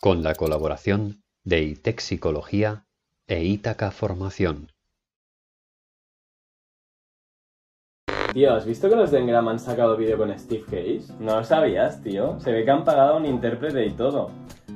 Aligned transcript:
Con 0.00 0.22
la 0.22 0.34
colaboración 0.34 1.22
de 1.44 1.60
ITEC 1.62 2.00
Psicología 2.00 2.86
e 3.26 3.44
Ítaca 3.44 3.90
Formación. 3.90 4.72
Tío, 8.32 8.54
¿has 8.54 8.64
visto 8.64 8.88
que 8.88 8.96
los 8.96 9.10
de 9.10 9.18
Engram 9.18 9.48
han 9.48 9.58
sacado 9.58 9.98
vídeo 9.98 10.16
con 10.16 10.36
Steve 10.38 10.64
Case? 10.64 11.12
No 11.20 11.36
lo 11.36 11.44
sabías, 11.44 12.02
tío. 12.02 12.40
Se 12.40 12.50
ve 12.50 12.64
que 12.64 12.70
han 12.70 12.84
pagado 12.84 13.14
a 13.14 13.16
un 13.18 13.26
intérprete 13.26 13.84
y 13.84 13.90
todo. 13.90 14.30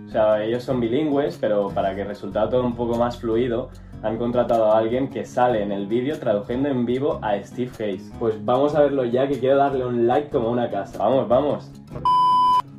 O 0.07 0.11
sea, 0.11 0.45
ellos 0.45 0.63
son 0.63 0.81
bilingües, 0.81 1.39
pero 1.41 1.71
para 1.71 1.97
que 1.97 2.05
resultara 2.05 2.51
todo 2.51 2.65
un 2.67 2.77
poco 2.77 2.99
más 2.99 3.19
fluido, 3.19 3.71
han 4.07 4.19
contratado 4.19 4.73
a 4.73 4.79
alguien 4.79 5.09
que 5.09 5.25
sale 5.25 5.63
en 5.63 5.73
el 5.73 5.87
vídeo 5.87 6.19
traduciendo 6.19 6.69
en 6.69 6.87
vivo 6.87 7.19
a 7.23 7.43
Steve 7.43 7.71
Hayes. 7.81 8.13
Pues 8.21 8.45
vamos 8.45 8.77
a 8.77 8.83
verlo 8.83 9.05
ya, 9.05 9.27
que 9.27 9.41
quiero 9.41 9.57
darle 9.57 9.85
un 9.85 10.07
like 10.07 10.31
como 10.31 10.51
una 10.51 10.71
casa. 10.71 10.99
Vamos, 10.99 11.29
vamos. 11.29 11.71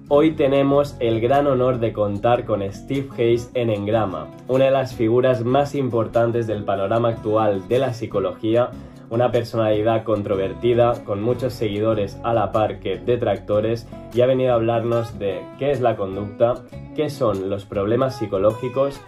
Hoy 0.07 0.31
tenemos 0.31 0.95
el 1.01 1.19
gran 1.19 1.47
honor 1.47 1.79
de 1.79 1.91
contar 1.91 2.45
con 2.45 2.61
Steve 2.71 3.09
Hayes 3.17 3.51
en 3.55 3.69
Engrama, 3.69 4.27
una 4.47 4.65
de 4.65 4.71
las 4.71 4.95
figuras 4.95 5.43
más 5.43 5.75
importantes 5.75 6.47
del 6.47 6.63
panorama 6.63 7.09
actual 7.09 7.67
de 7.67 7.79
la 7.79 7.93
psicología 7.93 8.71
una 9.09 9.31
personalidad 9.31 10.03
controvertida 10.03 11.03
con 11.05 11.21
muchos 11.21 11.53
seguidores 11.53 12.17
a 12.23 12.33
la 12.33 12.51
par 12.51 12.79
que 12.79 12.97
detractores 12.97 13.87
y 14.13 14.21
ha 14.21 14.25
venido 14.25 14.51
a 14.51 14.55
hablarnos 14.55 15.17
de 15.17 15.41
qué 15.57 15.71
es 15.71 15.81
la 15.81 15.95
conducta, 15.95 16.55
qué 16.95 17.09
son 17.09 17.49
los 17.49 17.65
problemas 17.65 18.17
psicológicos, 18.17 18.99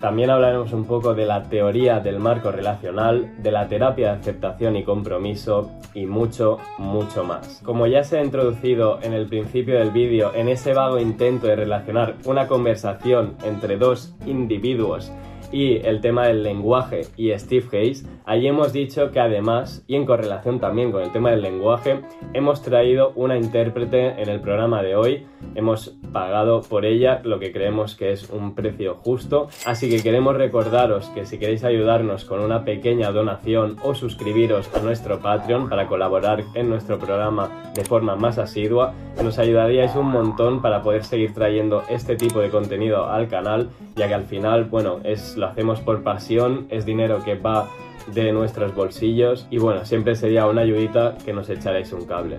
también 0.00 0.30
hablaremos 0.30 0.72
un 0.72 0.84
poco 0.84 1.14
de 1.14 1.26
la 1.26 1.44
teoría 1.44 2.00
del 2.00 2.18
marco 2.18 2.50
relacional, 2.50 3.34
de 3.42 3.50
la 3.50 3.68
terapia 3.68 4.12
de 4.12 4.18
aceptación 4.18 4.76
y 4.76 4.84
compromiso 4.84 5.70
y 5.94 6.06
mucho, 6.06 6.58
mucho 6.78 7.24
más. 7.24 7.60
Como 7.64 7.86
ya 7.86 8.04
se 8.04 8.18
ha 8.18 8.24
introducido 8.24 8.98
en 9.02 9.12
el 9.12 9.26
principio 9.26 9.78
del 9.78 9.90
vídeo, 9.90 10.32
en 10.34 10.48
ese 10.48 10.74
vago 10.74 10.98
intento 10.98 11.46
de 11.46 11.56
relacionar 11.56 12.16
una 12.24 12.46
conversación 12.46 13.36
entre 13.44 13.76
dos 13.76 14.14
individuos 14.26 15.12
y 15.52 15.76
el 15.86 16.00
tema 16.00 16.26
del 16.26 16.42
lenguaje 16.42 17.02
y 17.16 17.30
Steve 17.38 17.66
Hayes, 17.72 18.06
allí 18.24 18.48
hemos 18.48 18.72
dicho 18.72 19.10
que 19.10 19.20
además, 19.20 19.84
y 19.86 19.96
en 19.96 20.06
correlación 20.06 20.60
también 20.60 20.92
con 20.92 21.02
el 21.02 21.12
tema 21.12 21.30
del 21.30 21.42
lenguaje, 21.42 22.00
hemos 22.32 22.62
traído 22.62 23.12
una 23.14 23.36
intérprete 23.36 24.20
en 24.20 24.28
el 24.28 24.40
programa 24.40 24.82
de 24.82 24.96
hoy, 24.96 25.26
hemos 25.54 25.96
pagado 26.12 26.62
por 26.62 26.84
ella 26.84 27.20
lo 27.24 27.38
que 27.38 27.52
creemos 27.52 27.94
que 27.94 28.12
es 28.12 28.30
un 28.30 28.54
precio 28.54 28.94
justo, 28.94 29.48
así 29.64 29.88
que 29.88 30.02
queremos 30.02 30.36
recordaros 30.36 31.08
que 31.10 31.26
si 31.26 31.38
queréis 31.38 31.64
ayudarnos 31.64 32.24
con 32.24 32.40
una 32.40 32.64
pequeña 32.64 33.10
donación 33.10 33.76
o 33.82 33.94
suscribiros 33.94 34.70
a 34.74 34.80
nuestro 34.80 35.20
Patreon 35.20 35.68
para 35.68 35.86
colaborar 35.86 36.44
en 36.54 36.68
nuestro 36.68 36.98
programa 36.98 37.72
de 37.74 37.84
forma 37.84 38.16
más 38.16 38.38
asidua, 38.38 38.94
nos 39.22 39.38
ayudaríais 39.38 39.94
un 39.96 40.06
montón 40.06 40.62
para 40.62 40.82
poder 40.82 41.04
seguir 41.04 41.34
trayendo 41.34 41.82
este 41.88 42.16
tipo 42.16 42.40
de 42.40 42.50
contenido 42.50 43.06
al 43.06 43.28
canal, 43.28 43.70
ya 43.94 44.08
que 44.08 44.14
al 44.14 44.24
final, 44.24 44.64
bueno, 44.64 45.00
es 45.04 45.36
lo 45.36 45.46
hacemos 45.46 45.80
por 45.80 46.02
pasión, 46.02 46.66
es 46.70 46.84
dinero 46.84 47.22
que 47.24 47.34
va 47.34 47.68
de 48.12 48.32
nuestros 48.32 48.74
bolsillos 48.74 49.46
y 49.50 49.58
bueno, 49.58 49.84
siempre 49.84 50.14
sería 50.14 50.46
una 50.46 50.62
ayudita 50.62 51.16
que 51.24 51.32
nos 51.32 51.48
echarais 51.50 51.92
un 51.92 52.06
cable. 52.06 52.38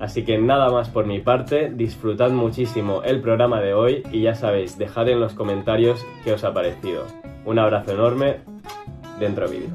Así 0.00 0.24
que 0.24 0.38
nada 0.38 0.70
más 0.70 0.88
por 0.88 1.06
mi 1.06 1.20
parte, 1.20 1.70
disfrutad 1.70 2.30
muchísimo 2.30 3.02
el 3.02 3.20
programa 3.20 3.60
de 3.60 3.74
hoy 3.74 4.02
y 4.12 4.22
ya 4.22 4.34
sabéis, 4.34 4.76
dejad 4.78 5.08
en 5.08 5.20
los 5.20 5.34
comentarios 5.34 6.04
qué 6.24 6.32
os 6.32 6.44
ha 6.44 6.52
parecido. 6.52 7.06
Un 7.44 7.58
abrazo 7.58 7.92
enorme, 7.92 8.40
dentro 9.18 9.48
vídeo. 9.48 9.70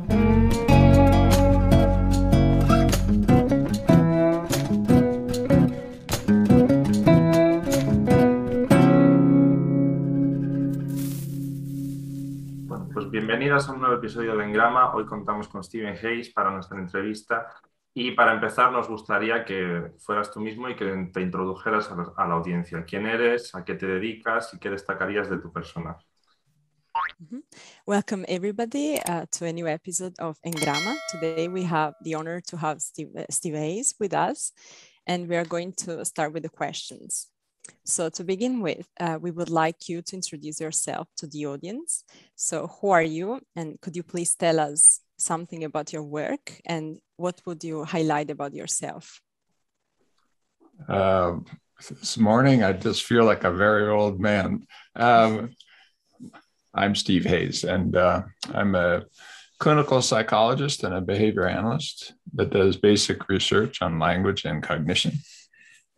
bienvenidas 13.09 13.69
a 13.69 13.73
un 13.73 13.79
nuevo 13.79 13.95
episodio 13.95 14.35
de 14.35 14.43
Engrama. 14.43 14.93
Hoy 14.93 15.05
contamos 15.05 15.47
con 15.47 15.63
Steven 15.63 15.95
Hayes 15.95 16.29
para 16.29 16.51
nuestra 16.51 16.77
entrevista. 16.77 17.47
Y 17.93 18.11
para 18.11 18.33
empezar, 18.33 18.71
nos 18.71 18.87
gustaría 18.87 19.43
que 19.43 19.91
fueras 19.97 20.31
tú 20.31 20.39
mismo 20.39 20.69
y 20.69 20.75
que 20.75 21.09
te 21.11 21.21
introdujeras 21.21 21.89
a 21.91 22.27
la, 22.27 22.35
audiencia. 22.35 22.85
¿Quién 22.85 23.07
eres? 23.07 23.55
¿A 23.55 23.65
qué 23.65 23.73
te 23.73 23.87
dedicas? 23.87 24.53
¿Y 24.53 24.59
qué 24.59 24.69
destacarías 24.69 25.29
de 25.29 25.39
tu 25.39 25.51
persona? 25.51 25.97
Mm-hmm. 27.21 27.39
Welcome, 27.85 28.25
everybody, 28.27 28.99
uh, 29.07 29.25
to 29.31 29.45
a 29.45 29.53
new 29.53 29.67
episode 29.67 30.13
of 30.19 30.37
Engrama. 30.45 30.95
Today, 31.09 31.47
we 31.47 31.63
have 31.63 31.93
the 32.03 32.13
honor 32.13 32.41
to 32.41 32.57
have 32.57 32.81
Steve, 32.81 33.09
uh, 33.17 33.25
Steve 33.29 33.55
Hayes 33.55 33.95
with 33.99 34.13
us, 34.13 34.51
and 35.07 35.27
we 35.27 35.35
are 35.35 35.45
going 35.45 35.73
to 35.73 36.03
start 36.05 36.33
with 36.33 36.43
the 36.43 36.49
questions. 36.49 37.29
So 37.85 38.09
to 38.09 38.23
begin 38.23 38.61
with, 38.61 38.87
uh, 38.99 39.17
we 39.19 39.31
would 39.31 39.49
like 39.49 39.89
you 39.89 40.01
to 40.03 40.15
introduce 40.15 40.59
yourself 40.61 41.07
to 41.17 41.27
the 41.27 41.45
audience. 41.47 42.03
So 42.35 42.67
who 42.67 42.91
are 42.91 43.03
you? 43.03 43.41
And 43.55 43.79
could 43.81 43.95
you 43.95 44.03
please 44.03 44.35
tell 44.35 44.59
us 44.59 45.01
something 45.19 45.63
about 45.63 45.93
your 45.93 46.03
work 46.03 46.59
and 46.65 46.97
what 47.17 47.41
would 47.45 47.63
you 47.63 47.83
highlight 47.83 48.29
about 48.29 48.53
yourself? 48.53 49.21
Uh, 50.87 51.37
this 51.89 52.17
morning, 52.17 52.63
I 52.63 52.73
just 52.73 53.03
feel 53.03 53.25
like 53.25 53.43
a 53.43 53.51
very 53.51 53.87
old 53.87 54.19
man. 54.19 54.65
Um, 54.95 55.55
I'm 56.73 56.95
Steve 56.95 57.25
Hayes, 57.25 57.63
and 57.63 57.95
uh, 57.95 58.23
I'm 58.53 58.75
a 58.75 59.03
clinical 59.59 60.01
psychologist 60.01 60.83
and 60.83 60.93
a 60.93 61.01
behavior 61.01 61.47
analyst 61.47 62.13
that 62.33 62.51
does 62.51 62.77
basic 62.77 63.27
research 63.27 63.81
on 63.81 63.99
language 63.99 64.45
and 64.45 64.63
cognition 64.63 65.19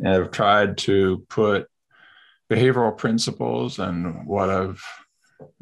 and 0.02 0.10
I've 0.10 0.32
tried 0.32 0.78
to 0.80 1.26
put 1.30 1.68
behavioral 2.50 2.98
principles 2.98 3.80
and 3.80 4.26
what 4.26 4.50
I've 4.50 4.84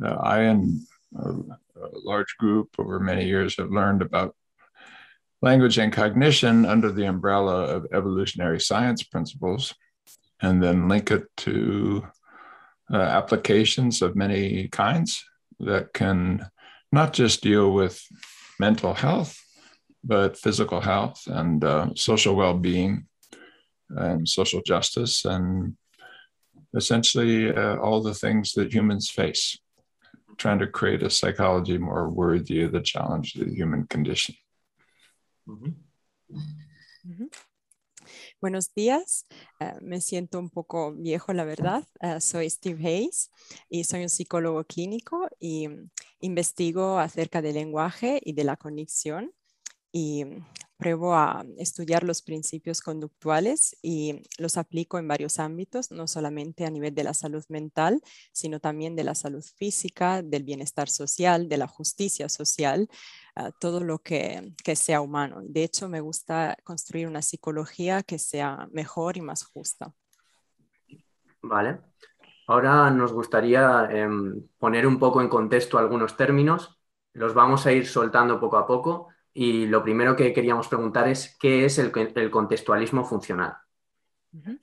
uh, 0.04 0.16
I 0.16 0.40
and 0.42 0.82
a, 1.18 1.34
a 1.82 1.98
large 2.04 2.36
group 2.38 2.70
over 2.78 3.00
many 3.00 3.26
years 3.26 3.58
have 3.58 3.72
learned 3.72 4.02
about 4.02 4.36
language 5.42 5.78
and 5.78 5.94
cognition 5.94 6.66
under 6.66 6.92
the 6.92 7.06
umbrella 7.06 7.64
of 7.66 7.88
evolutionary 7.94 8.60
science 8.60 9.04
principles, 9.04 9.74
and 10.42 10.62
then 10.62 10.90
link 10.90 11.12
it 11.12 11.24
to 11.38 12.06
uh, 12.92 12.98
applications 12.98 14.02
of 14.02 14.16
many 14.16 14.68
kinds 14.68 15.24
that 15.60 15.94
can 15.94 16.46
not 16.92 17.14
just 17.14 17.42
deal 17.42 17.72
with 17.72 18.02
mental 18.60 18.94
health, 18.94 19.38
but 20.04 20.38
physical 20.38 20.82
health 20.82 21.24
and 21.28 21.64
uh, 21.64 21.90
social 21.96 22.36
well 22.36 22.58
being 22.58 23.06
and 23.90 24.28
social 24.28 24.62
justice 24.62 25.26
and 25.26 25.76
essentially 26.76 27.54
uh, 27.54 27.78
all 27.78 28.02
the 28.02 28.14
things 28.14 28.54
that 28.54 28.74
humans 28.74 29.10
face, 29.10 29.58
trying 30.40 30.60
to 30.60 30.68
create 30.68 31.04
a 31.04 31.10
psychology 31.10 31.78
more 31.78 32.10
worthy 32.10 32.64
of 32.64 32.72
the 32.72 32.82
challenge 32.82 33.36
of 33.36 33.48
the 33.48 33.54
human 33.54 33.86
condition. 33.88 34.36
Mm. 35.48 35.76
Buenos 38.42 38.74
días, 38.74 39.26
uh, 39.60 39.78
me 39.82 40.00
siento 40.00 40.40
un 40.40 40.50
poco 40.50 40.94
viejo, 40.94 41.34
la 41.34 41.44
verdad. 41.44 41.84
Uh, 42.02 42.20
soy 42.22 42.50
Steve 42.50 42.80
Hayes 42.88 43.30
y 43.70 43.84
soy 43.84 44.04
un 44.04 44.10
psicólogo 44.10 44.64
clínico 44.64 45.28
y 45.40 45.68
investigo 46.22 47.00
acerca 47.00 47.42
del 47.42 47.56
lenguaje 47.56 48.22
y 48.24 48.34
de 48.34 48.44
la 48.46 48.56
conexión. 48.56 49.34
Y 49.92 50.24
pruebo 50.80 51.14
a 51.14 51.46
estudiar 51.58 52.06
los 52.06 52.22
principios 52.22 52.82
conductuales 52.82 53.78
y 53.82 54.24
los 54.38 54.56
aplico 54.58 54.98
en 54.98 55.10
varios 55.10 55.38
ámbitos, 55.38 55.92
no 55.92 56.08
solamente 56.08 56.66
a 56.66 56.70
nivel 56.70 56.96
de 56.96 57.04
la 57.04 57.14
salud 57.14 57.44
mental, 57.50 58.02
sino 58.32 58.62
también 58.62 58.96
de 58.96 59.04
la 59.04 59.14
salud 59.14 59.44
física, 59.58 60.22
del 60.24 60.44
bienestar 60.44 60.88
social, 60.88 61.50
de 61.50 61.58
la 61.58 61.68
justicia 61.68 62.30
social, 62.30 62.88
uh, 63.36 63.52
todo 63.60 63.82
lo 63.82 64.00
que, 64.00 64.54
que, 64.64 64.78
sea 64.78 65.02
humano. 65.02 65.42
De 65.44 65.66
hecho, 65.66 65.90
me 65.90 66.00
gusta 66.00 66.56
construir 66.64 67.08
una 67.08 67.22
psicología 67.22 68.02
que 68.02 68.18
sea 68.18 68.70
mejor 68.72 69.18
y 69.18 69.22
más 69.22 69.44
justa. 69.44 69.94
Vale. 71.42 71.82
Ahora 72.48 72.90
nos 72.90 73.12
gustaría 73.12 73.90
eh, 73.92 74.08
poner 74.58 74.88
un 74.88 74.98
poco 74.98 75.22
en 75.22 75.28
contexto 75.28 75.78
algunos 75.78 76.16
términos. 76.16 76.80
Los 77.12 77.34
vamos 77.34 77.66
a 77.66 77.74
ir 77.74 77.86
soltando 77.86 78.40
poco 78.40 78.58
a 78.58 78.66
poco 78.66 79.10
Y 79.34 79.68
lo 79.68 79.84
primero 79.84 80.16
que 80.16 80.34
queríamos 80.34 80.68
preguntar 80.68 81.08
es 81.08 81.38
qué 81.40 81.66
es 81.66 81.78
el, 81.78 81.92
el 82.16 82.32
contextualismo 82.32 83.06
funcional. 83.06 83.54
Mm 84.32 84.42
-hmm. 84.42 84.60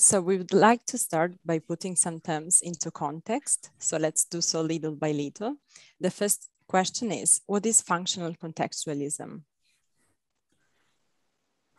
So 0.00 0.20
we 0.20 0.36
would 0.36 0.52
like 0.52 0.84
to 0.86 0.96
start 0.96 1.32
by 1.44 1.58
putting 1.58 1.96
some 1.96 2.20
terms 2.20 2.60
into 2.60 2.90
context. 2.90 3.70
So 3.78 3.96
let's 3.98 4.24
do 4.24 4.40
so 4.40 4.62
little 4.62 4.94
by 4.94 5.10
little. 5.12 5.56
The 6.00 6.10
first 6.10 6.48
question 6.68 7.10
is, 7.10 7.40
what 7.46 7.66
is 7.66 7.80
functional 7.82 8.34
contextualism? 8.34 9.42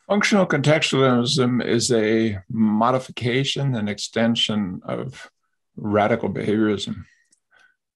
Functional 0.05 0.47
contextualism 0.47 1.63
is 1.63 1.91
a 1.91 2.39
modification 2.49 3.75
and 3.75 3.87
extension 3.87 4.81
of 4.83 5.31
radical 5.77 6.29
behaviorism, 6.29 7.05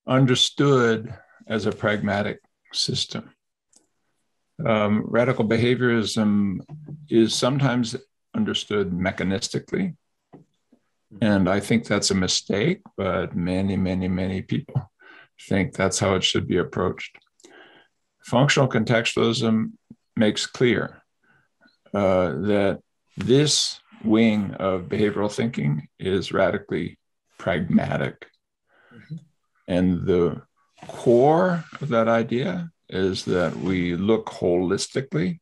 understood 0.08 1.14
as 1.48 1.66
a 1.66 1.72
pragmatic 1.72 2.40
system. 2.72 3.34
Um, 4.66 5.04
radical 5.06 5.46
behaviorism 5.46 6.60
is 7.10 7.34
sometimes 7.34 7.96
understood 8.36 8.92
mechanistically 8.92 9.96
And 11.22 11.48
I 11.50 11.60
think 11.60 11.86
that's 11.86 12.12
a 12.12 12.16
mistake, 12.16 12.82
but 12.98 13.36
many, 13.36 13.78
many, 13.78 14.08
many 14.08 14.42
people 14.42 14.92
think 15.48 15.74
that's 15.74 16.00
how 16.00 16.16
it 16.16 16.24
should 16.24 16.48
be 16.48 16.58
approached. 16.58 17.18
Functional 18.24 18.70
contextualism 18.70 19.74
makes 20.16 20.46
clear 20.46 21.04
uh, 21.94 22.30
that 22.30 22.80
this 23.18 23.80
wing 24.04 24.54
of 24.56 24.84
behavioral 24.84 25.32
thinking 25.32 25.88
is 26.00 26.32
radically 26.32 26.98
pragmatic. 27.38 28.26
Mm-hmm. 28.94 29.16
And 29.68 30.06
the 30.06 30.42
core 30.88 31.64
of 31.82 31.90
that 31.90 32.08
idea 32.08 32.72
is 32.94 33.26
that 33.26 33.56
we 33.56 33.96
look 33.96 34.28
holistically 34.28 35.40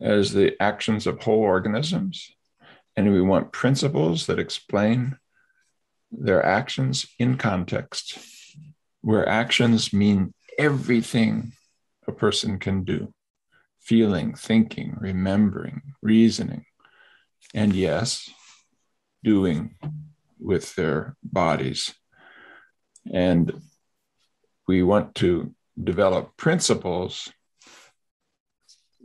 as 0.00 0.32
the 0.32 0.60
actions 0.60 1.06
of 1.06 1.22
whole 1.22 1.40
organisms, 1.40 2.30
and 2.96 3.12
we 3.12 3.20
want 3.20 3.52
principles 3.52 4.26
that 4.26 4.38
explain 4.38 5.18
their 6.10 6.44
actions 6.44 7.06
in 7.18 7.36
context, 7.36 8.18
where 9.02 9.28
actions 9.28 9.92
mean 9.92 10.32
everything 10.58 11.52
a 12.08 12.12
person 12.12 12.58
can 12.58 12.82
do 12.82 13.12
feeling, 13.78 14.32
thinking, 14.34 14.96
remembering, 15.00 15.82
reasoning, 16.00 16.64
and 17.52 17.74
yes, 17.74 18.30
doing 19.24 19.74
with 20.38 20.74
their 20.76 21.16
bodies. 21.22 21.92
And 23.12 23.60
we 24.68 24.84
want 24.84 25.16
to 25.16 25.52
develop 25.82 26.36
principles 26.36 27.32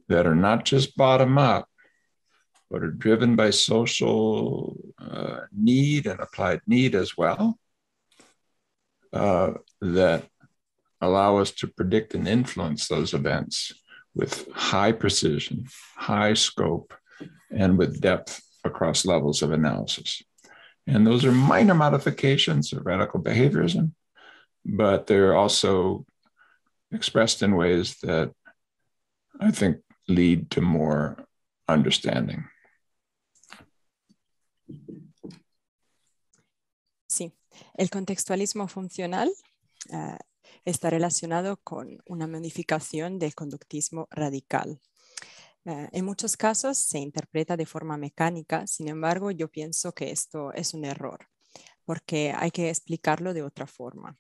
that 0.08 0.26
are 0.26 0.36
not 0.36 0.66
just 0.66 0.98
bottom 0.98 1.38
up, 1.38 1.68
but 2.70 2.84
are 2.84 2.92
driven 2.92 3.36
by 3.36 3.50
social 3.50 4.78
uh, 5.00 5.42
need 5.56 6.06
and 6.06 6.20
applied 6.20 6.62
need 6.68 6.96
as 6.96 7.18
well, 7.18 7.58
uh, 9.14 9.54
that 9.82 10.26
allow 11.02 11.38
us 11.38 11.52
to 11.52 11.68
predict 11.68 12.14
and 12.16 12.28
influence 12.28 12.88
those 12.88 13.14
events 13.14 13.74
with 14.16 14.52
high 14.52 14.92
precision, 14.92 15.66
high 15.96 16.34
scope, 16.34 16.94
and 17.52 17.78
with 17.78 18.02
depth 18.02 18.42
across 18.64 19.06
levels 19.06 19.42
of 19.42 19.52
analysis. 19.52 20.22
And 20.88 21.06
those 21.06 21.24
are 21.26 21.32
minor 21.32 21.76
modifications 21.76 22.74
of 22.74 22.86
radical 22.86 23.22
behaviorism, 23.22 23.92
but 24.66 25.08
they're 25.08 25.36
also 25.36 26.06
expressed 26.92 27.42
in 27.42 27.54
ways 27.54 27.98
that 28.00 28.32
I 29.40 29.52
think 29.52 29.78
lead 30.08 30.50
to 30.50 30.62
more 30.62 31.28
understanding. 31.68 32.46
Sí, 37.08 37.34
el 37.76 37.90
contextualismo 37.90 38.68
funcional 38.68 39.30
uh, 39.90 40.18
está 40.66 40.90
relacionado 40.90 41.58
con 41.58 42.02
una 42.06 42.28
modificación 42.28 43.20
del 43.20 43.36
conductismo 43.36 44.08
radical. 44.12 44.82
Uh, 45.66 45.88
en 45.92 46.06
muchos 46.06 46.38
casos 46.38 46.78
se 46.78 47.00
interpreta 47.00 47.58
de 47.58 47.66
forma 47.66 47.98
mecánica, 47.98 48.68
sin 48.68 48.88
embargo, 48.88 49.32
yo 49.32 49.50
pienso 49.50 49.94
que 49.94 50.12
esto 50.12 50.54
es 50.54 50.74
un 50.74 50.86
error, 50.86 51.28
porque 51.84 52.34
hay 52.36 52.52
que 52.52 52.70
explicarlo 52.70 53.34
de 53.34 53.44
otra 53.44 53.68
forma. 53.68 54.18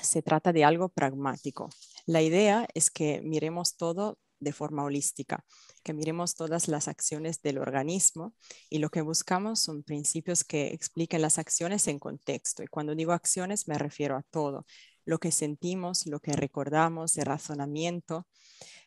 Se 0.00 0.22
trata 0.22 0.52
de 0.52 0.64
algo 0.64 0.88
pragmático. 0.88 1.70
La 2.06 2.22
idea 2.22 2.66
es 2.74 2.90
que 2.90 3.20
miremos 3.22 3.76
todo 3.76 4.18
de 4.40 4.52
forma 4.52 4.84
holística, 4.84 5.44
que 5.82 5.94
miremos 5.94 6.34
todas 6.34 6.68
las 6.68 6.88
acciones 6.88 7.40
del 7.42 7.58
organismo 7.58 8.34
y 8.68 8.78
lo 8.78 8.90
que 8.90 9.00
buscamos 9.00 9.60
son 9.60 9.82
principios 9.82 10.44
que 10.44 10.68
expliquen 10.68 11.22
las 11.22 11.38
acciones 11.38 11.88
en 11.88 11.98
contexto. 11.98 12.62
Y 12.62 12.66
cuando 12.66 12.94
digo 12.94 13.12
acciones 13.12 13.66
me 13.68 13.78
refiero 13.78 14.16
a 14.16 14.22
todo, 14.22 14.66
lo 15.04 15.18
que 15.18 15.32
sentimos, 15.32 16.06
lo 16.06 16.20
que 16.20 16.32
recordamos, 16.32 17.16
el 17.16 17.26
razonamiento. 17.26 18.26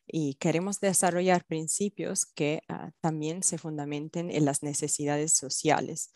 Y 0.09 0.35
queremos 0.35 0.79
desarrollar 0.79 1.43
principios 1.45 2.25
que 2.25 2.61
ah, 2.69 2.91
también 3.01 3.43
se 3.43 3.57
fundamenten 3.57 4.31
en 4.31 4.45
las 4.45 4.63
necesidades 4.63 5.33
sociales. 5.33 6.11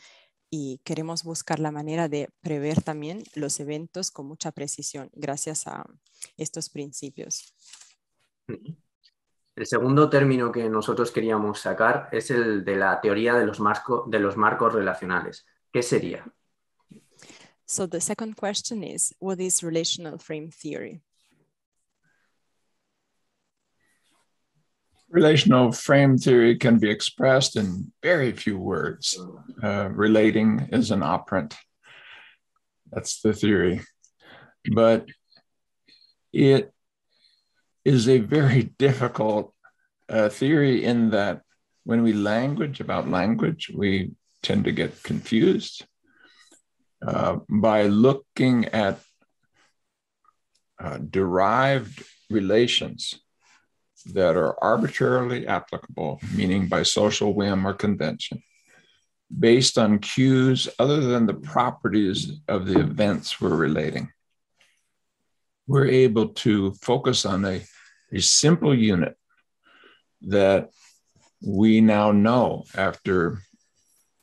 Y 0.53 0.81
queremos 0.83 1.23
buscar 1.23 1.59
la 1.59 1.71
manera 1.71 2.09
de 2.09 2.29
prever 2.41 2.83
también 2.83 3.23
los 3.35 3.59
eventos 3.61 4.11
con 4.11 4.27
mucha 4.27 4.51
precisión 4.51 5.09
gracias 5.13 5.65
a 5.65 5.85
estos 6.37 6.69
principios. 6.69 7.55
El 9.55 9.65
segundo 9.65 10.09
término 10.09 10.51
que 10.51 10.69
nosotros 10.69 11.11
queríamos 11.11 11.61
sacar 11.61 12.09
es 12.11 12.31
el 12.31 12.65
de 12.65 12.75
la 12.75 12.99
teoría 12.99 13.33
de 13.35 13.45
los, 13.45 13.59
de 14.07 14.19
los 14.19 14.35
marcos 14.35 14.73
relacionales. 14.73 15.45
¿Qué 15.71 15.81
sería? 15.81 16.25
So 17.65 17.87
the 17.87 18.01
second 18.01 18.35
question 18.35 18.83
is, 18.83 19.15
what 19.19 19.39
is 19.39 19.63
relational 19.63 20.19
frame 20.19 20.49
theory? 20.51 21.01
Relational 25.11 25.73
frame 25.73 26.17
theory 26.17 26.55
can 26.55 26.79
be 26.79 26.89
expressed 26.89 27.57
in 27.57 27.91
very 28.01 28.31
few 28.31 28.57
words. 28.57 29.19
Uh, 29.61 29.89
relating 29.91 30.69
is 30.71 30.89
an 30.89 31.03
operant. 31.03 31.53
That's 32.91 33.19
the 33.19 33.33
theory. 33.33 33.81
But 34.73 35.09
it 36.31 36.71
is 37.83 38.07
a 38.07 38.19
very 38.19 38.63
difficult 38.79 39.53
uh, 40.07 40.29
theory 40.29 40.85
in 40.85 41.09
that 41.09 41.41
when 41.83 42.03
we 42.03 42.13
language 42.13 42.79
about 42.79 43.09
language, 43.09 43.69
we 43.75 44.11
tend 44.43 44.63
to 44.63 44.71
get 44.71 45.03
confused. 45.03 45.85
Uh, 47.05 47.39
by 47.49 47.83
looking 47.83 48.65
at 48.65 48.99
uh, 50.79 50.99
derived 50.99 52.01
relations 52.29 53.19
that 54.03 54.35
are 54.35 54.61
arbitrarily 54.63 55.47
applicable, 55.47 56.19
meaning 56.35 56.67
by 56.67 56.83
social 56.83 57.33
whim 57.33 57.65
or 57.65 57.73
convention, 57.73 58.41
based 59.39 59.77
on 59.77 59.99
cues 59.99 60.67
other 60.79 61.01
than 61.01 61.25
the 61.25 61.33
properties 61.33 62.39
of 62.47 62.65
the 62.65 62.79
events 62.79 63.39
we're 63.39 63.55
relating 63.55 64.11
we're 65.71 65.87
able 65.87 66.27
to 66.27 66.73
focus 66.73 67.25
on 67.25 67.45
a, 67.45 67.61
a 68.11 68.19
simple 68.19 68.77
unit 68.77 69.15
that 70.21 70.69
we 71.41 71.79
now 71.79 72.11
know 72.11 72.65
after 72.75 73.39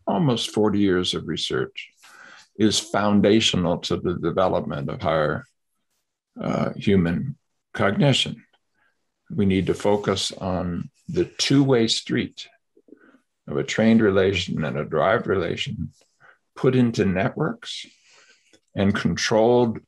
almost 0.06 0.50
40 0.50 0.78
years 0.78 1.14
of 1.14 1.26
research 1.26 1.90
is 2.58 2.78
foundational 2.78 3.78
to 3.78 3.96
the 3.96 4.14
development 4.14 4.90
of 4.90 5.00
higher 5.00 5.44
uh, 6.38 6.70
human 6.74 7.36
cognition. 7.72 8.44
We 9.30 9.46
need 9.46 9.66
to 9.66 9.74
focus 9.74 10.32
on 10.32 10.90
the 11.08 11.24
two 11.24 11.64
way 11.64 11.88
street 11.88 12.48
of 13.46 13.56
a 13.56 13.64
trained 13.64 14.02
relation 14.02 14.64
and 14.64 14.78
a 14.78 14.84
derived 14.84 15.26
relation 15.26 15.92
put 16.54 16.74
into 16.74 17.04
networks 17.04 17.86
and 18.74 18.94
controlled 18.94 19.78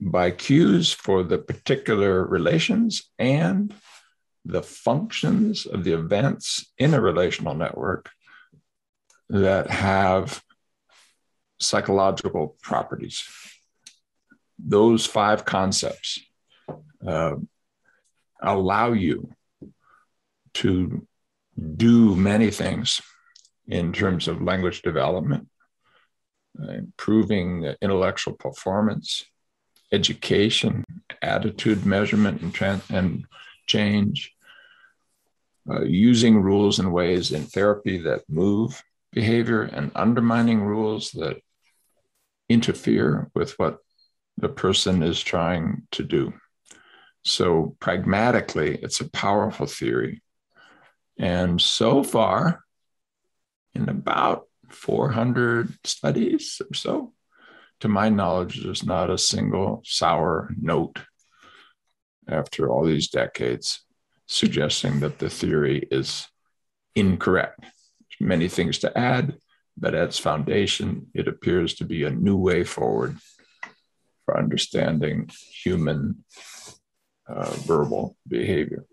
by 0.00 0.30
cues 0.30 0.92
for 0.92 1.22
the 1.22 1.38
particular 1.38 2.24
relations 2.24 3.10
and 3.18 3.74
the 4.44 4.62
functions 4.62 5.66
of 5.66 5.84
the 5.84 5.92
events 5.92 6.72
in 6.78 6.94
a 6.94 7.00
relational 7.00 7.54
network 7.54 8.10
that 9.28 9.70
have 9.70 10.42
psychological 11.58 12.56
properties. 12.62 13.24
Those 14.58 15.06
five 15.06 15.44
concepts 15.44 16.20
uh, 17.06 17.36
allow 18.40 18.92
you 18.92 19.30
to 20.54 21.06
do 21.76 22.14
many 22.16 22.50
things 22.50 23.00
in 23.66 23.92
terms 23.92 24.28
of 24.28 24.42
language 24.42 24.82
development, 24.82 25.48
uh, 26.62 26.72
improving 26.72 27.74
intellectual 27.80 28.34
performance, 28.34 29.24
education, 29.92 30.84
attitude 31.22 31.86
measurement 31.86 32.40
and, 32.42 32.82
and 32.90 33.24
change, 33.66 34.32
uh, 35.70 35.82
using 35.82 36.42
rules 36.42 36.78
and 36.78 36.92
ways 36.92 37.32
in 37.32 37.42
therapy 37.44 37.98
that 37.98 38.22
move 38.28 38.82
behavior 39.12 39.62
and 39.62 39.90
undermining 39.94 40.60
rules 40.60 41.12
that 41.12 41.38
interfere 42.48 43.30
with 43.34 43.58
what 43.58 43.78
the 44.36 44.48
person 44.48 45.02
is 45.02 45.22
trying 45.22 45.86
to 45.92 46.02
do. 46.02 46.32
So, 47.24 47.76
pragmatically, 47.80 48.76
it's 48.82 49.00
a 49.00 49.10
powerful 49.10 49.66
theory. 49.66 50.22
And 51.18 51.60
so 51.60 52.02
far, 52.02 52.64
in 53.74 53.88
about 53.88 54.46
400 54.70 55.72
studies 55.84 56.60
or 56.60 56.74
so, 56.74 57.12
to 57.80 57.88
my 57.88 58.08
knowledge, 58.08 58.62
there's 58.62 58.84
not 58.84 59.10
a 59.10 59.18
single 59.18 59.82
sour 59.84 60.54
note 60.60 60.98
after 62.28 62.70
all 62.70 62.84
these 62.84 63.08
decades 63.08 63.80
suggesting 64.26 65.00
that 65.00 65.18
the 65.18 65.28
theory 65.28 65.86
is 65.90 66.28
incorrect. 66.94 67.60
There's 67.60 68.28
many 68.28 68.48
things 68.48 68.78
to 68.80 68.96
add, 68.96 69.36
but 69.76 69.94
at 69.94 70.08
its 70.08 70.18
foundation, 70.18 71.08
it 71.14 71.28
appears 71.28 71.74
to 71.74 71.84
be 71.84 72.04
a 72.04 72.10
new 72.10 72.36
way 72.36 72.64
forward 72.64 73.18
for 74.24 74.38
understanding 74.38 75.30
human 75.62 76.24
uh, 77.28 77.66
verbal 77.66 78.16
behavior. 78.24 78.86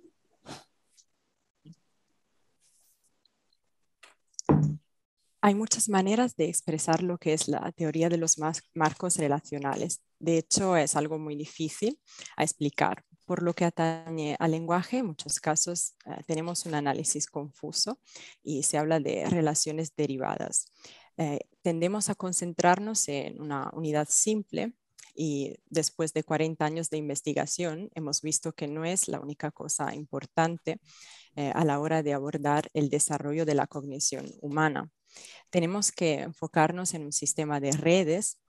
Hay 5.44 5.56
muchas 5.56 5.90
maneras 5.90 6.36
de 6.36 6.46
expresar 6.46 7.02
lo 7.02 7.18
que 7.18 7.34
es 7.34 7.48
la 7.48 7.72
teoría 7.72 8.10
de 8.10 8.18
los 8.18 8.38
marcos 8.76 9.18
relacionales. 9.18 10.04
De 10.20 10.38
hecho, 10.38 10.78
es 10.78 10.96
algo 10.96 11.18
muy 11.18 11.36
difícil 11.36 12.00
a 12.38 12.44
explicar. 12.44 13.04
Por 13.26 13.42
lo 13.42 13.54
que 13.54 13.66
atañe 13.66 14.36
al 14.40 14.52
lenguaje, 14.52 15.00
en 15.00 15.08
muchos 15.08 15.40
casos 15.40 15.96
eh, 16.06 16.22
tenemos 16.28 16.68
un 16.68 16.76
análisis 16.76 17.26
confuso 17.26 18.00
y 18.44 18.62
se 18.62 18.78
habla 18.78 19.00
de 19.00 19.26
relaciones 19.30 19.96
derivadas. 19.96 20.66
Eh, 21.18 21.40
tendemos 21.64 22.10
a 22.10 22.16
concentrarnos 22.16 23.08
en 23.08 23.42
una 23.42 23.72
unidad 23.74 24.08
simple 24.10 24.74
y 25.16 25.56
después 25.70 26.14
de 26.14 26.24
40 26.24 26.64
años 26.66 26.90
de 26.90 26.98
investigación 26.98 27.90
hemos 27.96 28.22
visto 28.22 28.54
que 28.54 28.68
no 28.68 28.86
es 28.86 29.08
la 29.08 29.20
única 29.20 29.52
cosa 29.52 29.94
importante 29.94 30.80
eh, 31.36 31.52
a 31.54 31.64
la 31.66 31.80
hora 31.80 32.04
de 32.04 32.14
abordar 32.14 32.70
el 32.74 32.90
desarrollo 32.90 33.46
de 33.46 33.56
la 33.56 33.68
cognición 33.68 34.28
humana. 34.42 34.90
Tenemos 35.50 35.92
que 35.92 36.22
enfocarnos 36.22 36.94
en 36.94 37.04
un 37.04 37.12
sistema 37.12 37.60
de 37.60 37.72
redes, 37.72 38.40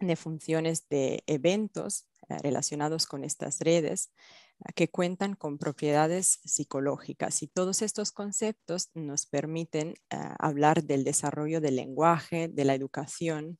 de 0.00 0.16
funciones 0.16 0.88
de 0.88 1.22
eventos 1.26 2.06
eh, 2.28 2.38
relacionados 2.38 3.06
con 3.06 3.24
estas 3.24 3.60
redes 3.60 4.12
eh, 4.60 4.72
que 4.74 4.88
cuentan 4.88 5.34
con 5.34 5.58
propiedades 5.58 6.40
psicológicas. 6.44 7.42
Y 7.42 7.48
todos 7.48 7.82
estos 7.82 8.12
conceptos 8.12 8.90
nos 8.94 9.26
permiten 9.26 9.94
hablar 10.10 10.84
del 10.84 11.04
desarrollo 11.04 11.60
del 11.60 11.76
lenguaje, 11.76 12.48
de 12.48 12.64
la 12.64 12.74
educación, 12.74 13.58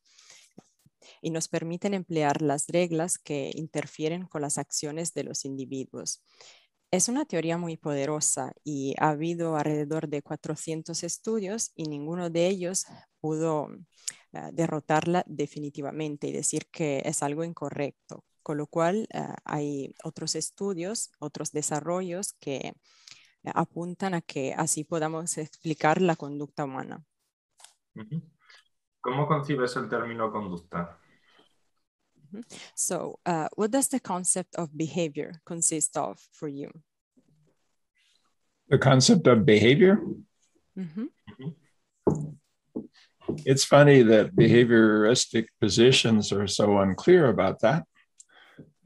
y 1.23 1.31
nos 1.31 1.49
permiten 1.49 1.95
emplear 1.95 2.43
las 2.43 2.67
reglas 2.69 3.19
que 3.19 3.50
interfieren 3.55 4.27
con 4.27 4.43
las 4.43 4.59
acciones 4.59 5.15
de 5.15 5.25
los 5.25 5.45
individuos. 5.45 6.23
Es 6.91 7.09
una 7.09 7.27
teoría 7.27 7.59
muy 7.59 7.77
poderosa 7.77 8.53
y 8.65 8.95
ha 8.99 9.11
habido 9.11 9.57
alrededor 9.57 10.09
de 10.09 10.23
400 10.23 11.03
estudios 11.05 11.73
y 11.75 11.85
ninguno 11.85 12.31
de 12.31 12.47
ellos 12.47 12.87
pudo 13.21 13.69
eh, 14.33 14.50
derrotarla 14.53 15.23
definitivamente 15.27 16.29
y 16.29 16.33
decir 16.33 16.67
que 16.71 17.03
es 17.05 17.23
algo 17.23 17.45
incorrecto. 17.45 18.25
Con 18.43 18.57
lo 18.57 18.67
cual 18.67 19.07
eh, 19.12 19.23
hay 19.45 19.95
otros 20.03 20.35
estudios, 20.35 21.11
otros 21.19 21.53
desarrollos 21.53 22.33
que 22.41 22.73
apuntan 23.45 24.15
a 24.15 24.23
que 24.23 24.55
así 24.55 24.85
podamos 24.85 25.38
explicar 25.38 26.00
la 26.00 26.17
conducta 26.17 26.65
humana. 26.65 27.05
¿Cómo 29.09 29.27
concibes 29.27 29.75
el 29.77 29.88
término 29.88 30.31
conducta? 30.31 30.99
So, 32.75 33.19
uh, 33.25 33.49
what 33.57 33.71
does 33.71 33.88
the 33.88 34.00
concept 34.00 34.55
of 34.57 34.77
behavior 34.77 35.41
consist 35.47 35.97
of 35.97 36.21
for 36.31 36.47
you? 36.47 36.71
The 38.69 38.77
concept 38.77 39.27
of 39.27 39.47
behavior? 39.47 39.99
Mm-hmm. 40.79 41.07
It's 43.47 43.65
funny 43.65 44.03
that 44.03 44.37
behavioristic 44.37 45.47
positions 45.59 46.31
are 46.31 46.47
so 46.47 46.77
unclear 46.77 47.31
about 47.31 47.61
that. 47.61 47.85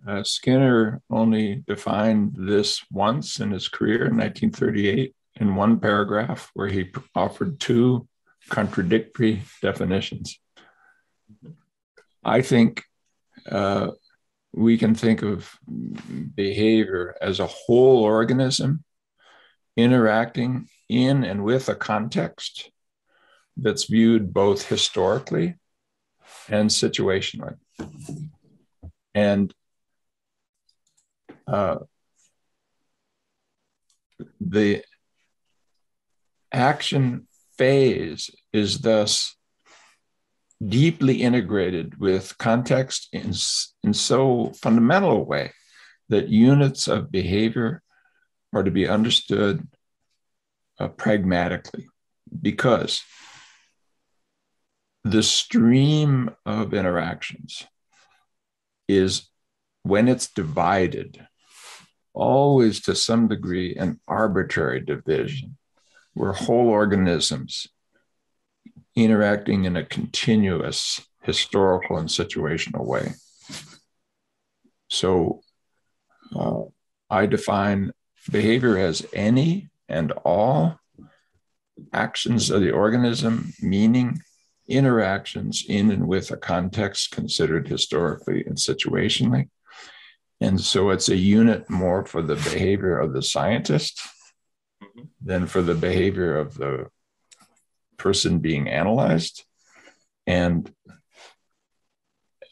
Uh, 0.06 0.22
Skinner 0.22 1.02
only 1.10 1.64
defined 1.66 2.36
this 2.38 2.80
once 2.92 3.40
in 3.40 3.50
his 3.50 3.66
career 3.66 4.06
in 4.06 4.16
1938 4.16 5.16
in 5.40 5.56
one 5.56 5.80
paragraph 5.80 6.48
where 6.54 6.68
he 6.68 6.92
offered 7.16 7.58
two 7.58 8.06
contradictory 8.48 9.42
definitions. 9.60 10.38
I 12.24 12.42
think 12.42 12.84
uh, 13.50 13.92
we 14.52 14.78
can 14.78 14.94
think 14.94 15.22
of 15.22 15.50
behavior 16.34 17.16
as 17.20 17.40
a 17.40 17.46
whole 17.46 18.02
organism 18.02 18.84
interacting 19.76 20.68
in 20.88 21.24
and 21.24 21.42
with 21.42 21.68
a 21.68 21.74
context 21.74 22.70
that's 23.56 23.84
viewed 23.84 24.32
both 24.32 24.68
historically 24.68 25.54
and 26.48 26.70
situationally. 26.70 27.56
And 29.14 29.52
uh, 31.46 31.78
the 34.40 34.82
action 36.52 37.26
phase 37.62 38.28
is 38.52 38.80
thus 38.80 39.36
deeply 40.66 41.22
integrated 41.22 41.96
with 41.96 42.36
context 42.36 43.08
in, 43.12 43.32
in 43.84 43.94
so 43.94 44.52
fundamental 44.60 45.12
a 45.12 45.20
way 45.20 45.52
that 46.08 46.28
units 46.28 46.88
of 46.88 47.12
behavior 47.12 47.80
are 48.52 48.64
to 48.64 48.72
be 48.72 48.88
understood 48.88 49.64
uh, 50.80 50.88
pragmatically. 50.88 51.86
Because 52.48 53.02
the 55.04 55.22
stream 55.22 56.34
of 56.44 56.74
interactions 56.74 57.64
is 58.88 59.30
when 59.84 60.08
it's 60.08 60.32
divided 60.32 61.24
always 62.12 62.82
to 62.82 62.96
some 62.96 63.28
degree 63.28 63.76
an 63.76 64.00
arbitrary 64.08 64.80
division 64.80 65.56
where 66.14 66.32
whole 66.32 66.68
organisms 66.68 67.66
interacting 68.94 69.64
in 69.64 69.76
a 69.76 69.84
continuous 69.84 71.00
historical 71.22 71.96
and 71.96 72.08
situational 72.08 72.84
way. 72.84 73.12
So 74.88 75.40
uh, 76.34 76.62
I 77.08 77.26
define 77.26 77.92
behavior 78.30 78.76
as 78.76 79.06
any 79.12 79.70
and 79.88 80.12
all 80.24 80.78
actions 81.92 82.50
of 82.50 82.60
the 82.60 82.70
organism, 82.70 83.52
meaning 83.60 84.20
interactions 84.68 85.64
in 85.68 85.90
and 85.90 86.06
with 86.06 86.30
a 86.30 86.36
context 86.36 87.10
considered 87.10 87.68
historically 87.68 88.44
and 88.44 88.56
situationally. 88.56 89.48
And 90.40 90.60
so 90.60 90.90
it's 90.90 91.08
a 91.08 91.16
unit 91.16 91.68
more 91.70 92.04
for 92.04 92.20
the 92.20 92.34
behavior 92.34 92.98
of 92.98 93.12
the 93.12 93.22
scientist 93.22 94.00
mm-hmm. 94.82 95.04
Than 95.24 95.46
for 95.46 95.62
the 95.62 95.74
behavior 95.74 96.36
of 96.36 96.54
the 96.54 96.88
person 97.96 98.38
being 98.38 98.68
analyzed. 98.68 99.44
And 100.26 100.72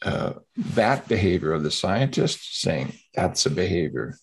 uh, 0.01 0.33
that 0.55 1.07
behavior 1.07 1.53
of 1.53 1.63
the 1.63 1.71
scientist, 1.71 2.61
saying 2.61 2.93
that's 3.13 3.45
a 3.45 3.51
behavior, 3.51 4.15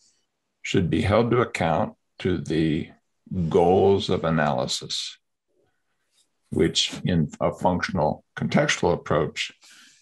should 0.63 0.91
be 0.91 1.03
held 1.03 1.31
to 1.31 1.41
account 1.41 1.95
to 2.21 2.39
the 2.39 2.91
goals 3.49 4.11
of 4.11 4.25
analysis, 4.25 5.19
which 6.51 6.93
in 7.05 7.31
a 7.41 7.53
functional 7.53 8.25
contextual 8.37 8.93
approach 8.93 9.53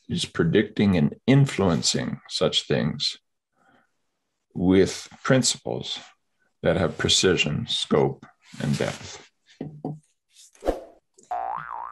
is 0.09 0.25
predicting 0.25 0.97
and 0.97 1.17
influencing 1.27 2.21
such 2.29 2.67
things 2.67 3.19
with 4.55 5.09
principles 5.23 5.99
that 6.63 6.77
have 6.77 6.97
precision, 6.97 7.67
scope, 7.69 8.25
depth. 8.79 9.27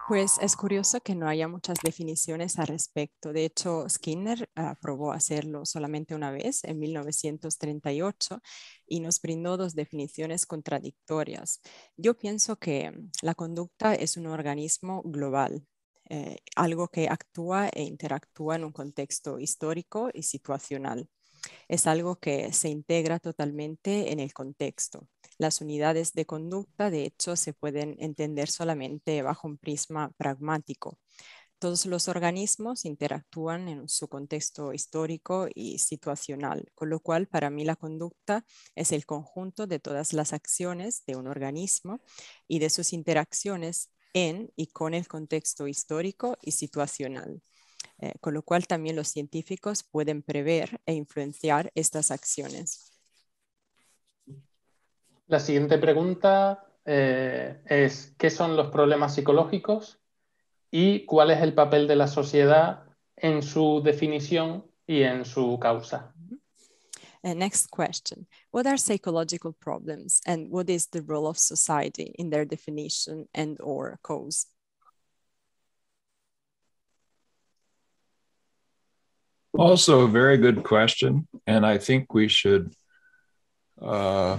Pues 0.07 0.37
es 0.43 0.55
curioso 0.55 1.01
que 1.01 1.15
no 1.15 1.27
haya 1.27 1.49
muchas 1.49 1.79
definiciones 1.83 2.59
al 2.59 2.67
respecto. 2.67 3.33
De 3.33 3.47
hecho, 3.47 3.89
Skinner 3.89 4.51
uh, 4.55 4.75
probó 4.79 5.13
hacerlo 5.13 5.65
solamente 5.65 6.15
una 6.15 6.31
vez 6.31 6.63
en 6.65 6.79
1938 6.79 8.43
y 8.87 9.01
nos 9.01 9.19
brindó 9.23 9.57
dos 9.57 9.75
definiciones 9.75 10.45
contradictorias. 10.45 11.63
Yo 11.97 12.19
pienso 12.19 12.57
que 12.57 12.93
la 13.23 13.35
conducta 13.35 13.95
es 13.95 14.19
un 14.19 14.27
organismo 14.27 15.01
global, 15.07 15.67
eh, 16.11 16.37
algo 16.55 16.89
que 16.89 17.09
actúa 17.09 17.71
e 17.71 17.83
interactúa 17.85 18.57
en 18.57 18.65
un 18.65 18.73
contexto 18.73 19.39
histórico 19.39 20.11
y 20.13 20.25
situacional. 20.25 21.09
Es 21.67 21.87
algo 21.87 22.17
que 22.17 22.53
se 22.53 22.69
integra 22.69 23.21
totalmente 23.21 24.13
en 24.13 24.21
el 24.21 24.35
contexto. 24.35 25.09
Las 25.39 25.61
unidades 25.61 26.13
de 26.13 26.27
conducta, 26.27 26.91
de 26.91 27.05
hecho, 27.05 27.37
se 27.37 27.53
pueden 27.53 27.97
entender 27.99 28.49
solamente 28.49 29.23
bajo 29.23 29.49
un 29.49 29.59
prisma 29.59 30.13
pragmático. 30.17 30.99
Todos 31.59 31.87
los 31.87 32.09
organismos 32.09 32.85
interactúan 32.85 33.69
en 33.69 33.89
su 33.89 34.09
contexto 34.09 34.73
histórico 34.73 35.49
y 35.55 35.79
situacional, 35.79 36.71
con 36.75 36.91
lo 36.91 37.01
cual 37.01 37.27
para 37.27 37.49
mí 37.49 37.65
la 37.65 37.77
conducta 37.77 38.45
es 38.75 38.93
el 38.93 39.07
conjunto 39.07 39.67
de 39.67 39.79
todas 39.79 40.13
las 40.13 40.33
acciones 40.33 41.05
de 41.07 41.17
un 41.17 41.27
organismo 41.27 42.01
y 42.47 42.59
de 42.59 42.71
sus 42.71 42.93
interacciones 42.93 43.91
en 44.13 44.53
y 44.57 44.69
con 44.69 44.95
el 44.95 45.09
contexto 45.09 45.67
histórico 45.67 46.37
y 46.43 46.53
situacional. 46.53 47.43
Eh, 47.99 48.13
con 48.21 48.35
lo 48.35 48.43
cual 48.43 48.67
también 48.67 48.97
los 48.97 49.09
científicos 49.09 49.85
pueden 49.85 50.23
prever 50.23 50.81
e 50.87 50.95
influenciar 50.95 51.71
estas 51.75 52.11
acciones. 52.11 52.94
La 55.27 55.41
siguiente 55.41 55.79
pregunta 55.79 56.65
eh, 56.85 57.61
es, 57.67 58.15
¿qué 58.19 58.31
son 58.31 58.57
los 58.57 58.69
problemas 58.69 59.15
psicológicos 59.15 60.01
y 60.71 61.07
cuál 61.07 61.31
es 61.31 61.41
el 61.41 61.55
papel 61.55 61.87
de 61.87 61.97
la 61.97 62.09
sociedad 62.09 62.85
en 63.17 63.43
su 63.43 63.81
definición 63.83 64.65
y 64.87 65.03
en 65.03 65.25
su 65.25 65.59
causa. 65.59 66.13
Uh, 67.23 67.33
next 67.33 67.71
question. 67.71 68.27
What 68.51 68.67
are 68.67 68.77
psychological 68.77 69.53
problems 69.53 70.21
and 70.27 70.51
what 70.51 70.69
is 70.69 70.89
the 70.89 71.01
role 71.01 71.27
of 71.27 71.39
society 71.39 72.13
in 72.19 72.29
their 72.31 72.45
definition 72.45 73.29
and 73.35 73.59
or 73.61 73.99
cause? 74.03 74.47
Also, 79.57 80.01
a 80.01 80.09
very 80.09 80.37
good 80.37 80.65
question. 80.65 81.29
And 81.47 81.65
I 81.65 81.79
think 81.79 82.13
we 82.13 82.29
should 82.29 82.75
uh, 83.81 84.39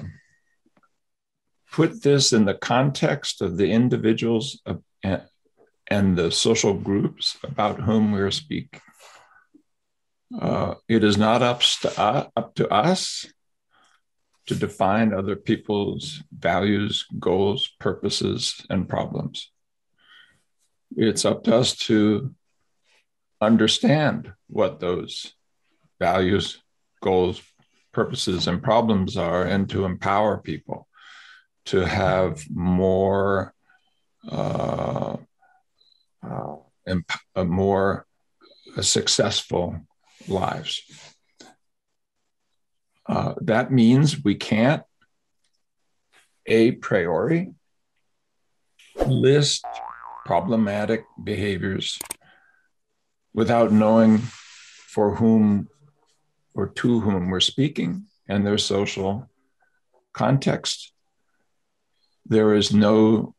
put 1.75 2.01
this 2.03 2.31
in 2.31 2.45
the 2.45 2.53
context 2.53 3.41
of 3.41 3.57
the 3.57 3.69
individuals 3.69 4.61
and 5.87 6.15
the 6.15 6.31
social 6.31 6.73
groups 6.73 7.35
about 7.43 7.81
whom 7.81 8.13
we're 8.13 8.31
speaking. 8.31 8.79
Uh, 10.39 10.75
it 10.87 11.03
is 11.03 11.17
not 11.17 11.41
up 11.41 11.59
to, 11.59 11.99
uh, 11.99 12.27
up 12.37 12.55
to 12.55 12.65
us 12.69 13.25
to 14.45 14.55
define 14.55 15.13
other 15.13 15.35
people's 15.35 16.23
values, 16.31 17.05
goals, 17.19 17.69
purposes, 17.77 18.65
and 18.69 18.87
problems. 18.87 19.51
It's 20.95 21.25
up 21.25 21.43
to 21.43 21.57
us 21.57 21.75
to 21.89 22.33
understand 23.41 24.31
what 24.47 24.79
those 24.79 25.33
values, 25.99 26.57
goals, 27.03 27.41
purposes, 27.91 28.47
and 28.47 28.63
problems 28.63 29.17
are, 29.17 29.43
and 29.43 29.69
to 29.71 29.83
empower 29.83 30.37
people 30.37 30.87
to 31.65 31.85
have 31.85 32.43
more 32.49 33.53
uh, 34.29 35.17
uh, 36.23 36.55
more 37.43 38.05
successful 38.81 39.79
lives. 40.27 40.81
Uh, 43.07 43.35
that 43.41 43.71
means 43.71 44.23
we 44.23 44.35
can't 44.35 44.83
a 46.47 46.71
priori 46.71 47.53
list 49.05 49.65
problematic 50.25 51.05
behaviors 51.23 51.99
without 53.33 53.71
knowing 53.71 54.17
for 54.87 55.15
whom 55.15 55.67
or 56.55 56.67
to 56.67 57.01
whom 57.01 57.29
we're 57.29 57.39
speaking 57.39 58.05
and 58.27 58.45
their 58.45 58.57
social 58.57 59.29
context. 60.13 60.93
There 62.25 62.55
is 62.55 62.73
no 62.73 63.35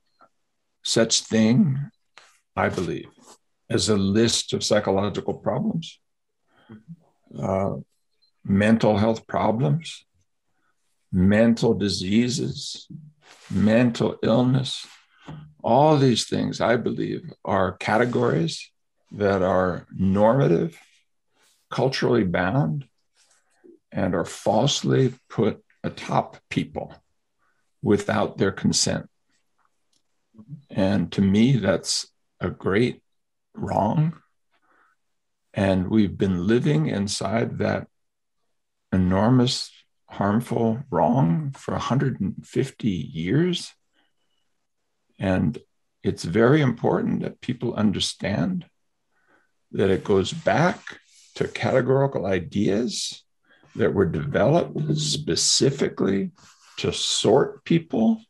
such 0.84 1.22
thing, 1.22 1.90
I 2.54 2.68
believe, 2.68 3.08
as 3.68 3.88
a 3.88 3.96
list 3.96 4.52
of 4.52 4.62
psychological 4.62 5.34
problems, 5.34 5.98
uh, 7.36 7.74
mental 8.44 8.96
health 8.96 9.26
problems, 9.26 10.04
mental 11.12 11.74
diseases, 11.74 12.86
mental 13.50 14.16
illness. 14.22 14.86
All 15.64 15.96
these 15.96 16.28
things, 16.28 16.60
I 16.60 16.76
believe, 16.76 17.22
are 17.44 17.76
categories 17.78 18.70
that 19.10 19.42
are 19.42 19.86
normative, 19.92 20.78
culturally 21.70 22.22
bound, 22.22 22.86
and 23.90 24.14
are 24.14 24.24
falsely 24.24 25.14
put 25.28 25.64
atop 25.82 26.36
people 26.50 26.94
without 27.86 28.36
their 28.36 28.50
consent. 28.50 29.08
And 30.68 31.12
to 31.12 31.22
me, 31.22 31.56
that's 31.56 32.08
a 32.40 32.50
great 32.50 33.00
wrong. 33.54 34.14
And 35.54 35.88
we've 35.88 36.18
been 36.18 36.48
living 36.48 36.88
inside 36.88 37.58
that 37.58 37.86
enormous, 38.92 39.70
harmful 40.10 40.80
wrong 40.90 41.52
for 41.56 41.74
150 41.74 42.88
years. 42.88 43.72
And 45.20 45.56
it's 46.02 46.24
very 46.24 46.60
important 46.62 47.22
that 47.22 47.40
people 47.40 47.72
understand 47.74 48.66
that 49.70 49.90
it 49.90 50.02
goes 50.02 50.32
back 50.32 50.80
to 51.36 51.46
categorical 51.46 52.26
ideas 52.26 53.22
that 53.76 53.94
were 53.94 54.06
developed 54.06 54.96
specifically 54.96 56.32
to 56.78 56.92
sort 56.92 57.64
people 57.64 58.20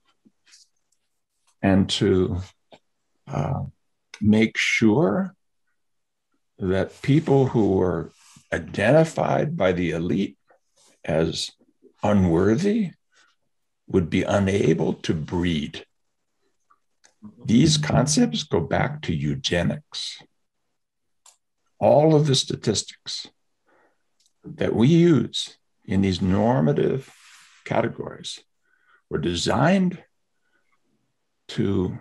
and 1.63 1.89
to 1.91 2.39
uh, 3.27 3.65
make 4.21 4.57
sure 4.57 5.35
that 6.59 7.03
people 7.03 7.49
who 7.49 7.73
were 7.75 8.13
identified 8.53 9.57
by 9.57 9.73
the 9.73 9.91
elite 9.91 10.39
as 11.05 11.51
unworthy 12.03 12.91
would 13.89 14.09
be 14.09 14.23
unable 14.23 14.95
to 14.95 15.13
breed. 15.15 15.85
These 17.45 17.79
concepts 17.79 18.45
go 18.45 18.61
back 18.61 19.03
to 19.03 19.15
eugenics 19.15 20.19
all 21.79 22.15
of 22.15 22.27
the 22.27 22.35
statistics 22.35 23.29
that 24.45 24.75
we 24.75 24.89
use 24.89 25.59
in 25.85 26.01
these 26.01 26.23
normative 26.23 27.13
categories 27.67 28.41
were 29.11 29.19
designed 29.19 30.03
to 31.49 31.99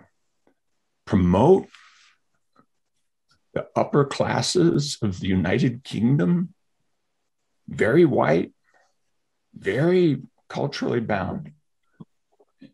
promote 1.04 1.68
the 3.52 3.66
upper 3.76 4.04
classes 4.04 4.98
of 5.02 5.20
the 5.20 5.28
United 5.28 5.84
Kingdom, 5.84 6.54
very 7.68 8.04
white, 8.04 8.52
very 9.54 10.22
culturally 10.48 11.00
bound. 11.00 11.52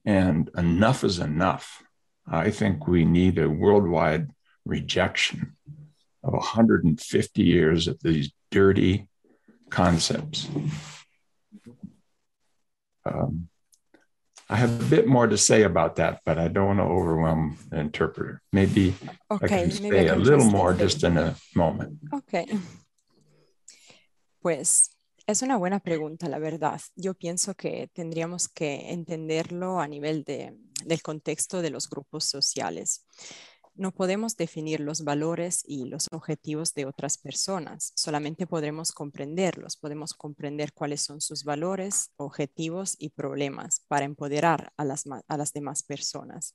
And 0.04 0.50
enough 0.56 1.04
is 1.04 1.18
enough. 1.18 1.82
I 2.26 2.50
think 2.50 2.86
we 2.86 3.04
need 3.04 3.38
a 3.38 3.50
worldwide 3.50 4.30
rejection 4.64 5.56
of 6.24 6.32
150 6.32 7.42
years 7.42 7.88
of 7.88 8.00
these 8.00 8.32
dirty 8.50 9.08
concepts. 9.70 10.48
Um, 13.04 13.48
I 14.48 14.56
have 14.56 14.80
a 14.80 14.84
bit 14.84 15.06
more 15.06 15.26
to 15.26 15.38
say 15.38 15.62
about 15.62 15.96
that, 15.96 16.20
but 16.26 16.38
I 16.38 16.48
don't 16.48 16.66
want 16.66 16.78
to 16.80 16.84
overwhelm 16.84 17.56
the 17.70 17.80
interpreter. 17.80 18.42
Maybe 18.52 18.94
okay, 19.30 19.44
I 19.44 19.48
can 19.48 19.70
say 19.70 20.08
a 20.08 20.16
little 20.16 20.50
more 20.50 20.74
just 20.74 21.04
in 21.04 21.16
a 21.16 21.34
moment. 21.54 21.98
Okay. 22.12 22.46
Pues 24.42 24.90
es 25.26 25.42
una 25.42 25.56
buena 25.56 25.80
pregunta, 25.80 26.28
la 26.28 26.38
verdad. 26.38 26.80
Yo 26.96 27.14
pienso 27.14 27.54
que 27.54 27.88
tendríamos 27.94 28.48
que 28.48 28.90
entenderlo 28.92 29.80
a 29.80 29.88
nivel 29.88 30.24
de, 30.24 30.58
del 30.84 31.00
contexto 31.00 31.62
de 31.62 31.70
los 31.70 31.88
grupos 31.88 32.24
sociales. 32.24 33.06
No 33.74 33.90
podemos 33.90 34.36
definir 34.36 34.80
los 34.80 35.02
valores 35.02 35.62
y 35.66 35.86
los 35.86 36.06
objetivos 36.12 36.74
de 36.74 36.84
otras 36.84 37.16
personas, 37.16 37.92
solamente 37.96 38.46
podremos 38.46 38.92
comprenderlos, 38.92 39.78
podemos 39.78 40.12
comprender 40.12 40.74
cuáles 40.74 41.00
son 41.00 41.22
sus 41.22 41.42
valores, 41.44 42.10
objetivos 42.16 42.96
y 42.98 43.10
problemas 43.10 43.80
para 43.88 44.04
empoderar 44.04 44.72
a 44.76 44.84
las, 44.84 45.52
demás 45.54 45.82
personas. 45.82 46.54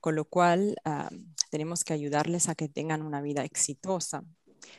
Con 0.00 0.14
lo 0.14 0.24
cual, 0.24 0.76
ah, 0.84 1.10
tenemos 1.50 1.84
que 1.84 1.92
ayudarles 1.92 2.48
a 2.48 2.54
que 2.54 2.68
tengan 2.68 3.02
una 3.02 3.20
vida 3.20 3.44
exitosa, 3.44 4.24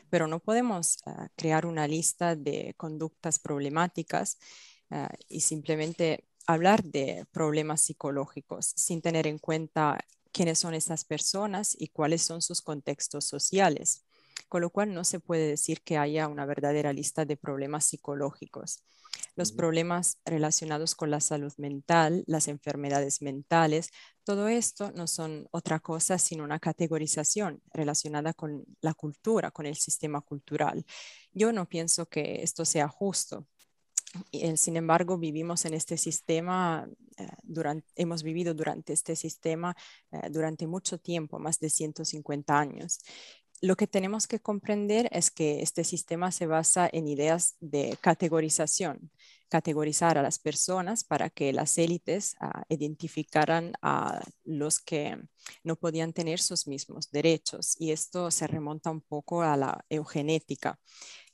pero 0.09 0.25
no 0.27 0.39
podemos 0.39 0.97
ah, 1.05 1.29
crear 1.35 1.67
una 1.67 1.87
lista 1.87 2.35
de 2.35 2.73
conductas 2.75 3.37
problemáticas 3.37 4.39
ah, 4.89 5.11
y 5.27 5.41
simplemente 5.41 6.27
hablar 6.47 6.83
de 6.83 7.25
problemas 7.31 7.81
psicológicos 7.81 8.73
sin 8.75 9.01
tener 9.01 9.27
en 9.27 9.37
cuenta 9.37 9.99
quiénes 10.37 10.59
son 10.59 10.75
esas 10.75 11.03
personas 11.03 11.75
y 11.79 11.87
cuáles 11.87 12.21
son 12.21 12.43
sus 12.43 12.61
contextos 12.61 13.25
sociales, 13.25 14.05
con 14.47 14.61
lo 14.61 14.69
cual 14.69 14.93
no 14.93 15.03
se 15.03 15.19
puede 15.19 15.47
decir 15.47 15.81
que 15.81 15.97
haya 15.97 16.27
una 16.27 16.45
verdadera 16.45 16.93
lista 16.93 17.25
de 17.25 17.37
problemas 17.37 17.85
psicológicos. 17.85 18.83
Los 19.35 19.51
problemas 19.51 20.19
relacionados 20.25 20.93
con 20.93 21.09
la 21.09 21.21
salud 21.21 21.51
mental, 21.57 22.23
las 22.27 22.47
enfermedades 22.47 23.23
mentales, 23.23 23.89
todo 24.23 24.47
esto 24.47 24.91
no 24.91 25.07
son 25.07 25.47
otra 25.49 25.79
cosa 25.79 26.19
sino 26.19 26.43
una 26.43 26.59
categorización 26.59 27.63
relacionada 27.73 28.33
con 28.33 28.63
la 28.79 28.93
cultura, 28.93 29.49
con 29.49 29.65
el 29.65 29.75
sistema 29.75 30.21
cultural. 30.21 30.85
Yo 31.31 31.51
no 31.51 31.67
pienso 31.67 32.05
que 32.05 32.43
esto 32.43 32.63
sea 32.63 32.87
justo 32.87 33.47
sin 34.55 34.77
embargo, 34.77 35.17
vivimos 35.17 35.65
en 35.65 35.73
este 35.73 35.97
sistema, 35.97 36.87
eh, 37.17 37.27
durante, 37.43 37.87
hemos 37.95 38.23
vivido 38.23 38.53
durante 38.53 38.93
este 38.93 39.15
sistema 39.15 39.75
eh, 40.11 40.29
durante 40.29 40.67
mucho 40.67 40.97
tiempo, 40.97 41.39
más 41.39 41.59
de 41.59 41.69
150 41.69 42.57
años. 42.57 42.99
lo 43.59 43.75
que 43.75 43.87
tenemos 43.87 44.27
que 44.27 44.39
comprender 44.39 45.09
es 45.11 45.31
que 45.31 45.61
este 45.63 45.83
sistema 45.83 46.31
se 46.31 46.45
basa 46.45 46.87
en 46.93 47.07
ideas 47.07 47.55
de 47.59 47.97
categorización, 48.01 49.09
categorizar 49.49 50.17
a 50.17 50.21
las 50.21 50.37
personas 50.37 51.03
para 51.03 51.31
que 51.31 51.53
las 51.53 51.77
élites 51.79 52.35
ah, 52.39 52.63
identificaran 52.69 53.73
a 53.81 54.21
los 54.43 54.79
que 54.79 55.17
no 55.63 55.75
podían 55.75 56.13
tener 56.13 56.39
sus 56.39 56.67
mismos 56.67 57.09
derechos. 57.09 57.75
Y 57.79 57.91
esto 57.91 58.29
se 58.29 58.45
remonta 58.45 58.91
un 58.91 59.01
poco 59.01 59.41
a 59.41 59.57
la 59.57 59.83
eugenética. 59.89 60.79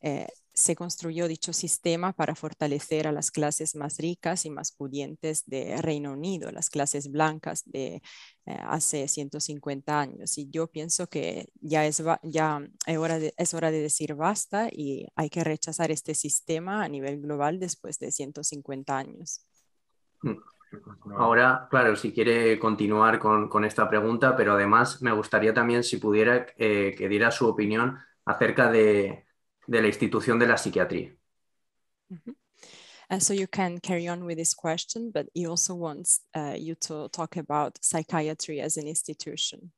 Eh, 0.01 0.27
se 0.53 0.75
construyó 0.75 1.27
dicho 1.27 1.51
sistema 1.51 2.13
para 2.13 2.35
fortalecer 2.35 3.07
a 3.07 3.11
las 3.11 3.31
clases 3.31 3.75
más 3.75 3.97
ricas 3.97 4.45
y 4.45 4.51
más 4.51 4.71
pudientes 4.71 5.45
de 5.47 5.81
Reino 5.81 6.13
Unido, 6.13 6.51
las 6.51 6.69
clases 6.69 7.11
blancas 7.11 7.63
de 7.65 8.01
eh, 8.45 8.57
hace 8.67 9.07
150 9.07 9.99
años. 9.99 10.37
Y 10.37 10.49
yo 10.49 10.67
pienso 10.67 11.07
que 11.07 11.49
ya, 11.59 11.85
es, 11.85 12.03
ya 12.21 12.61
es, 12.85 12.97
hora 12.97 13.17
de, 13.17 13.33
es 13.37 13.53
hora 13.53 13.71
de 13.71 13.81
decir 13.81 14.13
basta 14.13 14.69
y 14.71 15.07
hay 15.15 15.29
que 15.29 15.43
rechazar 15.43 15.89
este 15.89 16.13
sistema 16.13 16.83
a 16.83 16.87
nivel 16.87 17.19
global 17.19 17.59
después 17.59 17.97
de 17.97 18.11
150 18.11 18.95
años. 18.95 19.45
Mm. 20.21 20.37
Ahora, 21.17 21.67
claro, 21.69 21.95
si 21.95 22.11
quiere 22.11 22.57
continuar 22.57 23.19
con, 23.19 23.47
con 23.47 23.63
esta 23.63 23.87
pregunta, 23.87 24.35
pero 24.35 24.53
además 24.53 25.01
me 25.01 25.11
gustaría 25.11 25.53
también 25.53 25.83
si 25.83 25.97
pudiera 25.97 26.47
eh, 26.57 26.95
que 26.97 27.07
diera 27.07 27.29
su 27.29 27.47
opinión 27.47 27.99
acerca 28.25 28.71
de, 28.71 29.22
de 29.67 29.81
la 29.81 29.87
institución 29.87 30.39
de 30.39 30.47
la 30.47 30.57
psiquiatría. 30.57 31.15
Mm 32.09 32.19
-hmm. 32.25 32.35
And 33.09 33.21
so 33.21 33.33
you 33.33 33.47
can 33.47 33.79
carry 33.79 34.09
on 34.09 34.25
with 34.25 34.37
this 34.37 34.53
question, 34.53 35.11
but 35.11 35.27
he 35.33 35.45
also 35.45 35.75
wants 35.75 36.21
uh, 36.35 36.55
you 36.57 36.75
to 36.75 37.09
talk 37.09 37.37
about 37.37 37.77
psychiatry 37.81 38.61
as 38.61 38.77
an 38.77 38.87
institution. 38.87 39.71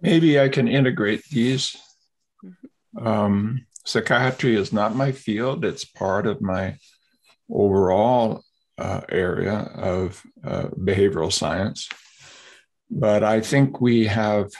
Maybe 0.00 0.38
I 0.38 0.48
can 0.48 0.68
integrate 0.68 1.22
these. 1.30 1.78
Mm 2.42 2.56
-hmm. 2.56 3.06
um, 3.06 3.66
psychiatry 3.84 4.54
is 4.54 4.70
not 4.72 4.94
my 4.94 5.12
field, 5.12 5.64
it's 5.64 5.84
part 5.84 6.26
of 6.26 6.40
my 6.40 6.76
overall 7.48 8.44
uh, 8.78 9.00
area 9.08 9.70
of 9.74 10.22
uh, 10.44 10.68
behavioral 10.76 11.30
science. 11.30 11.88
But 12.90 13.22
I 13.22 13.40
think 13.40 13.80
we 13.80 14.06
have 14.06 14.50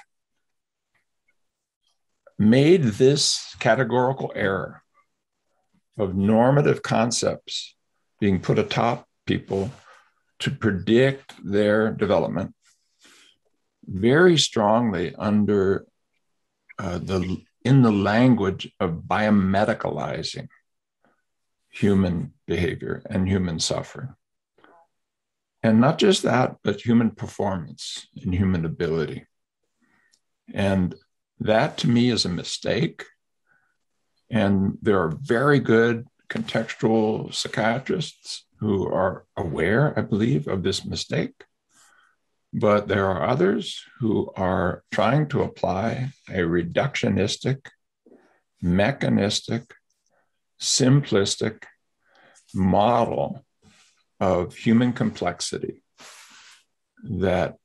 made 2.38 2.84
this 2.84 3.54
categorical 3.58 4.32
error 4.34 4.82
of 5.98 6.14
normative 6.14 6.82
concepts 6.82 7.74
being 8.20 8.40
put 8.40 8.58
atop 8.58 9.06
people 9.26 9.70
to 10.38 10.50
predict 10.50 11.34
their 11.44 11.90
development 11.90 12.54
very 13.84 14.38
strongly 14.38 15.14
under 15.16 15.86
uh, 16.78 16.98
the 16.98 17.42
in 17.64 17.82
the 17.82 17.92
language 17.92 18.70
of 18.78 19.02
biomedicalizing 19.06 20.48
human 21.70 22.32
behavior 22.46 23.02
and 23.10 23.28
human 23.28 23.58
suffering. 23.58 24.14
And 25.62 25.80
not 25.80 25.98
just 25.98 26.22
that 26.22 26.56
but 26.62 26.80
human 26.80 27.10
performance 27.10 28.06
and 28.22 28.32
human 28.32 28.64
ability. 28.64 29.26
And 30.54 30.94
that 31.40 31.78
to 31.78 31.88
me 31.88 32.10
is 32.10 32.24
a 32.24 32.30
mistake. 32.30 33.04
And 34.30 34.78
there 34.82 35.00
are 35.00 35.16
very 35.20 35.58
good 35.58 36.06
contextual 36.28 37.32
psychiatrists 37.34 38.44
who 38.58 38.86
are 38.86 39.24
aware, 39.36 39.98
I 39.98 40.02
believe, 40.02 40.48
of 40.48 40.62
this 40.62 40.84
mistake. 40.84 41.44
But 42.52 42.88
there 42.88 43.06
are 43.06 43.26
others 43.26 43.82
who 44.00 44.30
are 44.36 44.82
trying 44.90 45.28
to 45.28 45.42
apply 45.42 46.12
a 46.28 46.40
reductionistic, 46.40 47.66
mechanistic, 48.60 49.74
simplistic 50.60 51.64
model 52.54 53.44
of 54.20 54.54
human 54.56 54.92
complexity 54.92 55.82
that 57.04 57.56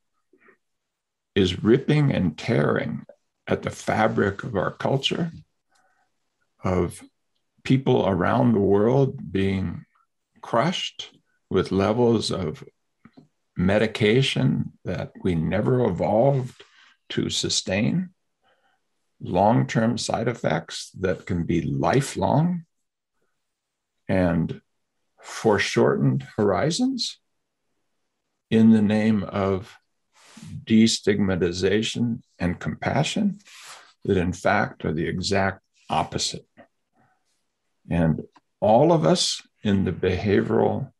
is 1.34 1.62
ripping 1.64 2.12
and 2.12 2.38
tearing 2.38 3.04
at 3.46 3.62
the 3.62 3.70
fabric 3.70 4.42
of 4.42 4.56
our 4.56 4.70
culture, 4.70 5.30
of 6.62 7.02
people 7.62 8.08
around 8.08 8.52
the 8.52 8.60
world 8.60 9.32
being 9.32 9.84
crushed 10.40 11.10
with 11.50 11.72
levels 11.72 12.30
of 12.30 12.64
medication 13.56 14.72
that 14.84 15.12
we 15.22 15.34
never 15.34 15.84
evolved 15.84 16.62
to 17.10 17.30
sustain, 17.30 18.10
long 19.20 19.66
term 19.66 19.96
side 19.98 20.28
effects 20.28 20.90
that 21.00 21.26
can 21.26 21.44
be 21.44 21.62
lifelong, 21.62 22.64
and 24.08 24.60
foreshortened 25.22 26.26
horizons 26.36 27.18
in 28.50 28.70
the 28.70 28.82
name 28.82 29.22
of 29.22 29.74
destigmatization 30.64 32.20
and 32.38 32.60
compassion 32.60 33.38
that, 34.04 34.16
in 34.16 34.32
fact, 34.32 34.84
are 34.84 34.92
the 34.92 35.06
exact 35.06 35.60
opposite. 35.88 36.46
And 37.88 38.22
all 38.60 38.92
of 38.92 39.04
us 39.04 39.42
in 39.62 39.84
the 39.84 39.92
behavioral 39.92 40.90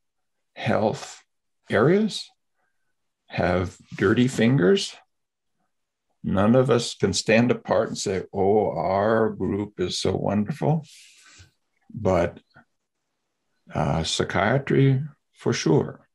health 0.54 1.22
areas 1.70 2.30
have 3.26 3.76
dirty 3.96 4.28
fingers. 4.28 4.94
None 6.22 6.54
of 6.54 6.70
us 6.70 6.94
can 6.94 7.12
stand 7.12 7.50
apart 7.50 7.88
and 7.88 7.98
say, 7.98 8.22
oh, 8.32 8.70
our 8.70 9.30
group 9.30 9.80
is 9.80 9.98
so 9.98 10.14
wonderful. 10.14 10.86
But 11.92 12.40
uh, 13.72 14.02
psychiatry, 14.04 15.02
for 15.32 15.52
sure, 15.52 16.06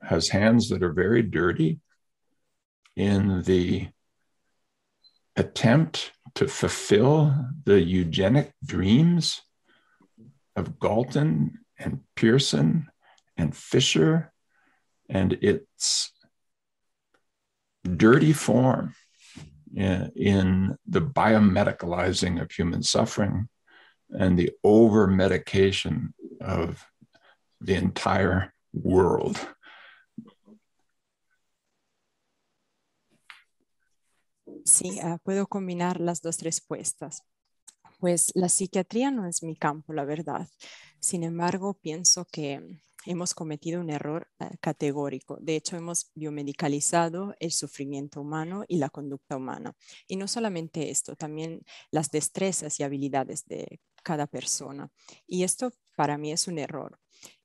has 0.00 0.28
hands 0.28 0.68
that 0.70 0.82
are 0.82 0.92
very 0.92 1.22
dirty 1.22 1.80
in 2.96 3.42
the 3.42 3.88
attempt 5.36 6.12
to 6.34 6.46
fulfill 6.46 7.34
the 7.64 7.80
eugenic 7.80 8.52
dreams 8.64 9.42
of 10.56 10.78
Galton 10.78 11.58
and 11.78 12.00
Pearson 12.16 12.88
and 13.36 13.56
Fisher 13.56 14.32
and 15.08 15.32
its 15.42 16.12
dirty 17.84 18.32
form 18.32 18.94
in, 19.74 20.76
the 20.86 21.00
biomedicalizing 21.00 22.40
of 22.40 22.50
human 22.50 22.82
suffering 22.82 23.48
and 24.10 24.38
the 24.38 24.50
over 24.62 25.06
medication 25.06 26.12
of 26.40 26.84
the 27.60 27.74
entire 27.74 28.52
world. 28.72 29.38
Sí, 34.64 35.00
uh, 35.02 35.18
puedo 35.22 35.46
combinar 35.46 36.00
las 36.00 36.22
dos 36.22 36.40
respuestas. 36.42 37.24
Pues 37.98 38.32
la 38.34 38.48
psiquiatría 38.48 39.10
no 39.10 39.26
es 39.26 39.42
mi 39.42 39.56
campo, 39.56 39.92
la 39.92 40.04
verdad. 40.04 40.48
Sin 41.00 41.24
embargo, 41.24 41.74
pienso 41.74 42.24
que 42.30 42.60
hemos 43.06 43.34
cometido 43.34 43.80
un 43.80 43.90
error 43.90 44.28
uh, 44.38 44.46
categórico. 44.60 45.38
De 45.40 45.56
hecho, 45.56 45.76
hemos 45.76 46.10
biomedicalizado 46.14 47.34
el 47.40 47.52
sufrimiento 47.52 48.20
humano 48.20 48.64
y 48.68 48.78
la 48.78 48.90
conducta 48.90 49.36
humana. 49.36 49.74
Y 50.06 50.16
no 50.16 50.28
solamente 50.28 50.90
esto, 50.90 51.16
también 51.16 51.62
las 51.90 52.10
destrezas 52.10 52.78
y 52.78 52.82
habilidades 52.82 53.44
de 53.46 53.80
cada 54.02 54.26
persona. 54.26 54.90
Y 55.26 55.44
esto 55.44 55.72
para 55.96 56.18
mí 56.18 56.32
es 56.32 56.48
un 56.48 56.58
error. 56.58 56.98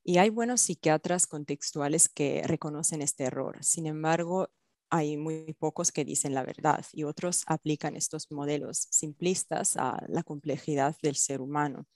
Y 0.04 0.18
hay 0.18 0.30
buenos 0.30 0.62
psiquiatras 0.62 1.26
contextuales 1.26 2.08
que 2.08 2.42
reconocen 2.44 3.02
este 3.02 3.24
error. 3.24 3.62
Sin 3.62 3.86
embargo, 3.86 4.48
hay 4.90 5.16
muy 5.16 5.54
pocos 5.58 5.92
que 5.92 6.04
dicen 6.04 6.34
la 6.34 6.44
verdad 6.44 6.84
y 6.92 7.04
otros 7.04 7.42
aplican 7.46 7.96
estos 7.96 8.30
modelos 8.30 8.88
simplistas 8.90 9.76
a 9.76 10.02
la 10.08 10.22
complejidad 10.22 10.96
del 11.02 11.16
ser 11.16 11.40
humano. 11.40 11.86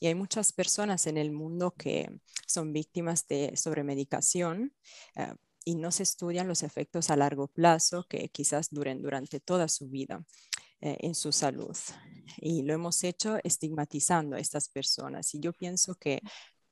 Y 0.00 0.06
hay 0.08 0.14
muchas 0.14 0.52
personas 0.52 1.06
en 1.06 1.16
el 1.16 1.30
mundo 1.30 1.72
que 1.76 2.10
son 2.46 2.72
víctimas 2.72 3.26
de 3.28 3.56
sobremedicación 3.56 4.74
eh, 5.16 5.34
y 5.64 5.76
no 5.76 5.92
se 5.92 6.02
estudian 6.02 6.48
los 6.48 6.62
efectos 6.62 7.10
a 7.10 7.16
largo 7.16 7.46
plazo 7.46 8.04
que 8.08 8.28
quizás 8.28 8.70
duren 8.70 9.00
durante 9.00 9.38
toda 9.38 9.68
su 9.68 9.88
vida 9.88 10.24
eh, 10.80 10.96
en 11.00 11.14
su 11.14 11.30
salud. 11.30 11.76
Y 12.38 12.62
lo 12.62 12.74
hemos 12.74 13.04
hecho 13.04 13.38
estigmatizando 13.44 14.34
a 14.34 14.40
estas 14.40 14.68
personas. 14.68 15.32
Y 15.34 15.40
yo 15.40 15.52
pienso 15.52 15.94
que 15.94 16.20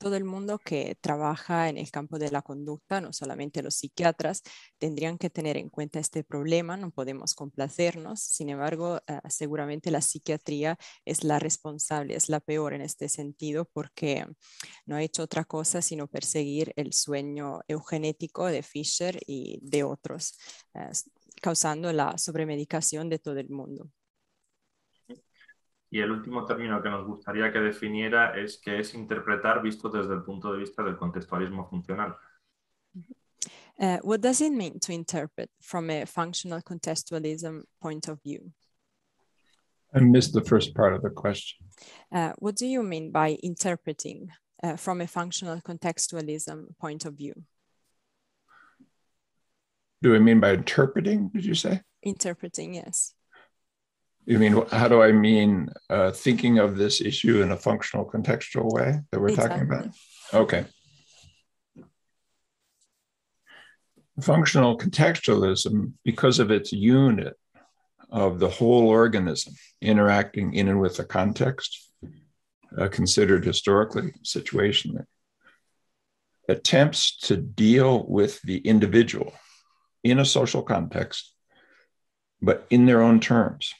todo 0.01 0.17
el 0.17 0.25
mundo 0.25 0.59
que 0.59 0.97
trabaja 1.01 1.69
en 1.69 1.77
el 1.77 1.91
campo 1.91 2.19
de 2.19 2.31
la 2.31 2.41
conducta, 2.41 3.01
no 3.03 3.13
solamente 3.13 3.63
los 3.63 3.75
psiquiatras, 3.77 4.43
tendrían 4.79 5.19
que 5.19 5.29
tener 5.29 5.59
en 5.59 5.69
cuenta 5.69 6.01
este 6.01 6.25
problema, 6.25 6.79
no 6.79 6.91
podemos 6.91 7.35
complacernos, 7.35 8.21
sin 8.21 8.49
embargo, 8.49 9.01
uh, 9.09 9.29
seguramente 9.29 9.91
la 9.91 10.01
psiquiatría 10.01 10.79
es 11.05 11.23
la 11.23 11.39
responsable, 11.39 12.17
es 12.17 12.31
la 12.31 12.41
peor 12.41 12.73
en 12.73 12.81
este 12.81 13.11
sentido 13.11 13.67
porque 13.67 14.27
no 14.87 14.97
ha 14.97 15.03
hecho 15.03 15.23
otra 15.23 15.45
cosa 15.45 15.83
sino 15.83 16.09
perseguir 16.09 16.73
el 16.77 16.95
sueño 16.95 17.61
eugenético 17.69 18.47
de 18.47 18.63
Fisher 18.63 19.21
y 19.27 19.61
de 19.63 19.85
otros. 19.85 20.39
Uh, 20.75 20.93
causando 21.43 21.93
la 21.93 22.19
sobremedicación 22.19 23.09
de 23.09 23.19
todo 23.19 23.39
el 23.39 23.49
mundo. 23.51 23.91
Y 25.91 26.01
el 26.01 26.11
último 26.13 26.45
término 26.45 26.81
que 26.81 26.89
nos 26.89 27.05
gustaría 27.05 27.53
que 27.53 27.59
definiera 27.59 28.39
es 28.39 28.59
que 28.59 28.79
es 28.79 28.95
interpretar 28.95 29.61
visto 29.61 29.89
desde 29.89 30.15
el 30.15 30.23
punto 30.23 30.53
de 30.53 30.59
vista 30.59 30.85
del 30.85 30.97
contextualismo 30.97 31.69
funcional. 31.69 32.17
Uh, 33.79 33.99
what 34.03 34.21
does 34.21 34.41
it 34.41 34.53
mean 34.53 34.79
to 34.79 34.93
interpret 34.93 35.51
from 35.61 35.91
a 35.91 36.05
functional 36.05 36.61
contextualism 36.61 37.63
point 37.81 38.09
of 38.09 38.21
view? 38.23 38.53
I 39.93 40.01
missed 40.01 40.33
the 40.33 40.45
first 40.45 40.75
part 40.75 40.95
of 40.95 41.03
the 41.03 41.11
question. 41.11 41.67
Uh, 42.13 42.35
what 42.39 42.57
do 42.57 42.67
you 42.67 42.83
mean 42.83 43.11
by 43.11 43.39
interpreting 43.43 44.29
uh, 44.63 44.77
from 44.77 45.01
a 45.01 45.07
functional 45.07 45.61
contextualism 45.61 46.77
point 46.79 47.05
of 47.07 47.15
view? 47.15 47.35
Do 50.03 50.15
I 50.15 50.19
mean 50.19 50.41
by 50.41 50.53
interpreting, 50.53 51.31
did 51.35 51.45
you 51.45 51.55
say? 51.55 51.81
Interpreting, 52.03 52.75
yes. 52.75 53.15
You 54.31 54.39
mean, 54.39 54.65
how 54.71 54.87
do 54.87 55.03
I 55.03 55.11
mean 55.11 55.71
uh, 55.91 56.13
thinking 56.13 56.61
of 56.61 56.77
this 56.77 57.01
issue 57.01 57.43
in 57.43 57.51
a 57.51 57.57
functional 57.57 58.09
contextual 58.09 58.73
way 58.73 59.01
that 59.11 59.21
we're 59.21 59.35
talking 59.35 59.63
about? 59.63 59.89
Okay. 60.33 60.67
Functional 64.21 64.79
contextualism, 64.79 65.95
because 66.05 66.39
of 66.39 66.53
its 66.53 66.71
unit 66.71 67.35
of 68.09 68.39
the 68.39 68.49
whole 68.49 68.87
organism 68.87 69.53
interacting 69.83 70.55
in 70.55 70.69
and 70.69 70.81
with 70.81 70.99
the 70.99 71.05
context, 71.05 71.91
uh, 72.79 72.87
considered 72.87 73.45
historically, 73.45 74.13
situationally, 74.23 75.07
attempts 76.49 77.19
to 77.23 77.37
deal 77.37 78.07
with 78.07 78.41
the 78.43 78.59
individual 78.59 79.33
in 80.05 80.21
a 80.21 80.25
social 80.25 80.63
context, 80.63 81.35
but 82.41 82.65
in 82.71 82.87
their 82.87 83.03
own 83.03 83.19
terms. 83.19 83.75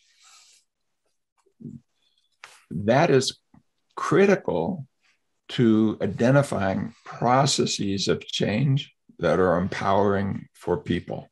That 2.71 3.11
is 3.11 3.39
critical 3.97 4.87
to 5.51 5.99
identifying 6.01 6.95
processes 7.05 8.09
of 8.09 8.27
change 8.27 8.95
that 9.19 9.41
are 9.41 9.59
empowering 9.59 10.49
for 10.55 10.77
people. 10.77 11.29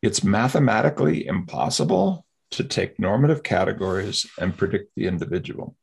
It's 0.00 0.24
mathematically 0.24 1.26
impossible 1.26 2.24
to 2.52 2.64
take 2.64 2.98
normative 2.98 3.42
categories 3.42 4.26
and 4.40 4.56
predict 4.56 4.92
the 4.96 5.06
individual. 5.06 5.76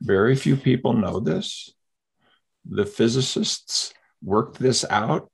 Very 0.00 0.34
few 0.34 0.56
people 0.56 0.94
know 0.94 1.20
this. 1.20 1.70
The 2.64 2.86
physicists 2.86 3.92
worked 4.22 4.58
this 4.58 4.84
out 4.88 5.30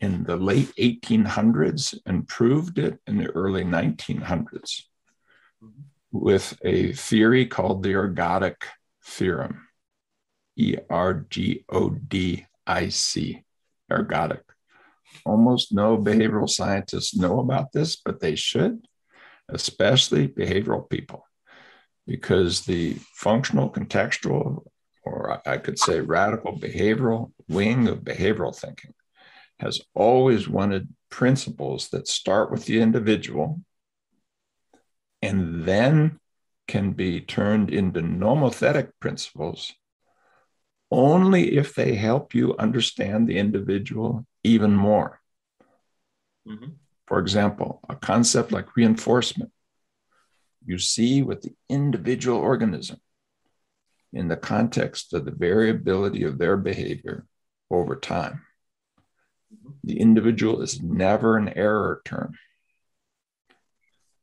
in 0.00 0.24
the 0.24 0.36
late 0.36 0.72
1800s 0.78 1.96
and 2.04 2.26
proved 2.26 2.78
it 2.78 2.98
in 3.06 3.18
the 3.18 3.30
early 3.30 3.64
1900s 3.64 4.82
with 6.12 6.58
a 6.62 6.92
theory 6.92 7.46
called 7.46 7.82
the 7.82 7.94
ergodic 7.94 8.56
theorem. 9.04 9.66
E 10.56 10.76
R 10.90 11.26
G 11.30 11.64
O 11.70 11.88
D 11.90 12.46
I 12.66 12.90
C, 12.90 13.42
ergodic. 13.90 14.42
Almost 15.24 15.72
no 15.72 15.96
behavioral 15.96 16.48
scientists 16.48 17.16
know 17.16 17.40
about 17.40 17.72
this, 17.72 17.96
but 17.96 18.20
they 18.20 18.34
should, 18.34 18.86
especially 19.48 20.28
behavioral 20.28 20.88
people, 20.88 21.26
because 22.06 22.66
the 22.66 22.98
functional, 23.14 23.70
contextual, 23.70 24.64
or 25.04 25.40
I 25.46 25.56
could 25.56 25.78
say 25.78 26.00
radical 26.00 26.58
behavioral 26.58 27.32
wing 27.48 27.88
of 27.88 28.00
behavioral 28.00 28.54
thinking 28.54 28.92
has 29.58 29.80
always 29.94 30.48
wanted 30.48 30.88
principles 31.08 31.88
that 31.90 32.08
start 32.08 32.50
with 32.50 32.66
the 32.66 32.80
individual 32.80 33.60
and 35.22 35.64
then 35.64 36.18
can 36.68 36.92
be 36.92 37.20
turned 37.20 37.70
into 37.70 38.00
nomothetic 38.00 38.90
principles 39.00 39.72
only 40.90 41.56
if 41.56 41.74
they 41.74 41.94
help 41.94 42.34
you 42.34 42.54
understand 42.58 43.26
the 43.26 43.38
individual 43.38 44.26
even 44.44 44.74
more. 44.74 45.20
Mm-hmm. 46.46 46.72
For 47.06 47.18
example, 47.18 47.80
a 47.88 47.96
concept 47.96 48.52
like 48.52 48.76
reinforcement 48.76 49.50
you 50.64 50.78
see 50.78 51.22
with 51.22 51.42
the 51.42 51.54
individual 51.68 52.38
organism 52.38 52.98
in 54.12 54.28
the 54.28 54.36
context 54.36 55.12
of 55.12 55.24
the 55.24 55.30
variability 55.30 56.24
of 56.24 56.38
their 56.38 56.56
behavior 56.56 57.26
over 57.70 57.96
time. 57.96 58.42
The 59.84 59.98
individual 59.98 60.62
is 60.62 60.82
never 60.82 61.36
an 61.36 61.48
error 61.56 62.02
term. 62.04 62.34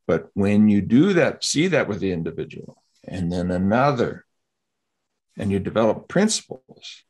But 0.09 0.31
when 0.33 0.69
you 0.69 0.81
do 0.81 1.13
that, 1.13 1.43
see 1.43 1.67
that 1.67 1.87
with 1.87 1.99
the 1.99 2.11
individual, 2.11 2.81
and 3.07 3.31
then 3.31 3.51
another, 3.51 4.25
and 5.37 5.51
you 5.51 5.59
develop 5.59 6.07
principles, 6.07 7.03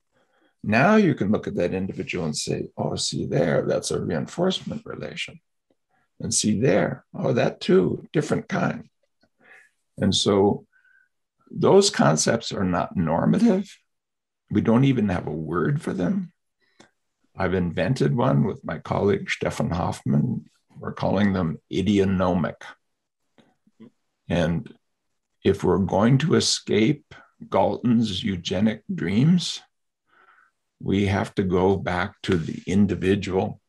now 0.66 0.98
you 0.98 1.16
can 1.16 1.32
look 1.32 1.48
at 1.48 1.56
that 1.56 1.74
individual 1.74 2.26
and 2.26 2.36
say, 2.36 2.68
oh, 2.76 2.98
see 2.98 3.26
there, 3.26 3.62
that's 3.66 3.92
a 3.92 4.02
reinforcement 4.02 4.82
relation. 4.86 5.40
And 6.20 6.34
see 6.34 6.60
there, 6.60 7.06
oh, 7.16 7.32
that 7.32 7.62
too, 7.62 8.06
different 8.12 8.50
kind. 8.50 8.90
And 9.98 10.14
so 10.14 10.66
those 11.50 11.90
concepts 11.90 12.52
are 12.52 12.66
not 12.66 12.98
normative. 12.98 13.78
We 14.52 14.60
don't 14.60 14.84
even 14.84 15.08
have 15.08 15.26
a 15.26 15.32
word 15.32 15.82
for 15.82 15.94
them. 15.94 16.34
I've 17.34 17.54
invented 17.54 18.14
one 18.14 18.44
with 18.44 18.66
my 18.66 18.80
colleague 18.80 19.30
Stefan 19.30 19.70
Hofmann. 19.70 20.50
We're 20.78 20.92
calling 20.92 21.32
them 21.32 21.60
idionomic. 21.72 22.62
And 24.30 24.72
if 25.44 25.64
we're 25.64 25.80
going 25.80 26.20
to 26.20 26.36
escape 26.36 27.16
Galton's 27.50 28.24
eugenic 28.24 28.84
dreams, 28.94 29.62
we 30.80 31.08
have 31.08 31.34
to 31.36 31.44
go 31.44 31.76
back 31.76 32.22
to 32.24 32.38
the 32.38 32.62
individual. 32.68 33.60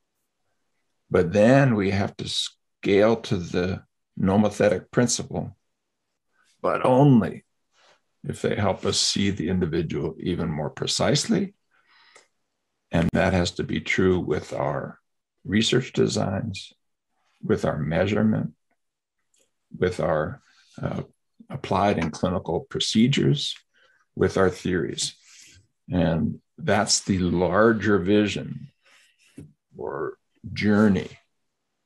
But 1.10 1.32
then 1.32 1.74
we 1.74 1.90
have 1.90 2.16
to 2.18 2.28
scale 2.28 3.16
to 3.16 3.36
the 3.36 3.82
nomothetic 4.20 4.90
principle, 4.90 5.56
but 6.62 6.84
only 6.84 7.44
if 8.22 8.42
they 8.42 8.54
help 8.54 8.84
us 8.84 9.00
see 9.00 9.30
the 9.30 9.48
individual 9.48 10.14
even 10.20 10.50
more 10.50 10.70
precisely 10.70 11.54
and 12.92 13.08
that 13.12 13.32
has 13.32 13.52
to 13.52 13.64
be 13.64 13.80
true 13.80 14.18
with 14.18 14.52
our 14.52 14.98
research 15.44 15.92
designs, 15.92 16.72
with 17.42 17.64
our 17.64 17.78
measurement, 17.78 18.52
with 19.76 20.00
our 20.00 20.42
uh, 20.82 21.02
applied 21.48 21.98
in 21.98 22.10
clinical 22.10 22.60
procedures, 22.60 23.54
with 24.14 24.36
our 24.36 24.50
theories. 24.50 25.14
And 25.90 26.40
that's 26.58 27.00
the 27.00 27.18
larger 27.18 27.98
vision 27.98 28.68
or 29.76 30.18
journey 30.52 31.08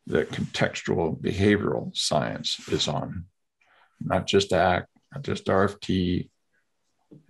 that 0.06 0.30
contextual 0.30 1.18
behavioral 1.20 1.96
science 1.96 2.68
is 2.68 2.88
on. 2.88 3.26
Not 4.00 4.26
just 4.26 4.52
ACT, 4.52 4.88
not 5.12 5.22
just 5.22 5.46
RFT, 5.46 6.28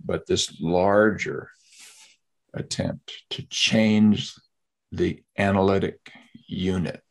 but 0.03 0.25
this 0.25 0.59
larger 0.59 1.51
attempt 2.53 3.11
to 3.29 3.45
change 3.47 4.33
the 4.91 5.23
analytic 5.37 6.11
unit 6.47 7.01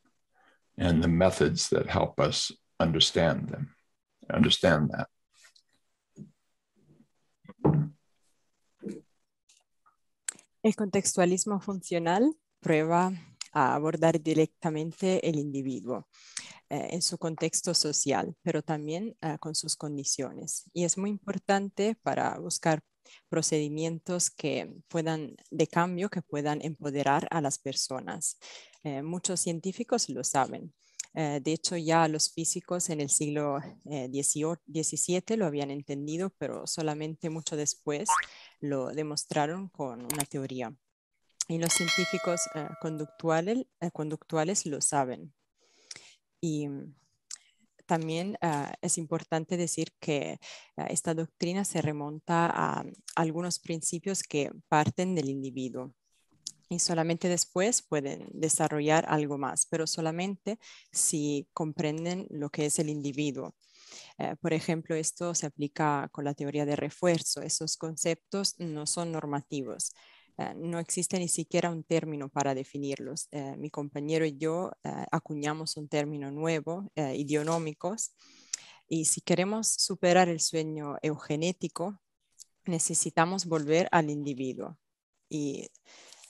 and 0.76 1.02
the 1.02 1.08
methods 1.08 1.68
that 1.68 1.86
help 1.86 2.18
us 2.18 2.50
understand 2.80 3.48
them, 3.48 3.73
El 10.62 10.76
contextualismo 10.76 11.60
funcional 11.60 12.34
prueba 12.60 13.12
a 13.52 13.74
abordar 13.74 14.20
directamente 14.20 15.28
el 15.28 15.36
individuo 15.36 16.08
eh, 16.70 16.88
en 16.92 17.02
su 17.02 17.18
contexto 17.18 17.74
social, 17.74 18.34
pero 18.42 18.62
también 18.62 19.16
eh, 19.20 19.36
con 19.38 19.54
sus 19.54 19.76
condiciones. 19.76 20.68
Y 20.72 20.84
es 20.84 20.96
muy 20.96 21.10
importante 21.10 21.96
para 22.02 22.38
buscar 22.38 22.82
procedimientos 23.28 24.30
que 24.30 24.74
puedan, 24.88 25.36
de 25.50 25.66
cambio, 25.66 26.08
que 26.08 26.22
puedan 26.22 26.62
empoderar 26.62 27.28
a 27.30 27.40
las 27.40 27.58
personas. 27.58 28.38
Eh, 28.82 29.02
muchos 29.02 29.40
científicos 29.40 30.08
lo 30.08 30.24
saben. 30.24 30.72
Eh, 31.14 31.40
de 31.42 31.52
hecho, 31.52 31.76
ya 31.76 32.08
los 32.08 32.32
físicos 32.32 32.90
en 32.90 33.00
el 33.00 33.08
siglo 33.08 33.58
XVII 33.84 35.22
eh, 35.28 35.36
lo 35.36 35.46
habían 35.46 35.70
entendido, 35.70 36.30
pero 36.38 36.66
solamente 36.66 37.30
mucho 37.30 37.56
después 37.56 38.08
lo 38.60 38.88
demostraron 38.88 39.68
con 39.68 40.00
una 40.00 40.24
teoría. 40.28 40.74
Y 41.48 41.58
los 41.58 41.72
científicos 41.74 42.48
conductuales, 42.78 43.66
conductuales 43.92 44.64
lo 44.64 44.80
saben. 44.80 45.34
Y 46.40 46.68
también 47.86 48.36
ah, 48.40 48.74
es 48.80 48.98
importante 48.98 49.56
decir 49.56 49.92
que 50.00 50.38
ah, 50.76 50.86
esta 50.86 51.14
doctrina 51.14 51.64
se 51.64 51.82
remonta 51.82 52.50
a 52.52 52.84
algunos 53.16 53.58
principios 53.58 54.22
que 54.22 54.50
parten 54.68 55.14
del 55.14 55.28
individuo. 55.28 55.94
Y 56.68 56.78
solamente 56.78 57.28
después 57.28 57.82
pueden 57.82 58.26
desarrollar 58.32 59.04
algo 59.08 59.38
más, 59.38 59.66
pero 59.70 59.86
solamente 59.86 60.58
si 60.92 61.48
comprenden 61.52 62.26
lo 62.30 62.50
que 62.50 62.66
es 62.66 62.78
el 62.78 62.88
individuo. 62.88 63.54
Eh, 64.18 64.36
por 64.40 64.52
ejemplo, 64.52 64.94
esto 64.94 65.34
se 65.34 65.46
aplica 65.46 66.08
con 66.12 66.24
la 66.24 66.34
teoría 66.34 66.66
de 66.66 66.76
refuerzo. 66.76 67.42
Esos 67.42 67.76
conceptos 67.76 68.54
no 68.58 68.86
son 68.86 69.12
normativos. 69.12 69.92
Eh, 70.38 70.54
no 70.56 70.78
existe 70.78 71.18
ni 71.18 71.28
siquiera 71.28 71.70
un 71.70 71.84
término 71.84 72.28
para 72.28 72.54
definirlos. 72.54 73.28
Eh, 73.30 73.56
mi 73.56 73.70
compañero 73.70 74.24
y 74.24 74.36
yo 74.36 74.72
acuñamos 75.10 75.76
un 75.76 75.88
término 75.88 76.30
nuevo, 76.30 76.90
idionómicos, 76.96 78.12
y 78.86 79.06
si 79.06 79.20
queremos 79.22 79.68
superar 79.68 80.28
el 80.28 80.40
sueño 80.40 80.96
eugenético, 81.02 82.00
necesitamos 82.66 83.46
volver 83.46 83.88
al 83.92 84.10
individuo. 84.10 84.78
Y 85.28 85.68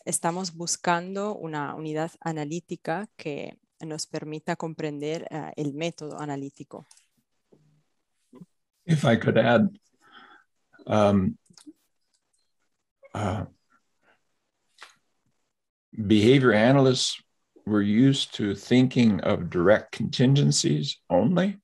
estamos 0.05 0.55
buscando 0.55 1.35
una 1.35 1.75
unidad 1.75 2.13
analítica 2.21 3.09
que 3.17 3.59
nos 3.81 4.07
permita 4.07 4.57
comprender 4.57 5.27
el 5.57 5.75
método 5.75 6.19
analítico. 6.19 6.87
if 8.87 9.05
I 9.05 9.17
could 9.17 9.39
add, 9.39 9.79
um, 10.87 11.39
uh, 13.15 13.45
behavior 16.07 16.53
analysts 16.53 17.21
were 17.67 17.83
used 17.83 18.35
to 18.35 18.55
thinking 18.55 19.21
of 19.21 19.49
direct 19.49 19.93
contingencies 19.93 20.99
only, 21.09 21.59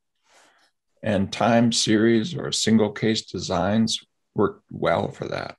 and 1.03 1.33
time 1.33 1.73
series 1.73 2.35
or 2.35 2.53
single 2.53 2.93
case 2.93 3.23
designs 3.23 4.01
worked 4.35 4.65
well 4.71 5.11
for 5.11 5.29
that. 5.29 5.57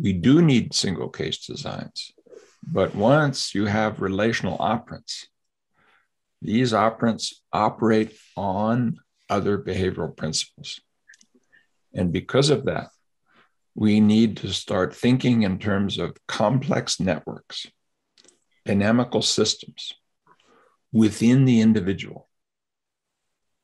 We 0.00 0.12
do 0.12 0.40
need 0.42 0.74
single 0.74 1.08
case 1.08 1.46
designs, 1.46 2.12
but 2.66 2.94
once 2.94 3.54
you 3.54 3.66
have 3.66 4.00
relational 4.00 4.58
operants, 4.58 5.26
these 6.40 6.72
operants 6.72 7.34
operate 7.52 8.16
on 8.36 8.98
other 9.28 9.58
behavioral 9.58 10.16
principles. 10.16 10.80
And 11.94 12.12
because 12.12 12.50
of 12.50 12.64
that, 12.64 12.88
we 13.74 14.00
need 14.00 14.38
to 14.38 14.52
start 14.52 14.94
thinking 14.94 15.42
in 15.42 15.58
terms 15.58 15.98
of 15.98 16.16
complex 16.26 17.00
networks, 17.00 17.66
dynamical 18.64 19.22
systems 19.22 19.92
within 20.92 21.44
the 21.44 21.60
individual, 21.60 22.28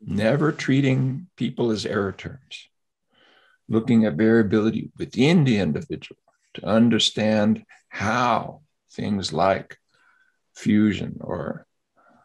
never 0.01 0.53
treating 0.53 1.27
people 1.37 1.71
as 1.71 1.85
error 1.85 2.13
terms, 2.13 2.69
looking 3.69 4.05
at 4.05 4.15
variability 4.15 4.91
within 4.99 5.45
the 5.45 5.59
individual 5.59 6.21
to 6.55 6.67
understand 6.67 7.65
how 7.89 8.63
things 8.91 9.33
like 9.33 9.77
fusion 10.55 11.19
or 11.21 11.67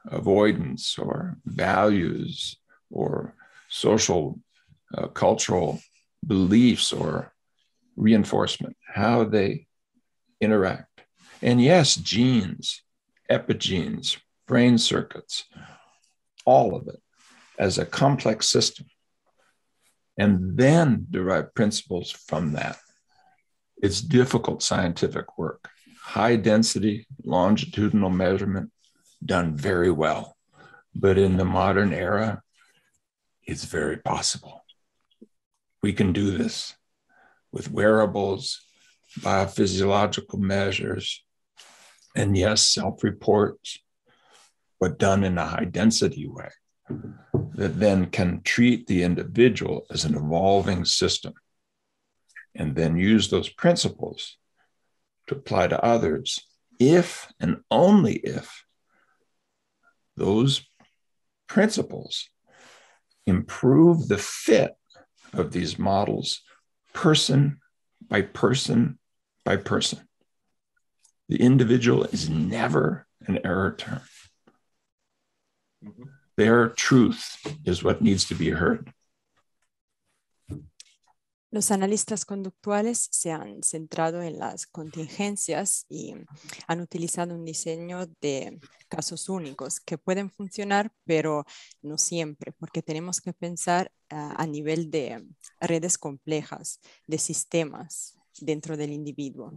avoidance 0.06 0.98
or 0.98 1.38
values 1.46 2.58
or 2.90 3.36
social, 3.70 4.40
uh, 4.96 5.08
cultural 5.08 5.80
beliefs 6.26 6.94
or 6.94 7.34
reinforcement, 7.96 8.76
how 8.88 9.24
they 9.24 9.68
interact. 10.42 11.02
And 11.42 11.62
yes, 11.62 11.96
genes, 11.96 12.82
epigenes, 13.30 14.18
brain 14.48 14.78
circuits, 14.78 15.46
all 16.46 16.76
of 16.76 16.88
it 16.88 17.02
as 17.58 17.78
a 17.78 17.86
complex 17.86 18.50
system. 18.50 18.86
And 20.17 20.58
then 20.58 21.08
derive 21.10 21.56
principles 21.56 22.12
from 22.12 22.54
that. 22.54 22.78
It's 23.78 24.02
difficult 24.02 24.62
scientific 24.62 25.38
work, 25.38 25.69
high 25.99 26.36
density, 26.36 27.08
longitudinal 27.23 28.10
measurement, 28.10 28.71
done 29.26 29.56
very 29.56 29.91
well. 29.91 30.38
But 30.95 31.17
in 31.17 31.38
the 31.38 31.45
modern 31.45 31.93
era, 31.93 32.43
it's 33.45 33.65
very 33.65 33.97
possible. 33.97 34.63
We 35.82 35.93
can 35.93 36.13
do 36.13 36.38
this 36.38 36.76
with 37.52 37.71
wearables, 37.71 38.62
biophysiological 39.19 40.39
measures, 40.39 41.23
and 42.15 42.38
yes, 42.38 42.62
self 42.62 43.04
reports, 43.04 43.80
but 44.80 44.99
done 44.99 45.23
in 45.23 45.38
a 45.38 45.45
high 45.45 45.65
density 45.65 46.28
way 46.28 46.49
that 47.56 47.80
then 47.80 48.08
can 48.08 48.42
treat 48.42 48.88
the 48.88 49.04
individual 49.04 49.86
as 49.90 50.06
an 50.06 50.16
evolving 50.16 50.86
system 50.86 51.34
and 52.56 52.76
then 52.76 52.98
use 52.98 53.30
those 53.30 53.50
principles 53.50 54.38
to 55.28 55.36
apply 55.36 55.68
to 55.68 55.84
others 55.84 56.40
if 56.80 57.32
and 57.40 57.58
only 57.72 58.16
if 58.16 58.66
those 60.16 60.68
principles 61.48 62.30
improve 63.26 64.08
the 64.08 64.18
fit 64.18 64.76
of 65.34 65.52
these 65.52 65.80
models 65.80 66.42
person 66.94 67.60
by 68.08 68.22
person 68.22 69.00
by 69.46 69.58
person. 69.58 70.00
The 71.30 71.42
individual 71.42 72.04
is 72.06 72.30
never 72.30 73.08
an 73.26 73.40
error 73.44 73.76
term. 73.78 74.02
Mm-hmm. 75.84 76.04
Their 76.36 76.69
truth 76.69 77.38
is 77.65 77.84
what 77.84 78.02
needs 78.02 78.26
to 78.26 78.36
be 78.36 78.52
heard. 78.52 78.91
Los 81.54 81.69
analistas 81.69 82.26
conductuales 82.26 83.10
se 83.12 83.32
han 83.32 83.62
centrado 83.62 84.24
en 84.24 84.39
las 84.39 84.65
contingencias 84.65 85.86
y 85.88 86.15
han 86.65 86.82
utilizado 86.82 87.36
un 87.36 87.46
diseño 87.46 88.08
de 88.22 88.60
casos 88.89 89.30
únicos 89.30 89.80
que 89.80 90.00
pueden 90.00 90.32
funcionar, 90.32 90.91
pero 91.04 91.46
no 91.84 92.00
siempre, 92.00 92.54
porque 92.54 92.82
tenemos 92.82 93.22
que 93.22 93.34
pensar 93.34 93.91
uh, 94.12 94.34
a 94.36 94.48
nivel 94.48 94.89
de 94.89 95.24
redes 95.60 96.00
complejas, 96.00 96.80
de 97.06 97.19
sistemas, 97.19 98.17
dentro 98.39 98.78
del 98.78 98.91
individuo 98.91 99.54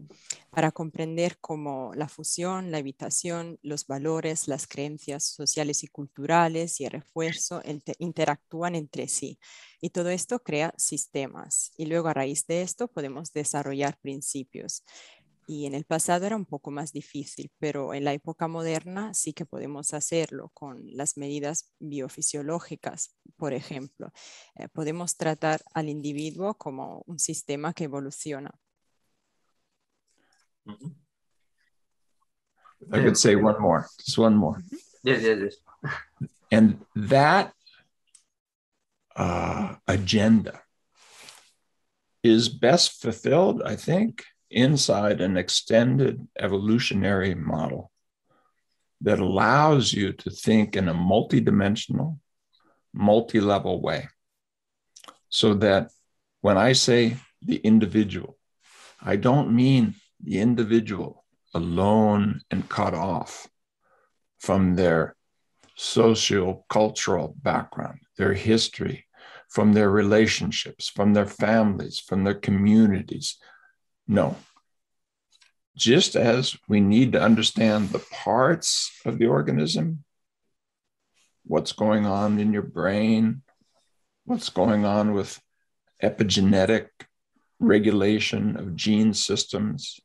para 0.50 0.72
comprender 0.72 1.38
cómo 1.40 1.92
la 1.94 2.08
fusión, 2.08 2.70
la 2.70 2.78
evitación, 2.78 3.58
los 3.62 3.86
valores, 3.86 4.48
las 4.48 4.66
creencias 4.66 5.24
sociales 5.24 5.82
y 5.82 5.88
culturales 5.88 6.80
y 6.80 6.84
el 6.84 6.92
refuerzo 6.92 7.62
interactúan 7.98 8.74
entre 8.74 9.08
sí. 9.08 9.38
Y 9.80 9.90
todo 9.90 10.10
esto 10.10 10.42
crea 10.42 10.74
sistemas. 10.76 11.72
Y 11.76 11.86
luego 11.86 12.08
a 12.08 12.14
raíz 12.14 12.46
de 12.46 12.62
esto 12.62 12.88
podemos 12.88 13.32
desarrollar 13.32 13.98
principios. 14.00 14.82
Y 15.48 15.66
en 15.66 15.74
el 15.74 15.84
pasado 15.84 16.26
era 16.26 16.34
un 16.34 16.44
poco 16.44 16.72
más 16.72 16.92
difícil, 16.92 17.52
pero 17.58 17.94
en 17.94 18.04
la 18.04 18.12
época 18.12 18.48
moderna 18.48 19.14
sí 19.14 19.32
que 19.32 19.46
podemos 19.46 19.94
hacerlo 19.94 20.50
con 20.54 20.82
las 20.96 21.16
medidas 21.16 21.72
biofisiológicas, 21.78 23.14
por 23.36 23.52
ejemplo. 23.52 24.10
Eh, 24.56 24.68
podemos 24.68 25.16
tratar 25.16 25.62
al 25.72 25.88
individuo 25.88 26.54
como 26.54 27.04
un 27.06 27.20
sistema 27.20 27.74
que 27.74 27.84
evoluciona. 27.84 28.58
Mm-hmm. 30.68 30.88
I 32.92 33.00
could 33.00 33.16
say 33.16 33.34
one 33.36 33.60
more, 33.60 33.88
just 34.04 34.18
one 34.18 34.36
more. 34.36 34.62
Yes, 35.02 35.22
yes, 35.22 35.38
yes. 35.42 35.56
And 36.50 36.84
that 36.94 37.52
uh, 39.16 39.74
agenda 39.88 40.60
is 42.22 42.48
best 42.48 43.00
fulfilled, 43.02 43.62
I 43.62 43.76
think, 43.76 44.24
inside 44.50 45.20
an 45.20 45.36
extended 45.36 46.26
evolutionary 46.38 47.34
model 47.34 47.90
that 49.00 49.18
allows 49.18 49.92
you 49.92 50.12
to 50.12 50.30
think 50.30 50.76
in 50.76 50.88
a 50.88 50.94
multidimensional, 50.94 52.18
multi 52.92 53.40
level 53.40 53.80
way. 53.80 54.08
So 55.28 55.54
that 55.54 55.90
when 56.40 56.56
I 56.56 56.72
say 56.72 57.16
the 57.42 57.56
individual, 57.56 58.38
I 59.02 59.16
don't 59.16 59.54
mean 59.54 59.94
the 60.26 60.40
individual 60.40 61.24
alone 61.54 62.40
and 62.50 62.68
cut 62.68 62.92
off 62.94 63.46
from 64.40 64.74
their 64.74 65.14
social 65.76 66.66
cultural 66.68 67.36
background, 67.42 68.00
their 68.18 68.34
history, 68.34 69.06
from 69.48 69.72
their 69.72 69.88
relationships, 69.88 70.88
from 70.88 71.14
their 71.14 71.26
families, 71.26 72.00
from 72.00 72.24
their 72.24 72.34
communities. 72.34 73.36
No. 74.08 74.36
Just 75.76 76.16
as 76.16 76.56
we 76.68 76.80
need 76.80 77.12
to 77.12 77.22
understand 77.22 77.90
the 77.90 78.04
parts 78.10 78.90
of 79.04 79.18
the 79.18 79.26
organism, 79.26 80.02
what's 81.44 81.72
going 81.72 82.04
on 82.04 82.40
in 82.40 82.52
your 82.52 82.62
brain, 82.62 83.42
what's 84.24 84.48
going 84.48 84.84
on 84.84 85.12
with 85.12 85.40
epigenetic 86.02 86.88
regulation 87.60 88.56
of 88.56 88.74
gene 88.74 89.14
systems, 89.14 90.00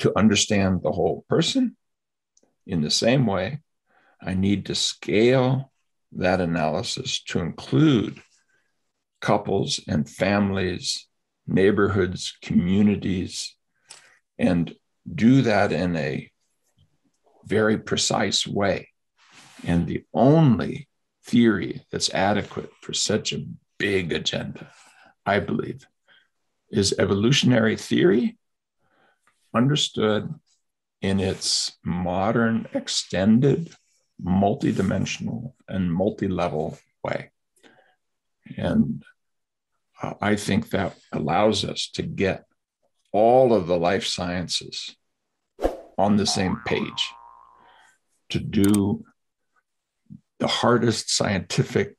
to 0.00 0.16
understand 0.18 0.82
the 0.82 0.92
whole 0.92 1.24
person. 1.28 1.76
In 2.66 2.82
the 2.82 2.90
same 2.90 3.26
way, 3.26 3.60
I 4.20 4.34
need 4.34 4.66
to 4.66 4.74
scale 4.74 5.72
that 6.12 6.40
analysis 6.40 7.22
to 7.24 7.38
include 7.38 8.20
couples 9.20 9.80
and 9.86 10.08
families, 10.08 11.06
neighborhoods, 11.46 12.36
communities, 12.42 13.54
and 14.38 14.74
do 15.12 15.42
that 15.42 15.72
in 15.72 15.96
a 15.96 16.30
very 17.44 17.78
precise 17.78 18.46
way. 18.46 18.88
And 19.66 19.86
the 19.86 20.04
only 20.14 20.88
theory 21.24 21.84
that's 21.90 22.12
adequate 22.14 22.70
for 22.80 22.92
such 22.92 23.32
a 23.32 23.44
big 23.78 24.12
agenda, 24.12 24.70
I 25.26 25.40
believe, 25.40 25.86
is 26.70 26.94
evolutionary 26.98 27.76
theory 27.76 28.38
understood 29.54 30.32
in 31.02 31.20
its 31.20 31.72
modern, 31.84 32.68
extended, 32.74 33.74
multidimensional, 34.22 35.54
and 35.68 35.92
multi 35.92 36.28
level 36.28 36.78
way. 37.02 37.30
And 38.56 39.02
uh, 40.02 40.14
I 40.20 40.36
think 40.36 40.70
that 40.70 40.96
allows 41.12 41.64
us 41.64 41.90
to 41.94 42.02
get 42.02 42.44
all 43.12 43.52
of 43.54 43.66
the 43.66 43.78
life 43.78 44.06
sciences 44.06 44.94
on 45.98 46.16
the 46.16 46.26
same 46.26 46.60
page 46.66 47.12
to 48.30 48.38
do 48.38 49.04
the 50.38 50.46
hardest 50.46 51.10
scientific 51.10 51.96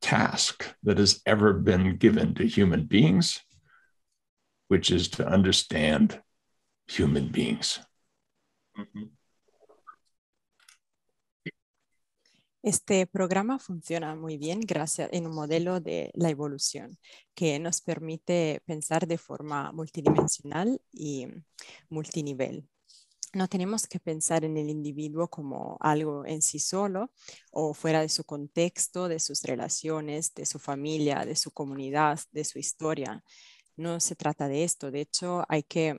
task 0.00 0.74
that 0.84 0.98
has 0.98 1.20
ever 1.26 1.52
been 1.52 1.96
given 1.96 2.34
to 2.34 2.46
human 2.46 2.84
beings, 2.84 3.40
which 4.68 4.90
is 4.90 5.08
to 5.10 5.26
understand 5.26 6.20
human 6.86 7.28
beings. 7.28 7.80
Mm-hmm. 8.76 9.16
Este 12.66 13.06
programa 13.06 13.60
funciona 13.60 14.16
muy 14.16 14.38
bien 14.38 14.58
gracias 14.58 15.08
en 15.12 15.28
un 15.28 15.34
modelo 15.36 15.78
de 15.78 16.10
la 16.14 16.30
evolución 16.30 16.98
que 17.32 17.60
nos 17.60 17.80
permite 17.80 18.60
pensar 18.66 19.06
de 19.06 19.18
forma 19.18 19.70
multidimensional 19.70 20.82
y 20.90 21.28
multinivel. 21.88 22.68
No 23.32 23.46
tenemos 23.46 23.86
que 23.86 24.00
pensar 24.00 24.44
en 24.44 24.56
el 24.56 24.68
individuo 24.68 25.28
como 25.28 25.76
algo 25.78 26.26
en 26.26 26.42
sí 26.42 26.58
solo 26.58 27.12
o 27.52 27.72
fuera 27.72 28.00
de 28.00 28.08
su 28.08 28.24
contexto, 28.24 29.06
de 29.06 29.20
sus 29.20 29.44
relaciones, 29.44 30.34
de 30.34 30.44
su 30.44 30.58
familia, 30.58 31.24
de 31.24 31.36
su 31.36 31.52
comunidad, 31.52 32.18
de 32.32 32.44
su 32.44 32.58
historia. 32.58 33.22
No 33.76 34.00
se 34.00 34.16
trata 34.16 34.48
de 34.48 34.64
esto. 34.64 34.90
De 34.90 35.00
hecho, 35.00 35.44
hay 35.48 35.62
que 35.62 35.98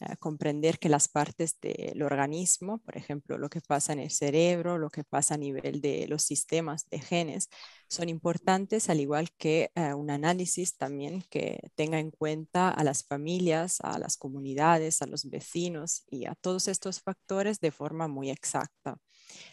eh, 0.00 0.16
comprender 0.18 0.78
que 0.78 0.90
las 0.90 1.08
partes 1.08 1.58
del 1.60 2.02
organismo, 2.02 2.78
por 2.78 2.98
ejemplo, 2.98 3.38
lo 3.38 3.48
que 3.48 3.62
pasa 3.62 3.94
en 3.94 4.00
el 4.00 4.10
cerebro, 4.10 4.76
lo 4.76 4.90
que 4.90 5.04
pasa 5.04 5.34
a 5.34 5.38
nivel 5.38 5.80
de 5.80 6.06
los 6.06 6.22
sistemas 6.22 6.86
de 6.90 7.00
genes, 7.00 7.48
son 7.88 8.10
importantes, 8.10 8.90
al 8.90 9.00
igual 9.00 9.30
que 9.38 9.70
eh, 9.74 9.94
un 9.94 10.10
análisis 10.10 10.76
también 10.76 11.22
que 11.30 11.70
tenga 11.76 11.98
en 11.98 12.10
cuenta 12.10 12.68
a 12.70 12.84
las 12.84 13.04
familias, 13.04 13.78
a 13.80 13.98
las 13.98 14.18
comunidades, 14.18 15.00
a 15.00 15.06
los 15.06 15.30
vecinos 15.30 16.04
y 16.10 16.26
a 16.26 16.34
todos 16.34 16.68
estos 16.68 17.00
factores 17.00 17.60
de 17.60 17.70
forma 17.70 18.06
muy 18.06 18.30
exacta. 18.30 18.98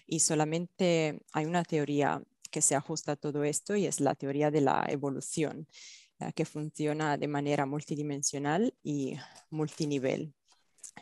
Y 0.06 0.20
solamente 0.20 1.22
hay 1.32 1.46
una 1.46 1.64
teoría 1.64 2.22
que 2.52 2.62
se 2.62 2.76
ajusta 2.76 3.14
a 3.14 3.16
todo 3.16 3.44
esto 3.46 3.76
y 3.76 3.88
es 3.88 4.00
la 4.00 4.14
teoría 4.16 4.52
de 4.52 4.62
la 4.62 4.86
evolución 4.90 5.68
que 6.32 6.46
funciona 6.46 7.18
de 7.18 7.28
manera 7.28 7.66
multidimensional 7.66 8.74
y 8.84 9.18
multinivel. 9.50 10.34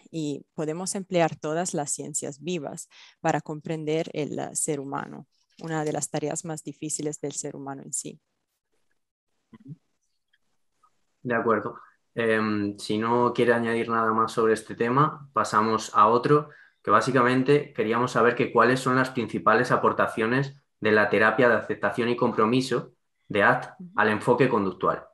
Y 0.09 0.45
podemos 0.53 0.95
emplear 0.95 1.35
todas 1.35 1.73
las 1.73 1.91
ciencias 1.91 2.41
vivas 2.41 2.89
para 3.19 3.41
comprender 3.41 4.09
el 4.13 4.39
uh, 4.39 4.55
ser 4.55 4.79
humano, 4.79 5.27
una 5.61 5.83
de 5.83 5.93
las 5.93 6.09
tareas 6.09 6.45
más 6.45 6.63
difíciles 6.63 7.19
del 7.19 7.33
ser 7.33 7.55
humano 7.55 7.83
en 7.83 7.93
sí. 7.93 8.19
De 11.23 11.35
acuerdo. 11.35 11.79
Em, 12.13 12.77
si 12.77 12.97
no 12.97 13.31
quiere 13.33 13.53
añadir 13.53 13.89
nada 13.89 14.11
más 14.11 14.31
sobre 14.33 14.53
este 14.53 14.75
tema, 14.75 15.29
pasamos 15.33 15.91
a 15.95 16.07
otro, 16.07 16.49
que 16.83 16.91
básicamente 16.91 17.73
queríamos 17.73 18.11
saber 18.11 18.35
que 18.35 18.51
cuáles 18.51 18.79
son 18.79 18.95
las 18.95 19.11
principales 19.11 19.71
aportaciones 19.71 20.55
de 20.79 20.91
la 20.91 21.09
terapia 21.09 21.47
de 21.47 21.55
aceptación 21.55 22.09
y 22.09 22.17
compromiso 22.17 22.93
de 23.29 23.43
ACT 23.43 23.79
al 23.95 24.09
enfoque 24.09 24.49
conductual. 24.49 25.05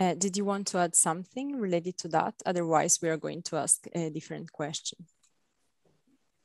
Uh, 0.00 0.14
did 0.14 0.36
you 0.36 0.44
want 0.44 0.66
to 0.66 0.78
add 0.78 0.96
something 0.96 1.56
related 1.58 1.96
to 1.98 2.08
that? 2.08 2.34
Otherwise, 2.44 2.98
we 3.00 3.08
are 3.08 3.16
going 3.16 3.42
to 3.42 3.56
ask 3.56 3.86
a 3.94 4.10
different 4.10 4.50
question. 4.52 5.06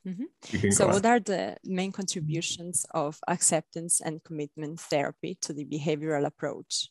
Mm 0.04 0.16
-hmm. 0.16 0.72
So, 0.72 0.86
what 0.86 1.04
are 1.04 1.20
the 1.20 1.56
main 1.62 1.92
contributions 1.92 2.86
of 2.90 3.18
acceptance 3.26 4.04
and 4.04 4.22
commitment 4.22 4.80
therapy 4.88 5.34
to 5.34 5.52
the 5.52 5.64
behavioral 5.64 6.24
approach? 6.24 6.90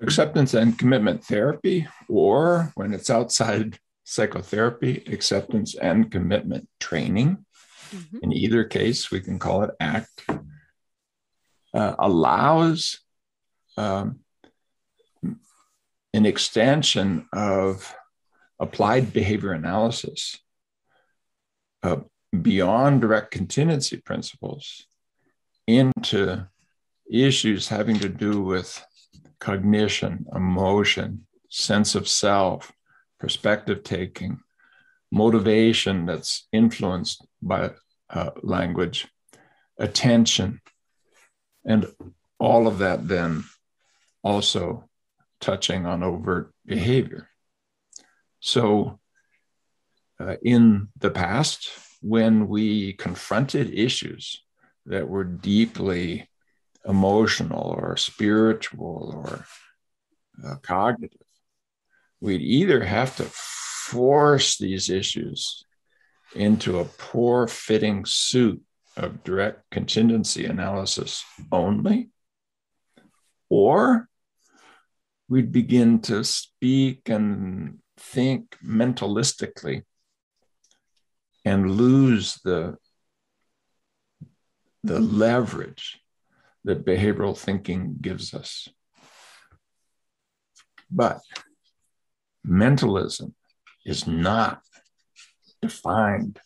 Acceptance 0.00 0.60
and 0.60 0.78
commitment 0.78 1.26
therapy, 1.26 1.88
or 2.08 2.72
when 2.74 2.94
it's 2.94 3.10
outside 3.10 3.78
psychotherapy, 4.04 5.02
acceptance 5.12 5.78
and 5.80 6.10
commitment 6.10 6.68
training. 6.78 7.28
Mm 7.92 7.98
-hmm. 7.98 8.22
In 8.22 8.32
either 8.32 8.68
case, 8.68 9.14
we 9.14 9.20
can 9.20 9.38
call 9.38 9.64
it 9.64 9.74
ACT 9.78 10.47
uh, 11.78 11.94
allows 12.00 12.98
um, 13.76 14.18
an 16.12 16.26
extension 16.26 17.28
of 17.32 17.94
applied 18.58 19.12
behavior 19.12 19.52
analysis 19.52 20.40
uh, 21.84 21.98
beyond 22.42 23.00
direct 23.00 23.30
contingency 23.30 23.96
principles 23.96 24.88
into 25.68 26.48
issues 27.08 27.68
having 27.68 27.96
to 28.00 28.08
do 28.08 28.42
with 28.42 28.84
cognition, 29.38 30.26
emotion, 30.34 31.26
sense 31.48 31.94
of 31.94 32.08
self, 32.08 32.72
perspective 33.20 33.84
taking, 33.84 34.40
motivation 35.12 36.06
that's 36.06 36.48
influenced 36.52 37.24
by 37.40 37.70
uh, 38.10 38.30
language, 38.42 39.06
attention, 39.78 40.60
and 41.64 41.86
all 42.38 42.66
of 42.66 42.78
that 42.78 43.08
then 43.08 43.44
also 44.22 44.88
touching 45.40 45.86
on 45.86 46.02
overt 46.02 46.52
behavior. 46.66 47.28
So, 48.40 48.98
uh, 50.20 50.36
in 50.42 50.88
the 50.98 51.10
past, 51.10 51.70
when 52.00 52.48
we 52.48 52.92
confronted 52.94 53.72
issues 53.72 54.42
that 54.86 55.08
were 55.08 55.24
deeply 55.24 56.28
emotional 56.84 57.76
or 57.78 57.96
spiritual 57.96 59.12
or 59.14 59.44
uh, 60.44 60.56
cognitive, 60.62 61.20
we'd 62.20 62.40
either 62.40 62.82
have 62.82 63.16
to 63.16 63.24
force 63.24 64.58
these 64.58 64.90
issues 64.90 65.64
into 66.34 66.78
a 66.78 66.84
poor 66.84 67.46
fitting 67.46 68.04
suit 68.04 68.62
of 68.98 69.22
direct 69.24 69.62
contingency 69.70 70.44
analysis 70.44 71.24
only, 71.52 72.10
or 73.48 74.08
we'd 75.28 75.52
begin 75.52 76.00
to 76.00 76.24
speak 76.24 77.08
and 77.08 77.78
think 77.96 78.56
mentalistically 78.64 79.84
and 81.44 81.70
lose 81.70 82.40
the, 82.44 82.76
the 84.82 84.98
leverage 85.00 86.00
that 86.64 86.84
behavioral 86.84 87.38
thinking 87.38 87.96
gives 88.00 88.34
us. 88.34 88.68
But 90.90 91.20
mentalism 92.44 93.34
is 93.84 94.06
not 94.06 94.60
defined 95.62 96.40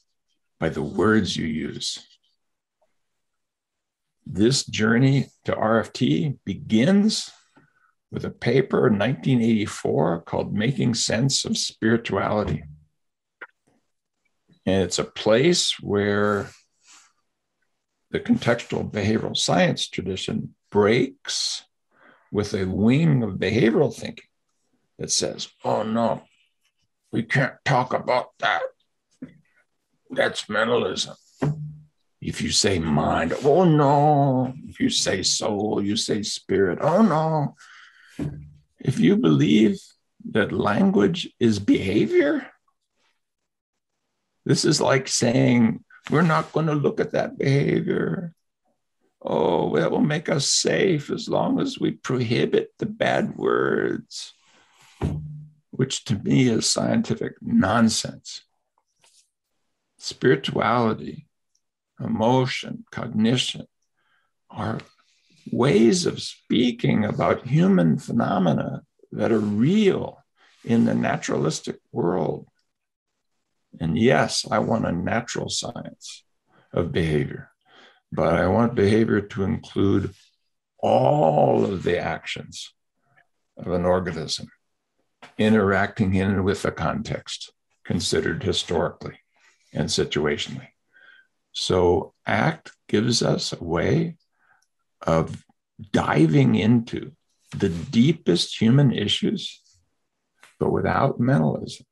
by 0.61 0.69
the 0.69 0.83
words 0.83 1.37
you 1.37 1.47
use. 1.47 2.07
This 4.25 4.65
journey 4.65 5.27
to 5.45 5.53
RFT 5.53 6.39
begins 6.45 7.31
with 8.11 8.25
a 8.25 8.31
paper 8.31 8.87
in 8.87 8.99
1984 8.99 10.23
called 10.23 10.55
Making 10.55 10.95
Sense 10.95 11.45
of 11.45 11.57
Spirituality. 11.57 12.65
And 14.65 14.83
it's 14.83 14.99
a 14.99 15.05
place 15.05 15.81
where 15.81 16.51
the 18.11 18.21
contextual 18.21 18.91
behavioral 18.91 19.37
science 19.37 19.89
tradition 19.89 20.55
breaks 20.71 21.65
with 22.31 22.55
a 22.55 22.67
wing 22.67 23.23
of 23.23 23.35
behavioral 23.35 23.95
thinking 23.95 24.27
that 24.99 25.11
says, 25.11 25.49
oh 25.65 25.83
no, 25.83 26.23
we 27.11 27.23
can't 27.23 27.55
talk 27.65 27.93
about 27.93 28.29
that. 28.39 28.63
That's 30.11 30.49
mentalism. 30.49 31.17
If 32.23 32.41
you 32.41 32.53
say 32.53 32.79
mind, 32.79 33.35
oh 33.45 33.65
no. 33.65 34.55
If 34.69 34.79
you 34.79 34.91
say 34.91 35.25
soul, 35.25 35.83
you 35.83 35.97
say 35.97 36.23
spirit, 36.23 36.79
oh 36.81 37.03
no. 37.03 37.57
If 38.79 39.01
you 39.01 39.17
believe 39.17 39.81
that 40.31 40.53
language 40.53 41.29
is 41.41 41.59
behavior, 41.59 42.49
this 44.45 44.65
is 44.65 44.81
like 44.81 45.09
saying, 45.09 45.83
we're 46.11 46.23
not 46.23 46.53
going 46.53 46.67
to 46.67 46.75
look 46.75 47.01
at 47.01 47.11
that 47.13 47.37
behavior. 47.37 48.35
oh, 49.21 49.75
that 49.77 49.91
will 49.91 50.01
make 50.01 50.29
us 50.29 50.47
safe 50.47 51.11
as 51.11 51.29
long 51.29 51.61
as 51.61 51.79
we 51.79 51.91
prohibit 51.91 52.71
the 52.79 52.87
bad 52.87 53.37
words, 53.37 54.33
which 55.71 56.05
to 56.05 56.15
me 56.17 56.49
is 56.49 56.67
scientific 56.67 57.35
nonsense. 57.41 58.43
Spirituality, 59.99 61.27
emotion, 62.03 62.85
cognition 62.91 63.67
are 64.51 64.79
ways 65.51 66.07
of 66.07 66.23
speaking 66.23 67.05
about 67.05 67.47
human 67.47 67.99
phenomena 67.99 68.83
that 69.11 69.33
are 69.33 69.39
real 69.39 70.19
in 70.65 70.85
the 70.85 70.95
naturalistic 70.95 71.79
world. 71.91 72.47
And 73.81 73.99
yes, 73.99 74.47
I 74.51 74.59
want 74.59 74.87
a 74.87 74.93
natural 74.93 75.49
science 75.49 76.25
of 76.73 76.93
behavior, 76.93 77.51
but 78.11 78.35
I 78.35 78.47
want 78.49 78.75
behavior 78.75 79.21
to 79.21 79.43
include 79.43 80.15
all 80.79 81.65
of 81.65 81.83
the 81.83 81.99
actions 81.99 82.73
of 83.57 83.73
an 83.73 83.85
organism 83.85 84.49
interacting 85.39 86.15
in 86.15 86.31
and 86.31 86.45
with 86.45 86.65
a 86.65 86.73
context 86.73 87.53
considered 87.85 88.43
historically 88.43 89.19
and 89.73 89.89
situationally. 89.89 90.69
So, 91.53 92.15
ACT 92.27 92.73
gives 92.89 93.23
us 93.23 93.53
a 93.53 93.63
way 93.63 94.17
of 95.01 95.45
diving 95.93 96.55
into 96.55 97.13
the 97.57 97.69
deepest 97.69 98.61
human 98.61 98.93
issues, 98.93 99.61
but 100.59 100.71
without 100.71 101.21
mentalism. 101.21 101.87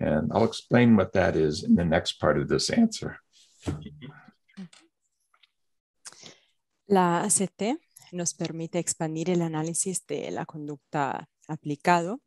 And 0.00 0.32
I'll 0.32 0.44
explain 0.44 0.96
what 0.96 1.12
that 1.12 1.36
is 1.36 1.62
in 1.62 1.74
the 1.74 1.84
next 1.84 2.14
part 2.14 2.38
of 2.38 2.48
this 2.48 2.70
answer. 2.70 3.18
La 6.86 7.22
ACT 7.24 7.62
nos 8.12 8.34
permite 8.34 8.78
expandir 8.78 9.30
el 9.30 9.42
análisis 9.42 10.06
de 10.06 10.30
la 10.30 10.44
conducta 10.44 11.28
aplicado 11.48 12.20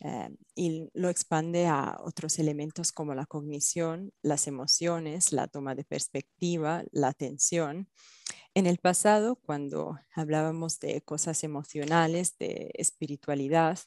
eh, 0.00 0.30
y 0.54 0.88
lo 0.94 1.08
expande 1.08 1.66
a 1.66 1.98
otros 2.00 2.38
elementos 2.38 2.92
como 2.92 3.14
la 3.14 3.26
cognición, 3.26 4.12
las 4.22 4.46
emociones, 4.46 5.32
la 5.32 5.48
toma 5.48 5.74
de 5.74 5.84
perspectiva, 5.84 6.84
la 6.92 7.08
atención. 7.08 7.88
En 8.54 8.66
el 8.66 8.78
pasado, 8.78 9.36
cuando 9.36 9.98
hablábamos 10.14 10.80
de 10.80 11.00
cosas 11.02 11.44
emocionales, 11.44 12.36
de 12.38 12.70
espiritualidad, 12.74 13.78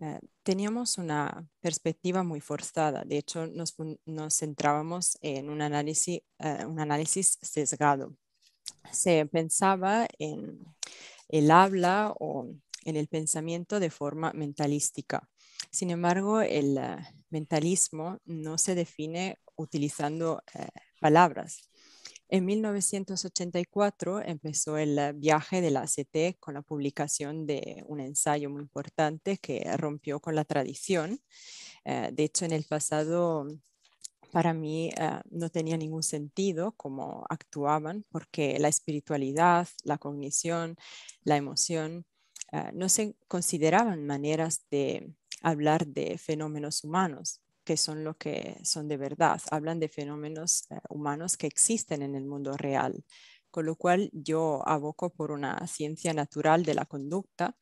eh, 0.00 0.20
teníamos 0.42 0.98
una 0.98 1.48
perspectiva 1.60 2.22
muy 2.22 2.40
forzada. 2.40 3.04
De 3.04 3.18
hecho, 3.18 3.46
nos, 3.46 3.74
nos 4.04 4.36
centrábamos 4.38 5.18
en 5.22 5.48
un 5.48 5.62
análisis, 5.62 6.20
eh, 6.38 6.64
un 6.66 6.78
análisis 6.80 7.38
sesgado. 7.42 8.14
Se 8.92 9.26
pensaba 9.26 10.06
en 10.18 10.64
el 11.28 11.50
habla 11.50 12.14
o 12.18 12.48
en 12.84 12.96
el 12.96 13.08
pensamiento 13.08 13.80
de 13.80 13.90
forma 13.90 14.32
mentalística. 14.32 15.28
Sin 15.76 15.90
embargo, 15.90 16.40
el 16.40 16.78
eh, 16.78 16.96
mentalismo 17.28 18.18
no 18.24 18.56
se 18.56 18.74
define 18.74 19.38
utilizando 19.56 20.42
eh, 20.54 20.68
palabras. 21.00 21.68
En 22.28 22.46
1984 22.46 24.22
empezó 24.22 24.78
el 24.78 24.98
eh, 24.98 25.12
viaje 25.12 25.60
de 25.60 25.70
la 25.70 25.82
ACT 25.82 26.38
con 26.40 26.54
la 26.54 26.62
publicación 26.62 27.46
de 27.46 27.84
un 27.88 28.00
ensayo 28.00 28.48
muy 28.48 28.62
importante 28.62 29.36
que 29.36 29.64
rompió 29.76 30.18
con 30.18 30.34
la 30.34 30.44
tradición. 30.44 31.20
de 31.84 32.24
hecho, 32.24 32.46
en 32.46 32.52
el 32.52 32.64
pasado 32.64 33.46
para 34.32 34.54
mí 34.54 34.90
no 35.30 35.50
tenía 35.50 35.76
ningún 35.76 36.02
sentido 36.02 36.72
cómo 36.76 37.24
actuaban 37.28 38.04
porque 38.10 38.58
la 38.58 38.68
espiritualidad, 38.68 39.68
la 39.84 39.98
cognición, 39.98 40.76
la 41.22 41.36
emoción 41.36 42.06
no 42.72 42.88
se 42.88 43.14
consideraban 43.28 44.04
maneras 44.04 44.66
de 44.70 45.14
hablar 45.42 45.86
de 45.86 46.18
fenómenos 46.18 46.84
humanos, 46.84 47.40
que 47.64 47.76
son 47.76 48.04
lo 48.04 48.16
que 48.16 48.58
son 48.62 48.88
de 48.88 48.96
verdad. 48.96 49.40
Hablan 49.50 49.80
de 49.80 49.88
fenómenos 49.88 50.66
eh, 50.70 50.78
humanos 50.88 51.36
que 51.36 51.46
existen 51.46 52.02
en 52.02 52.14
el 52.14 52.24
mundo 52.24 52.56
real, 52.56 53.04
con 53.50 53.66
lo 53.66 53.76
cual 53.76 54.10
yo 54.12 54.66
aboco 54.66 55.10
por 55.10 55.30
una 55.30 55.66
ciencia 55.66 56.14
natural 56.14 56.64
de 56.64 56.74
la 56.74 56.84
conducta 56.86 57.56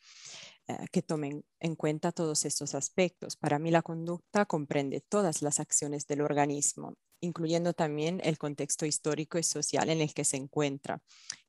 eh, 0.67 0.87
que 0.93 1.03
tomen 1.03 1.45
en 1.61 1.77
cuenta 1.77 2.13
todos 2.13 2.45
estos 2.45 2.75
aspectos. 2.75 3.37
Para 3.37 3.59
mí 3.59 3.71
la 3.71 3.83
conducta 3.83 4.47
comprende 4.47 5.01
todas 5.01 5.43
las 5.43 5.61
acciones 5.61 6.07
del 6.07 6.23
organismo, 6.23 6.95
incluyendo 7.25 7.73
también 7.73 8.21
el 8.23 8.39
contexto 8.39 8.87
histórico 8.87 9.39
y 9.39 9.43
social 9.43 9.89
en 9.89 10.01
el 10.01 10.15
que 10.15 10.25
se 10.25 10.37
encuentra. 10.37 11.01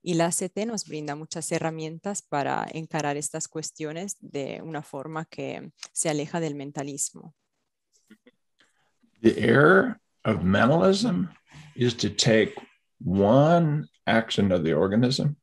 Y 0.02 0.16
la 0.16 0.28
ACT 0.28 0.66
nos 0.66 0.86
brinda 0.86 1.16
muchas 1.16 1.52
herramientas 1.52 2.22
para 2.22 2.66
encarar 2.72 3.18
estas 3.18 3.48
cuestiones 3.48 4.18
de 4.20 4.62
una 4.64 4.82
forma 4.82 5.26
que 5.26 5.72
se 5.92 6.10
aleja 6.10 6.40
del 6.40 6.56
mentalismo. 6.56 7.34
The 9.22 9.40
error 9.40 10.00
of 10.24 10.44
mentalism 10.44 11.30
is 11.76 11.96
to 11.98 12.10
take 12.10 12.54
one 13.00 13.88
action 14.06 14.52
of 14.52 14.64
the 14.64 14.74
organism 14.74 15.36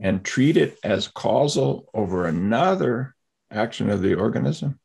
and 0.00 0.22
treat 0.24 0.56
it 0.56 0.78
as 0.84 1.08
causal 1.08 1.88
over 1.92 2.26
another 2.26 3.14
action 3.50 3.90
of 3.90 4.00
the 4.00 4.14
organism 4.14 4.78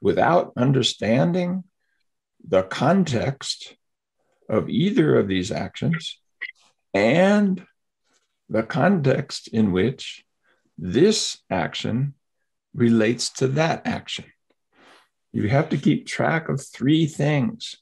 without 0.00 0.52
understanding 0.56 1.64
the 2.46 2.62
context 2.62 3.76
of 4.48 4.68
either 4.68 5.18
of 5.18 5.28
these 5.28 5.50
actions 5.50 6.18
and 6.92 7.66
the 8.48 8.62
context 8.62 9.48
in 9.48 9.72
which 9.72 10.24
this 10.76 11.38
action 11.50 12.14
relates 12.74 13.30
to 13.30 13.48
that 13.48 13.86
action. 13.86 14.26
You 15.32 15.48
have 15.48 15.70
to 15.70 15.78
keep 15.78 16.06
track 16.06 16.48
of 16.48 16.64
three 16.64 17.06
things. 17.06 17.76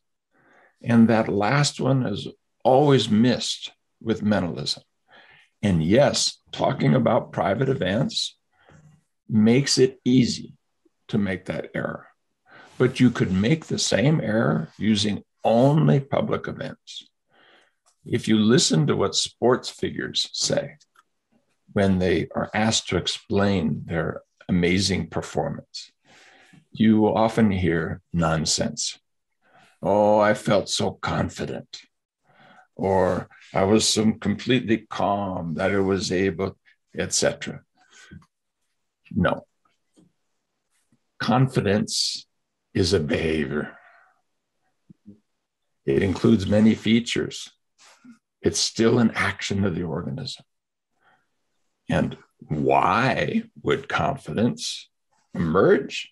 And 0.82 1.08
that 1.08 1.28
last 1.28 1.80
one 1.80 2.06
is 2.06 2.28
always 2.64 3.08
missed 3.10 3.72
with 4.00 4.22
mentalism. 4.22 4.82
And 5.62 5.82
yes, 5.82 6.38
talking 6.50 6.94
about 6.94 7.32
private 7.32 7.68
events 7.68 8.36
makes 9.28 9.78
it 9.78 10.00
easy 10.04 10.56
to 11.08 11.18
make 11.18 11.46
that 11.46 11.70
error. 11.74 12.06
But 12.82 12.98
you 12.98 13.12
could 13.12 13.30
make 13.30 13.66
the 13.66 13.78
same 13.78 14.20
error 14.20 14.72
using 14.76 15.22
only 15.44 16.00
public 16.00 16.48
events. 16.48 17.06
If 18.04 18.26
you 18.26 18.36
listen 18.40 18.88
to 18.88 18.96
what 18.96 19.14
sports 19.14 19.68
figures 19.70 20.28
say 20.32 20.78
when 21.72 22.00
they 22.00 22.26
are 22.34 22.50
asked 22.52 22.88
to 22.88 22.96
explain 22.96 23.84
their 23.86 24.22
amazing 24.48 25.10
performance, 25.10 25.92
you 26.72 27.00
will 27.00 27.16
often 27.16 27.52
hear 27.52 28.00
nonsense. 28.12 28.98
Oh, 29.80 30.18
I 30.18 30.34
felt 30.34 30.68
so 30.68 30.90
confident. 30.90 31.82
Or 32.74 33.28
I 33.54 33.62
was 33.62 33.88
so 33.88 34.10
completely 34.10 34.86
calm 34.90 35.54
that 35.54 35.70
I 35.70 35.78
was 35.78 36.10
able, 36.10 36.58
etc. 36.98 37.62
No. 39.12 39.46
Confidence 41.20 42.26
is 42.74 42.92
a 42.92 43.00
behavior. 43.00 43.76
It 45.84 46.02
includes 46.02 46.46
many 46.46 46.74
features. 46.74 47.50
It's 48.40 48.60
still 48.60 48.98
an 48.98 49.12
action 49.14 49.64
of 49.64 49.74
the 49.74 49.82
organism. 49.82 50.44
And 51.88 52.16
why 52.38 53.44
would 53.62 53.88
confidence 53.88 54.88
emerge? 55.34 56.10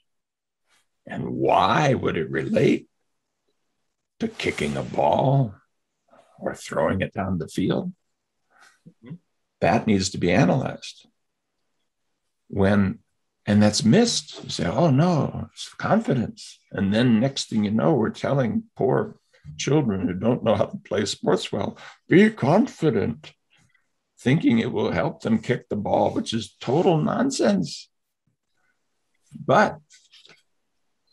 And 1.07 1.31
why 1.31 1.95
would 1.95 2.17
it 2.17 2.31
relate 2.31 2.89
to 4.21 4.29
kicking 4.29 4.77
a 4.77 4.83
ball 4.83 5.55
or 6.39 6.55
throwing 6.55 7.01
it 7.01 7.13
down 7.13 7.39
the 7.39 7.49
field? 7.49 7.93
Mm-hmm. 8.89 9.17
That 9.61 9.87
needs 9.87 10.11
to 10.11 10.19
be 10.19 10.31
analyzed. 10.33 11.07
When 12.49 13.01
and 13.51 13.61
that's 13.61 13.85
missed. 13.85 14.45
You 14.45 14.51
say, 14.51 14.67
oh 14.67 14.91
no, 14.91 15.49
it's 15.53 15.75
confidence. 15.75 16.61
And 16.71 16.95
then 16.95 17.19
next 17.19 17.49
thing 17.49 17.65
you 17.65 17.73
know, 17.73 17.95
we're 17.95 18.11
telling 18.11 18.63
poor 18.77 19.17
children 19.57 20.07
who 20.07 20.15
don't 20.15 20.45
know 20.45 20.55
how 20.55 20.67
to 20.67 20.77
play 20.77 21.05
sports 21.05 21.51
well, 21.51 21.77
be 22.09 22.31
confident, 22.31 23.33
thinking 24.21 24.61
it 24.61 24.71
will 24.71 24.93
help 24.93 25.23
them 25.23 25.41
kick 25.41 25.69
the 25.69 25.75
ball, 25.75 26.13
which 26.13 26.33
is 26.33 26.55
total 26.61 26.99
nonsense. 26.99 27.91
But 29.35 29.81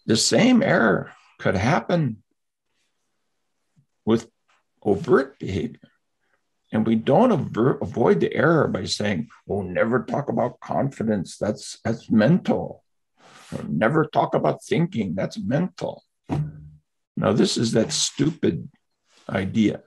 the 0.05 0.15
same 0.15 0.61
error 0.61 1.13
could 1.39 1.55
happen 1.55 2.21
with 4.05 4.29
overt 4.83 5.39
behavior. 5.39 5.86
And 6.71 6.85
we 6.85 6.95
don't 6.95 7.31
avert, 7.31 7.81
avoid 7.81 8.19
the 8.19 8.33
error 8.33 8.67
by 8.67 8.85
saying, 8.85 9.29
"Oh, 9.49 9.61
never 9.61 10.03
talk 10.03 10.29
about 10.29 10.59
confidence. 10.59 11.37
That's 11.37 11.79
that's 11.83 12.11
mental." 12.11 12.83
Or 13.55 13.63
never 13.63 14.05
talk 14.05 14.35
about 14.35 14.63
thinking. 14.63 15.15
That's 15.15 15.39
mental. 15.39 16.03
Now, 17.15 17.31
this 17.33 17.57
is 17.57 17.71
that 17.71 17.91
stupid 17.91 18.69
idea 19.29 19.81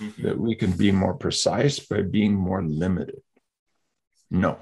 mm-hmm. 0.00 0.22
that 0.22 0.38
we 0.38 0.54
can 0.54 0.72
be 0.72 0.92
more 0.92 1.14
precise 1.14 1.78
by 1.78 2.02
being 2.02 2.34
more 2.34 2.62
limited. 2.62 3.22
No. 4.30 4.58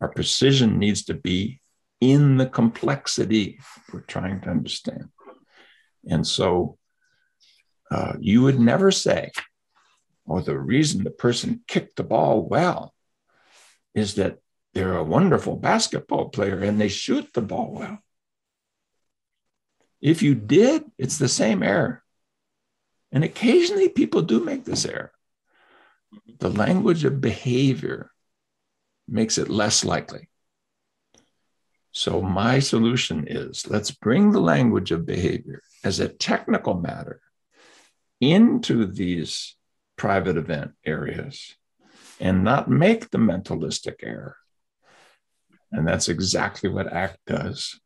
Our 0.00 0.08
precision 0.08 0.78
needs 0.78 1.04
to 1.04 1.14
be 1.14 1.60
in 2.00 2.36
the 2.36 2.46
complexity 2.46 3.58
we're 3.92 4.00
trying 4.00 4.40
to 4.42 4.50
understand. 4.50 5.08
And 6.08 6.26
so 6.26 6.78
uh, 7.90 8.14
you 8.20 8.42
would 8.42 8.60
never 8.60 8.90
say, 8.90 9.30
oh, 10.28 10.40
the 10.40 10.58
reason 10.58 11.04
the 11.04 11.10
person 11.10 11.62
kicked 11.66 11.96
the 11.96 12.02
ball 12.02 12.42
well 12.42 12.94
is 13.94 14.14
that 14.14 14.38
they're 14.74 14.96
a 14.96 15.04
wonderful 15.04 15.56
basketball 15.56 16.28
player 16.28 16.60
and 16.60 16.80
they 16.80 16.88
shoot 16.88 17.32
the 17.32 17.42
ball 17.42 17.72
well. 17.72 17.98
If 20.00 20.22
you 20.22 20.34
did, 20.34 20.84
it's 20.98 21.18
the 21.18 21.28
same 21.28 21.62
error. 21.62 22.02
And 23.10 23.24
occasionally 23.24 23.88
people 23.88 24.22
do 24.22 24.44
make 24.44 24.64
this 24.64 24.84
error. 24.84 25.12
The 26.38 26.50
language 26.50 27.04
of 27.04 27.20
behavior 27.20 28.10
makes 29.08 29.38
it 29.38 29.48
less 29.48 29.84
likely. 29.84 30.28
So, 31.92 32.20
my 32.20 32.58
solution 32.58 33.26
is 33.26 33.66
let's 33.66 33.90
bring 33.90 34.30
the 34.30 34.40
language 34.40 34.90
of 34.90 35.06
behavior 35.06 35.62
as 35.82 35.98
a 35.98 36.08
technical 36.08 36.74
matter 36.74 37.22
into 38.20 38.84
these 38.84 39.55
private 39.96 40.36
event 40.36 40.72
areas 40.84 41.56
and 42.20 42.44
not 42.44 42.70
make 42.70 43.10
the 43.10 43.18
mentalistic 43.18 43.96
error. 44.02 44.36
And 45.72 45.86
that's 45.86 46.08
exactly 46.08 46.70
what 46.70 46.92
ACT 46.92 47.18
does. 47.26 47.80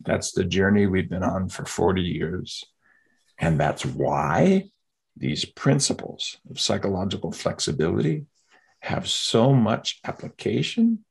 That's 0.00 0.32
the 0.32 0.44
journey 0.44 0.86
we've 0.86 1.08
been 1.08 1.22
on 1.22 1.48
for 1.48 1.64
40 1.64 2.02
years. 2.02 2.64
And 3.38 3.58
that's 3.58 3.84
why 3.84 4.70
these 5.16 5.44
principles 5.44 6.38
of 6.50 6.60
psychological 6.60 7.32
flexibility 7.32 8.26
have 8.80 9.08
so 9.08 9.52
much 9.52 10.00
application 10.04 11.04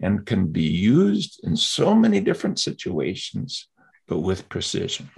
and 0.00 0.26
can 0.26 0.46
be 0.46 0.62
used 0.62 1.40
in 1.42 1.56
so 1.56 1.94
many 1.94 2.20
different 2.20 2.58
situations, 2.58 3.68
but 4.06 4.20
with 4.20 4.48
precision. 4.48 5.10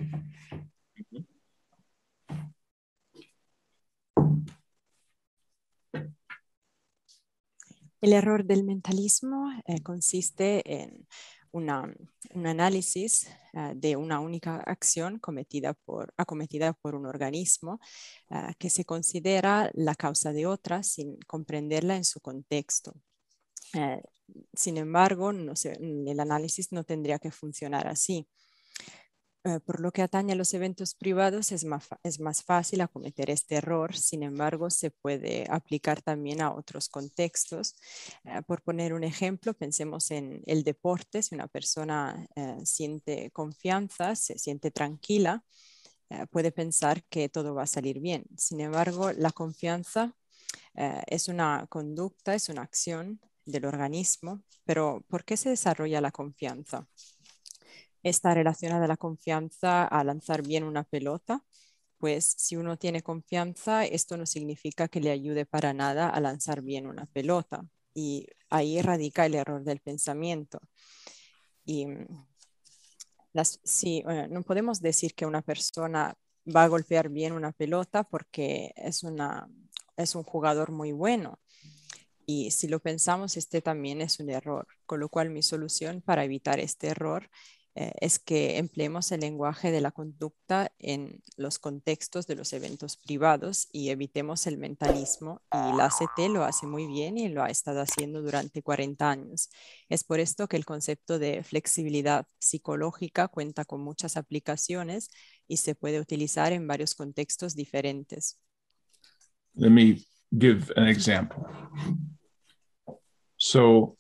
El 8.03 8.13
error 8.13 8.45
del 8.45 8.65
mentalismo 8.65 9.49
eh, 9.65 9.81
consiste 9.81 10.63
en 10.67 11.07
una, 11.53 11.95
un 12.35 12.47
análisis 12.49 13.29
uh, 13.53 13.75
de 13.77 13.95
una 13.95 14.19
única 14.19 14.57
acción 14.57 15.21
cometida 15.21 15.75
por, 15.75 16.13
acometida 16.17 16.73
por 16.73 16.97
un 16.97 17.07
organismo 17.07 17.79
uh, 18.31 18.53
que 18.59 18.71
se 18.71 18.85
considera 18.85 19.71
la 19.75 19.95
causa 19.95 20.33
de 20.33 20.47
otra 20.47 20.83
sin 20.83 21.17
comprenderla 21.29 21.95
en 21.95 22.05
su 22.05 22.21
contexto. 22.21 22.93
Uh, 23.75 24.03
sin 24.53 24.79
embargo, 24.79 25.31
el 25.31 26.21
análisis 26.21 26.73
no 26.73 26.83
tendría 26.83 27.21
que 27.21 27.31
funcionar 27.31 27.87
así. 27.87 28.27
Eh, 29.45 29.59
por 29.59 29.81
lo 29.81 29.91
que 29.91 30.03
atañe 30.03 30.35
a 30.35 30.37
los 30.37 30.55
eventos 30.55 30.95
privados, 30.95 31.51
es 31.51 31.65
más, 31.65 31.89
es 32.05 32.21
más 32.21 32.45
fácil 32.45 32.81
acometer 32.81 33.29
este 33.29 33.57
error. 33.57 33.97
Sin 33.97 34.23
embargo, 34.23 34.71
se 34.71 34.93
puede 34.93 35.47
aplicar 35.51 36.01
también 36.01 36.41
a 36.41 36.55
otros 36.55 36.89
contextos. 36.89 37.75
Eh, 38.25 38.43
por 38.47 38.63
poner 38.63 38.95
un 38.95 39.03
ejemplo, 39.03 39.53
pensemos 39.55 40.13
en 40.13 40.43
el 40.47 40.63
deporte. 40.63 41.23
Si 41.23 41.35
una 41.35 41.49
persona 41.49 42.25
eh, 42.37 42.59
siente 42.65 43.31
confianza, 43.33 44.15
se 44.15 44.39
siente 44.39 44.71
tranquila, 44.71 45.45
puede 46.31 46.53
pensar 46.53 47.05
que 47.05 47.31
todo 47.31 47.55
va 47.55 47.63
a 47.63 47.67
salir 47.67 47.99
bien. 47.99 48.25
Sin 48.37 48.61
embargo, 48.61 49.13
la 49.13 49.31
confianza 49.33 50.15
es 51.07 51.29
una 51.29 51.67
conducta, 51.71 52.35
es 52.35 52.51
una 52.51 52.61
acción 52.63 53.19
del 53.47 53.65
organismo. 53.65 54.43
Pero, 54.65 55.03
¿por 55.09 55.25
qué 55.25 55.39
se 55.39 55.49
desarrolla 55.49 56.03
la 56.03 56.11
confianza? 56.11 56.87
Está 58.03 58.35
relacionada 58.35 58.87
la 58.87 58.97
confianza 58.97 59.85
a 59.85 60.05
lanzar 60.05 60.43
bien 60.43 60.65
una 60.65 60.85
pelota. 60.85 61.45
Pues 61.99 62.35
si 62.37 62.57
uno 62.57 62.77
tiene 62.77 63.03
confianza, 63.03 63.85
esto 63.85 64.17
no 64.17 64.27
significa 64.27 64.89
que 64.89 65.01
le 65.01 65.11
ayude 65.11 65.47
para 65.47 65.73
nada 65.73 66.09
a 66.09 66.21
lanzar 66.21 66.63
bien 66.63 66.87
una 66.87 67.07
pelota. 67.07 67.65
Y 67.95 68.27
ahí 68.51 68.83
radica 68.83 69.27
el 69.27 69.35
error 69.35 69.63
del 69.63 69.81
pensamiento. 69.81 70.61
Y 71.65 71.87
mm, 71.87 72.07
las, 73.33 73.61
si, 73.65 74.03
no 74.31 74.43
podemos 74.43 74.81
decir 74.81 75.15
que 75.15 75.27
una 75.27 75.43
persona 75.43 76.15
va 76.45 76.65
a 76.65 76.69
golpear 76.69 77.09
bien 77.09 77.33
una 77.33 77.53
pelota 77.53 78.03
porque 78.05 78.73
es, 78.77 79.05
una, 79.05 79.49
es 79.97 80.15
un 80.17 80.25
jugador 80.25 80.73
muy 80.73 80.93
bueno. 80.93 81.39
Y 82.27 82.51
si 82.51 82.69
lo 82.69 82.81
pensamos, 82.81 83.37
este 83.37 83.63
también 83.63 84.01
es 84.01 84.19
un 84.21 84.31
error. 84.31 84.67
Con 84.87 85.01
lo 85.01 85.09
cual 85.09 85.31
mi 85.31 85.43
solución 85.43 86.03
para 86.03 86.25
evitar 86.25 86.61
este 86.61 86.89
error 86.89 87.31
eh, 87.75 87.93
es 88.01 88.19
que 88.19 88.59
empleemos 88.59 89.13
el 89.13 89.21
lenguaje 89.21 89.71
de 89.71 89.81
la 89.81 89.93
conducta 89.93 90.73
en 90.79 91.23
los 91.37 91.59
contextos 91.59 92.27
de 92.27 92.37
los 92.37 92.53
eventos 92.53 92.99
privados 92.99 93.69
y 93.73 93.89
evitemos 93.89 94.47
el 94.47 94.59
mentalismo. 94.59 95.41
Y 95.53 95.77
la 95.77 95.87
ACT 95.87 96.29
lo 96.29 96.45
hace 96.45 96.67
muy 96.67 96.87
bien 96.87 97.17
y 97.17 97.29
lo 97.29 97.43
ha 97.43 97.49
estado 97.49 97.81
haciendo 97.81 98.21
durante 98.21 98.63
40 98.63 99.11
años. 99.11 99.49
Es 99.89 100.05
por 100.05 100.21
esto 100.21 100.49
que 100.49 100.57
el 100.57 100.67
concepto 100.67 101.19
de 101.19 101.43
flexibilidad 101.43 102.27
psicológica 102.39 103.29
cuenta 103.29 103.65
con 103.65 103.81
muchas 103.81 104.19
aplicaciones 104.19 105.09
y 105.49 105.57
se 105.57 105.75
puede 105.75 105.99
utilizar 105.99 106.53
en 106.53 106.67
varios 106.67 106.95
contextos 106.95 107.55
diferentes. 107.55 108.39
Let 109.55 109.71
me 109.71 110.05
give 110.31 110.73
an 110.77 110.89
example. 110.89 111.45
So, 113.37 113.97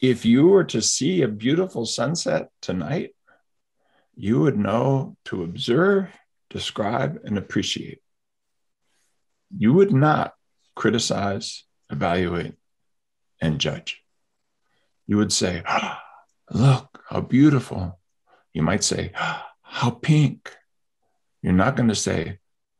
if 0.00 0.24
you 0.24 0.48
were 0.48 0.64
to 0.64 0.82
see 0.82 1.22
a 1.22 1.28
beautiful 1.28 1.86
sunset 1.86 2.50
tonight, 2.60 3.14
you 4.14 4.40
would 4.40 4.58
know 4.58 5.16
to 5.26 5.42
observe, 5.42 6.08
describe, 6.50 7.20
and 7.24 7.38
appreciate. 7.38 8.00
You 9.56 9.72
would 9.74 9.92
not 9.92 10.34
criticize, 10.74 11.64
evaluate, 11.90 12.54
and 13.40 13.58
judge. 13.58 14.02
You 15.06 15.18
would 15.18 15.32
say, 15.32 15.62
Look, 16.52 17.02
how 17.08 17.20
beautiful. 17.22 17.98
You 18.52 18.62
might 18.62 18.84
say, 18.84 19.12
How 19.68 19.90
pink. 19.90 20.54
You're 21.42 21.52
not 21.52 21.76
going 21.76 21.88
to 21.88 21.94
say, 21.94 22.38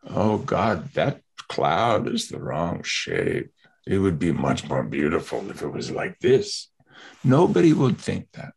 Oh, 0.09 0.39
God, 0.39 0.93
that 0.95 1.21
cloud 1.49 2.09
is 2.09 2.29
the 2.29 2.39
wrong 2.39 2.83
shape. 2.83 3.51
It 3.87 3.99
would 3.99 4.19
be 4.19 4.33
much 4.33 4.69
more 4.69 4.83
beautiful 4.83 5.51
if 5.51 5.63
it 5.63 5.69
was 5.69 5.91
like 5.91 6.19
this. 6.21 6.69
Nobody 7.25 7.73
would 7.73 7.99
think 7.99 8.29
that. 8.33 8.53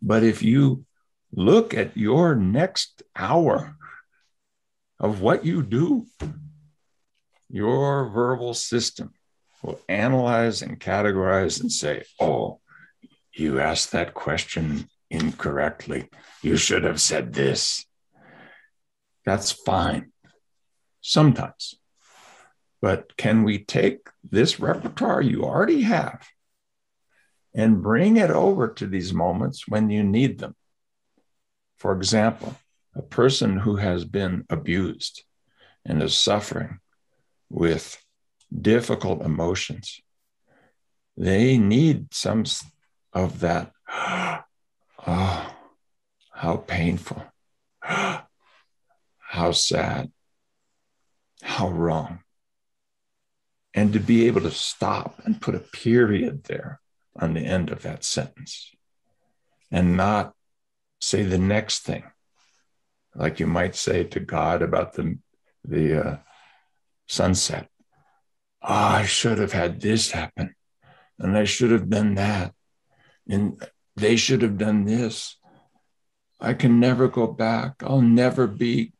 But 0.00 0.22
if 0.22 0.42
you 0.42 0.84
look 1.32 1.74
at 1.74 1.96
your 1.96 2.34
next 2.34 3.02
hour 3.16 3.76
of 5.00 5.20
what 5.20 5.44
you 5.44 5.62
do, 5.62 6.06
your 7.48 8.08
verbal 8.08 8.54
system 8.54 9.12
will 9.62 9.80
analyze 9.88 10.62
and 10.62 10.78
categorize 10.78 11.60
and 11.60 11.70
say, 11.70 12.04
oh, 12.20 12.60
you 13.32 13.60
asked 13.60 13.92
that 13.92 14.14
question 14.14 14.88
incorrectly. 15.10 16.08
You 16.42 16.56
should 16.56 16.84
have 16.84 17.00
said 17.00 17.32
this. 17.32 17.84
That's 19.24 19.52
fine 19.52 20.12
sometimes. 21.00 21.74
But 22.82 23.16
can 23.16 23.44
we 23.44 23.64
take 23.64 24.08
this 24.22 24.60
repertoire 24.60 25.22
you 25.22 25.44
already 25.44 25.82
have 25.82 26.26
and 27.54 27.82
bring 27.82 28.16
it 28.16 28.30
over 28.30 28.68
to 28.68 28.86
these 28.86 29.12
moments 29.12 29.68
when 29.68 29.88
you 29.88 30.02
need 30.02 30.38
them. 30.38 30.56
For 31.76 31.92
example, 31.92 32.56
a 32.94 33.02
person 33.02 33.58
who 33.58 33.76
has 33.76 34.04
been 34.04 34.44
abused 34.50 35.24
and 35.84 36.02
is 36.02 36.16
suffering 36.16 36.80
with 37.48 38.02
difficult 38.52 39.22
emotions, 39.22 40.00
they 41.16 41.58
need 41.58 42.12
some 42.12 42.44
of 43.12 43.40
that. 43.40 43.72
Oh, 45.06 45.54
how 46.32 46.56
painful. 46.56 47.22
How 47.82 49.52
sad. 49.52 50.10
How 51.42 51.68
wrong. 51.68 52.20
And 53.74 53.92
to 53.92 54.00
be 54.00 54.26
able 54.26 54.40
to 54.40 54.50
stop 54.50 55.20
and 55.26 55.42
put 55.42 55.54
a 55.54 55.58
period 55.58 56.44
there 56.44 56.80
on 57.18 57.34
the 57.34 57.44
end 57.44 57.70
of 57.70 57.82
that 57.82 58.04
sentence 58.04 58.72
and 59.70 59.96
not 59.96 60.34
say 61.00 61.22
the 61.22 61.38
next 61.38 61.80
thing. 61.80 62.04
Like 63.14 63.38
you 63.40 63.46
might 63.46 63.76
say 63.76 64.04
to 64.04 64.20
god 64.20 64.62
about 64.62 64.94
the 64.94 65.18
the 65.66 66.06
uh, 66.06 66.16
sunset. 67.06 67.68
Oh, 68.62 68.74
i 68.74 69.04
should 69.04 69.38
have 69.38 69.52
had 69.52 69.80
this 69.80 70.10
happen 70.10 70.54
and 71.18 71.36
i 71.36 71.44
should 71.44 71.70
have 71.70 71.88
done 71.88 72.14
that 72.14 72.54
and 73.28 73.62
they 73.96 74.16
should 74.16 74.42
have 74.42 74.58
done 74.58 74.84
this. 74.84 75.36
I 76.40 76.54
can 76.54 76.80
never 76.80 77.08
go 77.08 77.26
back. 77.26 77.82
I'll 77.82 78.00
never 78.00 78.46
be 78.46 78.92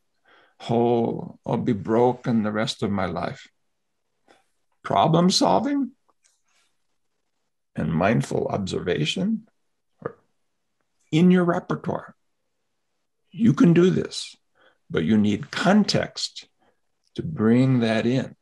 whole, 0.61 1.39
I'll 1.45 1.57
be 1.57 1.73
broken 1.73 2.43
the 2.43 2.53
rest 2.53 2.83
of 2.83 2.91
my 2.91 3.07
life. 3.07 3.49
Problem 4.83 5.31
solving 5.31 5.93
and 7.77 7.93
mindful 7.93 8.47
observation 8.49 9.49
are 10.03 10.17
in 11.11 11.31
your 11.31 11.45
repertoire. 11.45 12.15
You 13.31 13.53
can 13.53 13.73
do 13.73 13.91
this, 13.91 14.37
but 14.91 15.05
you 15.05 15.19
need 15.19 15.51
context 15.51 16.49
to 17.17 17.23
bring 17.23 17.81
that 17.81 18.07
in 18.07 18.37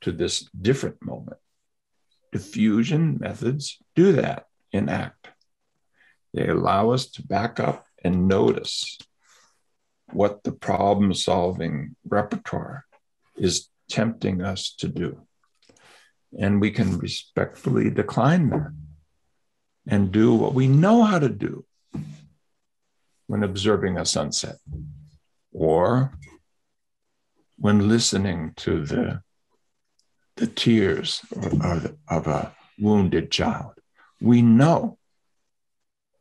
to 0.00 0.12
this 0.12 0.48
different 0.60 1.02
moment. 1.02 1.38
Defusion 2.34 3.20
methods 3.20 3.78
do 3.94 4.12
that 4.12 4.46
in 4.72 4.88
ACT. 4.88 5.28
They 6.34 6.48
allow 6.48 6.90
us 6.90 7.06
to 7.12 7.22
back 7.22 7.58
up 7.58 7.86
and 8.04 8.28
notice 8.28 8.98
what 10.12 10.42
the 10.44 10.52
problem 10.52 11.14
solving 11.14 11.96
repertoire 12.06 12.84
is 13.36 13.68
tempting 13.88 14.42
us 14.42 14.74
to 14.78 14.88
do. 14.88 15.26
And 16.36 16.60
we 16.60 16.70
can 16.70 16.98
respectfully 16.98 17.90
decline 17.90 18.50
that 18.50 18.72
and 19.86 20.12
do 20.12 20.34
what 20.34 20.54
we 20.54 20.68
know 20.68 21.04
how 21.04 21.18
to 21.18 21.28
do 21.28 21.64
when 23.26 23.42
observing 23.42 23.96
a 23.96 24.04
sunset 24.04 24.56
or 25.52 26.12
when 27.56 27.88
listening 27.88 28.52
to 28.56 28.84
the, 28.84 29.22
the 30.36 30.46
tears 30.46 31.22
of, 31.62 31.96
of 32.08 32.26
a 32.26 32.54
wounded 32.78 33.30
child. 33.30 33.72
We 34.20 34.42
know 34.42 34.98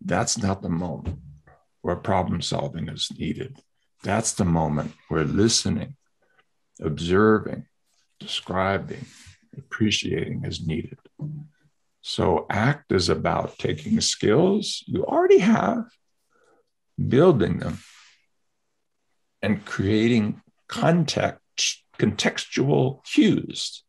that's 0.02 0.38
not 0.38 0.62
the 0.62 0.70
moment 0.70 1.20
where 1.82 1.96
problem 1.96 2.42
solving 2.42 2.90
is 2.90 3.12
needed. 3.18 3.60
That's 4.04 4.34
the 4.34 4.46
moment 4.46 4.94
where 5.10 5.24
listening, 5.24 5.96
observing, 6.82 7.66
describing, 8.20 9.06
appreciating 9.58 10.46
is 10.46 10.66
needed. 10.66 11.00
So, 12.02 12.46
ACT 12.50 12.92
is 12.92 13.10
about 13.10 13.58
taking 13.58 14.00
skills 14.02 14.84
you 14.88 15.06
already 15.06 15.40
have, 15.40 15.86
building 17.08 17.60
them, 17.60 17.80
and 19.42 19.66
creating 19.66 20.42
context, 20.68 21.84
contextual 21.98 23.04
cues 23.04 23.84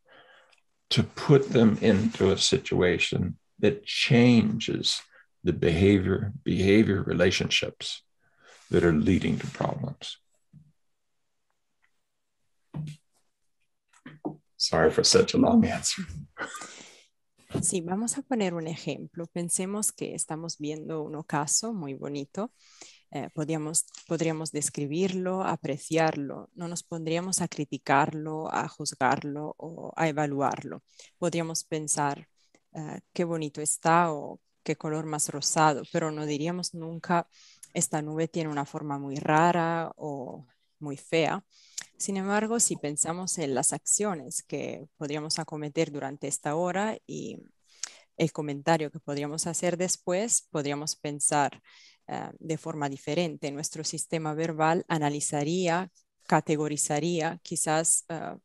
to 0.89 1.03
put 1.03 1.49
them 1.49 1.77
into 1.81 2.31
a 2.31 2.37
situation 2.37 3.37
that 3.59 3.85
changes 3.85 5.01
the 5.43 5.53
behavior 5.53 6.33
behavior 6.43 7.01
relationships 7.01 8.01
that 8.69 8.83
are 8.83 8.93
leading 8.93 9.39
to 9.39 9.47
problems. 9.47 10.18
Sorry 14.59 14.91
for 14.91 15.05
such 15.05 15.35
a 15.35 15.37
long 15.37 15.65
answer. 15.65 16.05
Sí, 17.61 17.79
vamos 17.79 18.17
a 18.17 18.21
poner 18.21 18.53
un 18.53 18.67
ejemplo. 18.67 19.25
Pensemos 19.27 19.93
que 19.93 20.13
estamos 20.13 20.57
viendo 20.57 21.01
un 21.01 21.15
ocaso 21.15 21.73
muy 21.73 21.93
bonito. 21.93 22.51
Eh, 23.09 23.29
podríamos, 23.33 23.85
describirlo, 24.51 25.43
apreciarlo. 25.43 26.49
No 26.55 26.67
nos 26.67 26.83
pondríamos 26.83 27.39
a 27.41 27.47
criticarlo, 27.47 28.53
a 28.53 28.67
juzgarlo 28.67 29.55
o 29.57 29.93
a 29.95 30.09
evaluarlo. 30.09 30.83
Podríamos 31.17 31.63
pensar 31.63 32.27
eh, 32.73 32.99
qué 33.13 33.23
bonito 33.23 33.61
está 33.61 34.11
o 34.11 34.41
qué 34.61 34.75
color 34.75 35.05
más 35.05 35.29
rosado, 35.29 35.83
pero 35.93 36.11
no 36.11 36.25
diríamos 36.25 36.73
nunca 36.73 37.27
esta 37.73 38.01
nube 38.01 38.27
tiene 38.27 38.49
una 38.49 38.65
forma 38.65 38.99
muy 38.99 39.15
rara 39.15 39.91
o 39.95 40.45
muy 40.79 40.97
fea. 40.97 41.45
Sin 41.99 42.15
embargo, 42.15 42.61
si 42.61 42.77
pensamos 42.77 43.37
en 43.39 43.53
las 43.53 43.73
acciones 43.73 44.41
que 44.41 44.87
podríamos 44.95 45.37
acometer 45.37 45.91
durante 45.91 46.29
esta 46.29 46.55
hora 46.55 46.97
y 47.05 47.37
el 48.15 48.31
comentario 48.31 48.89
que 48.89 49.01
podríamos 49.01 49.47
hacer 49.47 49.75
después, 49.75 50.47
podríamos 50.49 50.95
pensar 50.95 51.61
eh, 52.07 52.29
de 52.39 52.57
forma 52.57 52.87
diferente. 52.87 53.51
Nuestro 53.51 53.83
sistema 53.83 54.33
verbal 54.33 54.85
analizaría, 54.87 55.91
categorizaría, 56.25 57.37
quizás 57.43 58.05
eh, 58.07 58.37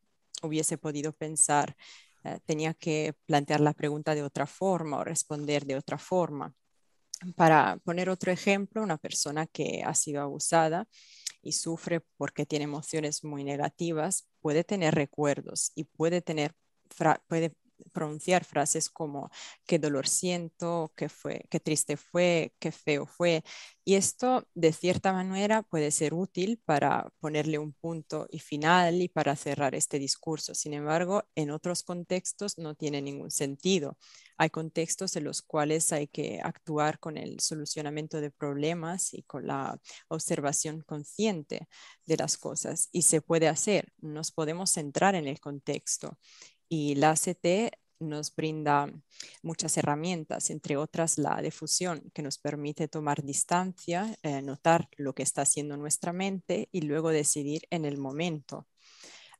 hubiese 0.42 0.76
podido 0.76 1.12
pensar 1.12 1.76
eh, 2.24 2.40
tenía 2.46 2.74
que 2.74 3.14
plantear 3.24 3.61
la 3.61 3.72
pregunta 3.72 4.16
de 4.16 4.24
otra 4.24 4.46
forma 4.48 4.98
o 4.98 5.05
responder 5.05 5.64
de 5.64 5.76
otra 5.76 5.98
forma. 5.98 6.52
Para 7.36 7.78
poner 7.84 8.11
otro 8.11 8.32
ejemplo, 8.32 8.82
una 8.82 8.98
persona 8.98 9.46
que 9.46 9.82
ha 9.84 9.94
sido 9.94 10.22
abusada 10.22 10.88
y 11.45 11.53
sufre 11.53 12.01
porque 12.16 12.47
tiene 12.47 12.64
emociones 12.64 13.22
muy 13.22 13.45
negativas, 13.45 14.26
puede 14.40 14.64
tener 14.64 14.95
recuerdos 14.95 15.72
y 15.74 15.84
puede 15.84 16.22
tener 16.22 16.55
puede 17.28 17.55
pronunciar 17.92 18.44
frases 18.44 18.90
como 18.90 19.30
qué 19.66 19.78
dolor 19.78 20.08
siento, 20.08 20.92
qué, 20.96 21.08
fue, 21.08 21.46
qué 21.50 21.60
triste 21.60 21.96
fue, 21.96 22.54
qué 22.58 22.72
feo 22.72 23.06
fue. 23.06 23.44
Y 23.84 23.94
esto 23.96 24.46
de 24.54 24.72
cierta 24.72 25.12
manera 25.12 25.62
puede 25.62 25.90
ser 25.90 26.14
útil 26.14 26.60
para 26.64 27.10
ponerle 27.20 27.58
un 27.58 27.72
punto 27.72 28.26
y 28.30 28.38
final 28.38 29.02
y 29.02 29.08
para 29.08 29.36
cerrar 29.36 29.74
este 29.74 29.98
discurso. 29.98 30.54
Sin 30.54 30.72
embargo, 30.74 31.24
en 31.34 31.50
otros 31.50 31.82
contextos 31.82 32.58
no 32.58 32.74
tiene 32.74 33.02
ningún 33.02 33.30
sentido. 33.30 33.98
Hay 34.36 34.50
contextos 34.50 35.16
en 35.16 35.24
los 35.24 35.42
cuales 35.42 35.92
hay 35.92 36.08
que 36.08 36.40
actuar 36.42 36.98
con 36.98 37.16
el 37.16 37.40
solucionamiento 37.40 38.20
de 38.20 38.30
problemas 38.30 39.14
y 39.14 39.22
con 39.22 39.46
la 39.46 39.78
observación 40.08 40.80
consciente 40.80 41.68
de 42.06 42.16
las 42.16 42.38
cosas. 42.38 42.88
Y 42.90 43.02
se 43.02 43.20
puede 43.20 43.48
hacer, 43.48 43.92
nos 43.98 44.32
podemos 44.32 44.70
centrar 44.70 45.14
en 45.14 45.26
el 45.28 45.40
contexto 45.40 46.18
y 46.76 46.96
la 46.96 47.10
ACT 47.10 47.46
nos 48.00 48.34
brinda 48.34 48.90
muchas 49.42 49.76
herramientas, 49.76 50.50
entre 50.50 50.76
otras 50.76 51.18
la 51.18 51.40
difusión, 51.40 52.10
que 52.12 52.20
nos 52.20 52.38
permite 52.38 52.88
tomar 52.88 53.22
distancia, 53.22 54.18
eh, 54.24 54.42
notar 54.42 54.88
lo 54.96 55.14
que 55.14 55.22
está 55.22 55.42
haciendo 55.42 55.76
nuestra 55.76 56.12
mente 56.12 56.68
y 56.72 56.80
luego 56.80 57.10
decidir 57.10 57.62
en 57.70 57.84
el 57.84 57.96
momento. 57.96 58.66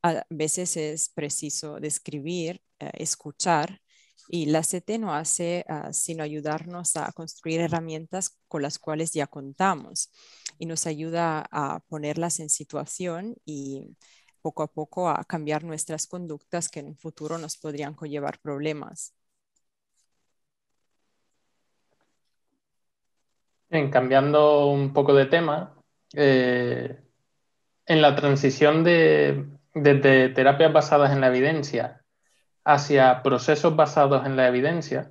A 0.01 0.25
veces 0.31 0.77
es 0.77 1.09
preciso 1.09 1.81
describir, 1.81 2.63
eh, 2.79 2.93
escuchar, 2.99 3.81
y 4.29 4.47
la 4.47 4.61
ACT 4.61 4.99
no 5.01 5.13
hace 5.13 5.65
ah, 5.69 5.93
sino 5.93 6.23
ayudarnos 6.23 6.97
a 6.97 7.11
construir 7.13 7.61
herramientas 7.61 8.39
con 8.49 8.63
las 8.63 8.79
cuales 8.79 9.13
ya 9.13 9.27
contamos 9.27 10.13
y 10.59 10.67
nos 10.67 10.87
ayuda 10.87 11.47
a 11.51 11.81
ponerlas 11.89 12.39
en 12.41 12.49
situación 12.49 13.37
y 13.45 13.97
poco 14.45 14.63
a 14.63 14.67
poco 14.67 15.09
a 15.09 15.25
cambiar 15.25 15.65
nuestras 15.65 16.07
conductas 16.07 16.69
que 16.69 16.81
en 16.81 16.89
un 16.89 16.97
futuro 16.99 17.39
nos 17.39 17.57
podrían 17.57 17.95
conllevar 17.95 18.39
problemas. 18.41 19.15
En 23.71 23.91
cambiando 23.91 24.67
un 24.67 24.93
poco 24.93 25.15
de 25.15 25.25
tema, 25.25 25.75
eh, 26.13 27.01
en 27.87 28.03
la 28.03 28.15
transición 28.15 28.85
de, 28.85 29.47
desde 29.73 30.29
terapias 30.29 30.75
basadas 30.75 31.11
en 31.13 31.23
la 31.23 31.29
evidencia 31.29 32.05
hacia 32.65 33.23
procesos 33.23 33.75
basados 33.75 34.27
en 34.27 34.37
la 34.37 34.47
evidencia, 34.47 35.11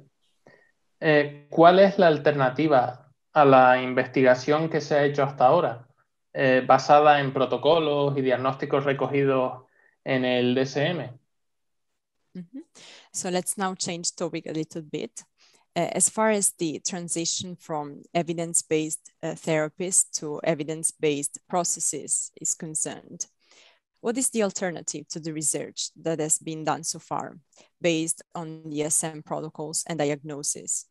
eh, 1.00 1.48
¿cuál 1.50 1.80
es 1.80 1.98
la 1.98 2.06
alternativa 2.06 3.12
a 3.34 3.46
la 3.46 3.82
investigación 3.82 4.70
que 4.70 4.80
se 4.80 4.94
ha 4.94 5.04
hecho 5.04 5.24
hasta 5.24 5.48
ahora? 5.48 5.88
Eh, 6.34 6.64
basada 6.66 7.20
en 7.20 7.32
protocolos 7.32 8.18
y 8.18 8.22
diagnósticos 8.22 8.84
recogidos 8.84 9.64
en 10.04 10.26
el 10.26 10.56
DSM. 10.56 11.20
Mm 12.34 12.48
-hmm. 12.52 12.64
So 13.12 13.30
let's 13.30 13.58
now 13.58 13.76
change 13.76 14.16
topic 14.16 14.48
a 14.48 14.52
little 14.52 14.82
bit. 14.82 15.24
Uh, 15.76 15.90
as 15.96 16.10
far 16.10 16.30
as 16.32 16.54
the 16.58 16.80
transition 16.80 17.56
from 17.56 18.04
evidence-based 18.14 19.12
uh, 19.24 19.36
therapies 19.36 20.06
to 20.12 20.40
evidence-based 20.44 21.40
processes 21.48 22.32
is 22.40 22.56
concerned, 22.56 23.28
what 24.02 24.18
is 24.18 24.30
the 24.30 24.44
alternative 24.44 25.08
to 25.08 25.20
the 25.20 25.34
research 25.34 25.90
that 26.04 26.20
has 26.20 26.38
been 26.38 26.64
done 26.64 26.84
so 26.84 27.00
far 27.00 27.40
based 27.82 28.22
on 28.36 28.70
the 28.70 28.90
SM 28.90 29.22
protocols 29.22 29.84
and 29.88 29.98
diagnosis? 29.98 30.86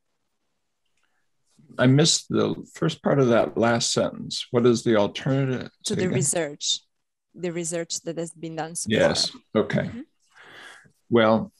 I 1.78 1.86
missed 1.86 2.28
the 2.28 2.54
first 2.74 3.02
part 3.02 3.18
of 3.18 3.28
that 3.28 3.56
last 3.56 3.92
sentence. 3.92 4.46
What 4.50 4.66
is 4.66 4.82
the 4.82 4.96
alternative? 4.96 5.70
To 5.84 5.94
the 5.94 6.02
again? 6.02 6.14
research, 6.14 6.80
the 7.34 7.52
research 7.52 8.00
that 8.02 8.18
has 8.18 8.32
been 8.32 8.56
done 8.56 8.74
so 8.74 8.88
yes. 8.90 9.30
Far. 9.30 9.62
Okay. 9.62 9.82
Mm-hmm. 9.82 10.00
Well, 11.10 11.52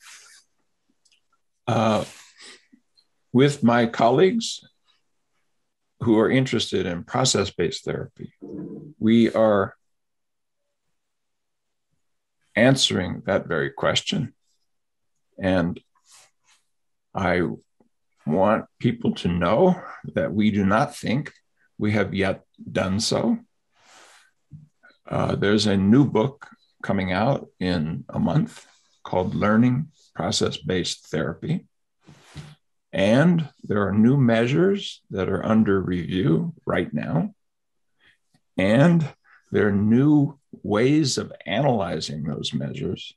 uh, 1.67 2.05
with 3.33 3.63
my 3.63 3.87
colleagues 3.87 4.61
who 6.01 6.19
are 6.19 6.31
interested 6.31 6.87
in 6.87 7.05
process 7.05 7.51
based 7.51 7.85
therapy, 7.85 8.33
we 8.99 9.33
are 9.33 9.75
answering 12.57 13.23
that 13.27 13.47
very 13.47 13.71
question. 13.71 14.35
And 15.41 15.81
I 17.15 17.43
want 18.27 18.67
people 18.79 19.15
to 19.17 19.29
know 19.29 19.81
that 20.15 20.33
we 20.33 20.51
do 20.51 20.65
not 20.65 20.97
think 20.97 21.33
we 21.79 21.93
have 21.93 22.15
yet 22.15 22.43
done 22.71 23.01
so. 23.01 23.39
Uh, 25.09 25.35
there's 25.35 25.67
a 25.67 25.77
new 25.77 26.05
book 26.05 26.49
coming 26.83 27.13
out 27.13 27.49
in 27.61 28.05
a 28.09 28.19
month 28.19 28.67
called 29.05 29.35
Learning 29.35 29.89
Process 30.15 30.57
Based 30.57 31.07
Therapy. 31.07 31.67
And 32.93 33.49
there 33.63 33.87
are 33.87 33.93
new 33.93 34.17
measures 34.17 35.01
that 35.11 35.29
are 35.29 35.45
under 35.45 35.81
review 35.81 36.55
right 36.67 36.93
now. 36.93 37.35
And 38.57 39.09
there 39.51 39.69
are 39.69 39.73
new 39.73 40.39
ways 40.63 41.19
of 41.19 41.33
analyzing 41.47 42.25
those 42.25 42.53
measures 42.53 43.15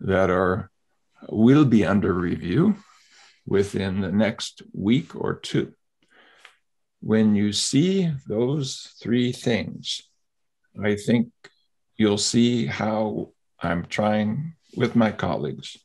that 0.00 0.30
are 0.30 0.70
will 1.28 1.64
be 1.64 1.84
under 1.84 2.12
review 2.12 2.76
within 3.46 4.00
the 4.00 4.12
next 4.12 4.62
week 4.72 5.14
or 5.14 5.34
two. 5.34 5.74
When 7.00 7.34
you 7.34 7.52
see 7.52 8.10
those 8.26 8.94
three 9.02 9.32
things, 9.32 10.00
I 10.82 10.96
think 10.96 11.28
you'll 11.96 12.18
see 12.18 12.66
how 12.66 13.32
I'm 13.60 13.84
trying 13.86 14.54
with 14.76 14.96
my 14.96 15.12
colleagues 15.12 15.76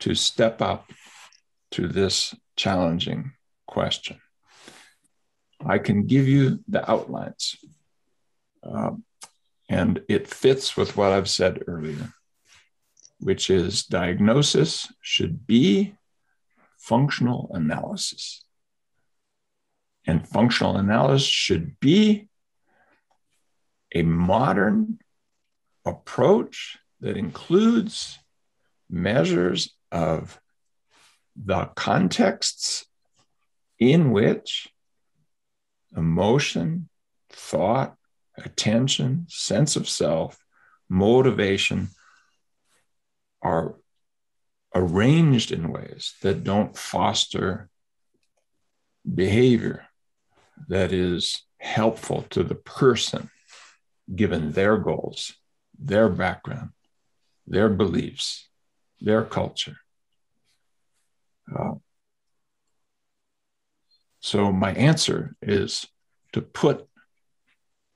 to 0.00 0.14
step 0.14 0.60
up 0.60 0.90
to 1.72 1.88
this 1.88 2.34
challenging 2.54 3.32
question. 3.66 4.20
I 5.64 5.78
can 5.78 6.06
give 6.06 6.28
you 6.28 6.60
the 6.68 6.88
outlines, 6.88 7.56
um, 8.62 9.04
and 9.68 10.02
it 10.08 10.28
fits 10.28 10.76
with 10.76 10.96
what 10.96 11.12
I've 11.12 11.30
said 11.30 11.64
earlier, 11.66 12.12
which 13.20 13.48
is 13.50 13.84
diagnosis 13.84 14.92
should 15.00 15.46
be 15.46 15.94
functional 16.86 17.50
analysis. 17.52 18.44
And 20.06 20.26
functional 20.26 20.76
analysis 20.76 21.26
should 21.26 21.80
be 21.80 22.28
a 23.92 24.02
modern 24.02 25.00
approach 25.84 26.78
that 27.00 27.16
includes 27.16 28.18
measures 28.88 29.74
of 29.90 30.40
the 31.34 31.64
contexts 31.74 32.86
in 33.80 34.12
which 34.12 34.68
emotion, 35.96 36.88
thought, 37.30 37.96
attention, 38.38 39.26
sense 39.28 39.74
of 39.74 39.88
self, 39.88 40.38
motivation 40.88 41.88
are 43.42 43.74
arranged 44.76 45.50
in 45.50 45.72
ways 45.72 46.14
that 46.20 46.44
don't 46.44 46.76
foster 46.76 47.70
behavior 49.14 49.86
that 50.68 50.92
is 50.92 51.42
helpful 51.58 52.26
to 52.28 52.42
the 52.42 52.54
person 52.54 53.30
given 54.14 54.52
their 54.52 54.76
goals, 54.76 55.34
their 55.78 56.08
background, 56.10 56.70
their 57.46 57.70
beliefs, 57.70 58.48
their 59.00 59.24
culture. 59.24 59.78
Uh, 61.54 61.74
so, 64.20 64.52
my 64.52 64.72
answer 64.74 65.36
is 65.40 65.86
to 66.32 66.42
put 66.42 66.86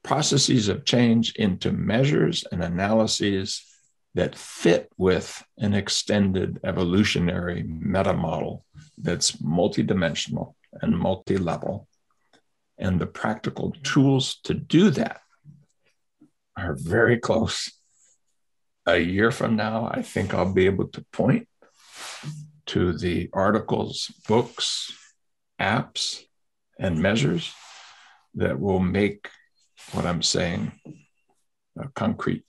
processes 0.02 0.68
of 0.68 0.84
change 0.84 1.34
into 1.34 1.72
measures 1.72 2.44
and 2.50 2.62
analyses 2.62 3.69
that 4.14 4.36
fit 4.36 4.90
with 4.96 5.42
an 5.58 5.74
extended 5.74 6.60
evolutionary 6.64 7.62
meta 7.62 8.12
model 8.12 8.64
that's 8.98 9.32
multidimensional 9.32 10.54
and 10.82 10.98
multi 10.98 11.36
level. 11.36 11.86
And 12.78 13.00
the 13.00 13.06
practical 13.06 13.72
tools 13.82 14.40
to 14.44 14.54
do 14.54 14.90
that 14.90 15.20
are 16.56 16.74
very 16.74 17.18
close. 17.18 17.70
A 18.86 18.98
year 18.98 19.30
from 19.30 19.56
now, 19.56 19.90
I 19.92 20.02
think 20.02 20.34
I'll 20.34 20.52
be 20.52 20.66
able 20.66 20.88
to 20.88 21.04
point 21.12 21.46
to 22.66 22.96
the 22.96 23.28
articles, 23.32 24.10
books, 24.26 24.92
apps, 25.60 26.22
and 26.78 26.98
measures 26.98 27.52
that 28.34 28.58
will 28.58 28.80
make 28.80 29.28
what 29.92 30.06
I'm 30.06 30.22
saying 30.22 30.72
concrete. 31.94 32.44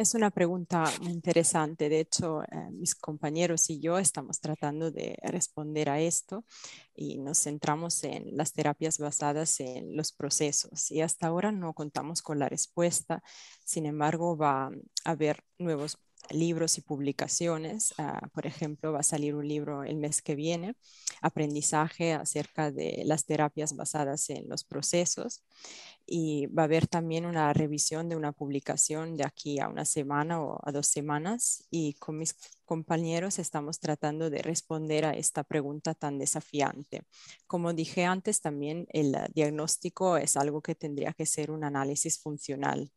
Es 0.00 0.14
una 0.14 0.30
pregunta 0.30 0.84
interesante. 1.02 1.90
De 1.90 2.00
hecho, 2.00 2.42
eh, 2.44 2.70
mis 2.72 2.94
compañeros 2.94 3.68
y 3.68 3.80
yo 3.80 3.98
estamos 3.98 4.40
tratando 4.40 4.90
de 4.90 5.18
responder 5.24 5.90
a 5.90 6.00
esto 6.00 6.46
y 6.94 7.18
nos 7.18 7.42
centramos 7.42 8.02
en 8.04 8.34
las 8.34 8.54
terapias 8.54 8.98
basadas 8.98 9.60
en 9.60 9.94
los 9.94 10.12
procesos. 10.12 10.90
Y 10.90 11.02
hasta 11.02 11.26
ahora 11.26 11.52
no 11.52 11.74
contamos 11.74 12.22
con 12.22 12.38
la 12.38 12.48
respuesta. 12.48 13.22
Sin 13.62 13.84
embargo, 13.84 14.38
va 14.38 14.68
a 14.68 14.70
haber 15.04 15.44
nuevos 15.58 15.98
libros 16.30 16.78
y 16.78 16.82
publicaciones. 16.82 17.94
Ah, 17.98 18.28
por 18.32 18.46
ejemplo, 18.46 18.92
va 18.92 19.00
a 19.00 19.04
salir 19.04 19.34
un 19.34 19.46
libro 19.48 19.84
el 19.84 19.96
mes 19.96 20.22
que 20.22 20.34
viene, 20.34 20.74
aprendizaje 21.20 22.12
acerca 22.12 22.70
de 22.70 23.02
las 23.06 23.24
terapias 23.24 23.74
basadas 23.74 24.30
en 24.30 24.48
los 24.48 24.64
procesos. 24.64 25.42
Y 26.06 26.46
va 26.46 26.62
a 26.62 26.64
haber 26.64 26.88
también 26.88 27.24
una 27.24 27.52
revisión 27.52 28.08
de 28.08 28.16
una 28.16 28.32
publicación 28.32 29.16
de 29.16 29.24
aquí 29.24 29.60
a 29.60 29.68
una 29.68 29.84
semana 29.84 30.42
o 30.42 30.58
a 30.62 30.72
dos 30.72 30.88
semanas. 30.88 31.64
Y 31.70 31.94
con 31.94 32.18
mis 32.18 32.34
compañeros 32.64 33.38
estamos 33.38 33.78
tratando 33.78 34.28
de 34.28 34.42
responder 34.42 35.04
a 35.04 35.12
esta 35.12 35.44
pregunta 35.44 35.94
tan 35.94 36.18
desafiante. 36.18 37.02
Como 37.46 37.72
dije 37.72 38.04
antes, 38.04 38.40
también 38.40 38.86
el 38.90 39.16
diagnóstico 39.34 40.16
es 40.16 40.36
algo 40.36 40.62
que 40.62 40.74
tendría 40.74 41.12
que 41.12 41.26
ser 41.26 41.50
un 41.50 41.64
análisis 41.64 42.18
funcional 42.18 42.90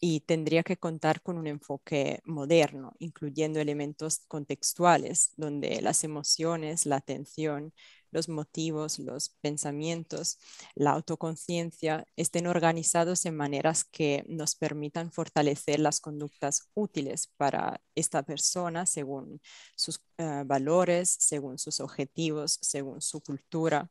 y 0.00 0.20
tendría 0.20 0.62
que 0.62 0.76
contar 0.76 1.22
con 1.22 1.38
un 1.38 1.46
enfoque 1.46 2.20
moderno, 2.24 2.94
incluyendo 2.98 3.60
elementos 3.60 4.20
contextuales, 4.28 5.32
donde 5.36 5.80
las 5.82 6.04
emociones, 6.04 6.86
la 6.86 6.96
atención, 6.96 7.72
los 8.10 8.28
motivos, 8.28 8.98
los 8.98 9.30
pensamientos, 9.40 10.38
la 10.74 10.92
autoconciencia 10.92 12.06
estén 12.16 12.46
organizados 12.46 13.26
en 13.26 13.36
maneras 13.36 13.84
que 13.84 14.24
nos 14.28 14.54
permitan 14.54 15.12
fortalecer 15.12 15.80
las 15.80 16.00
conductas 16.00 16.70
útiles 16.74 17.32
para 17.36 17.80
esta 17.94 18.22
persona 18.22 18.86
según 18.86 19.40
sus 19.76 20.00
eh, 20.18 20.42
valores, 20.46 21.16
según 21.18 21.58
sus 21.58 21.80
objetivos, 21.80 22.58
según 22.62 23.02
su 23.02 23.20
cultura. 23.20 23.90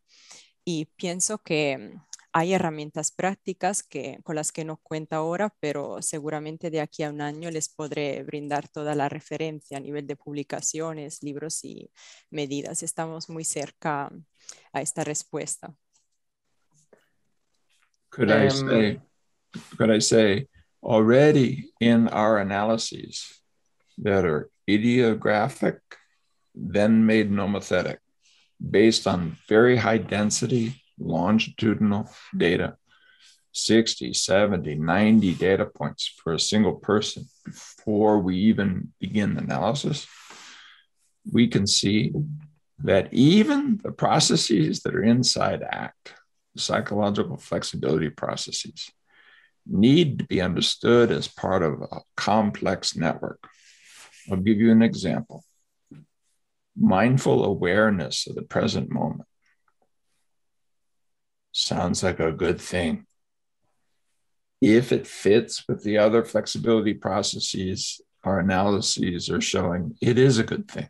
Y 0.66 0.86
pienso 0.98 1.38
que 1.40 1.94
hay 2.38 2.54
herramientas 2.54 3.12
prácticas 3.12 3.82
que, 3.82 4.20
con 4.24 4.36
las 4.36 4.52
que 4.52 4.64
no 4.64 4.78
cuenta 4.78 5.16
ahora, 5.16 5.56
pero 5.60 6.04
seguramente 6.04 6.70
de 6.70 6.82
aquí 6.82 7.02
a 7.02 7.10
un 7.10 7.20
año 7.20 7.50
les 7.50 7.68
podré 7.68 8.22
brindar 8.22 8.68
toda 8.68 8.94
la 8.94 9.10
referencia 9.10 9.78
a 9.78 9.80
nivel 9.80 10.06
de 10.06 10.18
publicaciones, 10.18 11.24
libros 11.24 11.64
y 11.64 11.90
medidas. 12.30 12.84
Estamos 12.84 13.28
muy 13.28 13.44
cerca 13.44 14.12
a 14.72 14.82
esta 14.84 15.04
respuesta. 15.04 15.74
Could 18.12 18.30
I 18.30 18.46
um, 18.46 18.52
say, 18.52 19.00
could 19.76 19.90
I 19.90 20.00
say, 20.00 20.48
already 20.84 21.72
in 21.80 22.08
our 22.10 22.38
analyses 22.38 23.42
that 23.98 24.24
are 24.26 24.52
idiographic, 24.68 25.80
then 26.54 27.04
made 27.04 27.32
nomothetic, 27.32 27.98
based 28.60 29.08
on 29.08 29.38
very 29.50 29.78
high 29.78 29.98
density 29.98 30.84
longitudinal 31.00 32.10
data 32.36 32.78
60, 33.54 34.14
70, 34.14 34.76
90 34.76 35.34
data 35.34 35.66
points 35.66 36.14
for 36.22 36.34
a 36.34 36.40
single 36.40 36.76
person 36.76 37.28
before 37.44 38.20
we 38.20 38.38
even 38.38 38.94
begin 39.00 39.34
the 39.34 39.42
analysis, 39.42 40.08
we 41.32 41.48
can 41.48 41.66
see 41.66 42.14
that 42.80 43.12
even 43.12 43.80
the 43.84 43.92
processes 43.92 44.82
that 44.82 44.96
are 44.96 45.04
inside 45.04 45.64
ACT, 45.64 46.14
psychological 46.56 47.38
flexibility 47.38 48.10
processes, 48.10 48.92
need 49.66 50.20
to 50.20 50.26
be 50.26 50.40
understood 50.40 51.12
as 51.12 51.28
part 51.28 51.64
of 51.64 51.82
a 51.82 52.00
complex 52.16 52.96
network. 52.96 53.44
I'll 54.32 54.38
give 54.38 54.58
you 54.58 54.72
an 54.72 54.82
example 54.82 55.44
mindful 56.80 57.44
awareness 57.44 58.28
of 58.28 58.36
the 58.36 58.44
present 58.44 58.92
moment 58.92 59.28
sounds 61.58 62.04
like 62.04 62.20
a 62.20 62.32
good 62.32 62.62
thing. 62.62 63.06
If 64.62 64.92
it 64.92 65.08
fits 65.08 65.64
with 65.68 65.84
the 65.84 65.98
other 65.98 66.24
flexibility 66.24 66.94
processes, 66.94 68.00
our 68.24 68.40
analyses 68.40 69.30
are 69.30 69.42
showing 69.42 69.96
it 70.02 70.18
is 70.18 70.38
a 70.38 70.44
good 70.44 70.70
thing. 70.70 70.90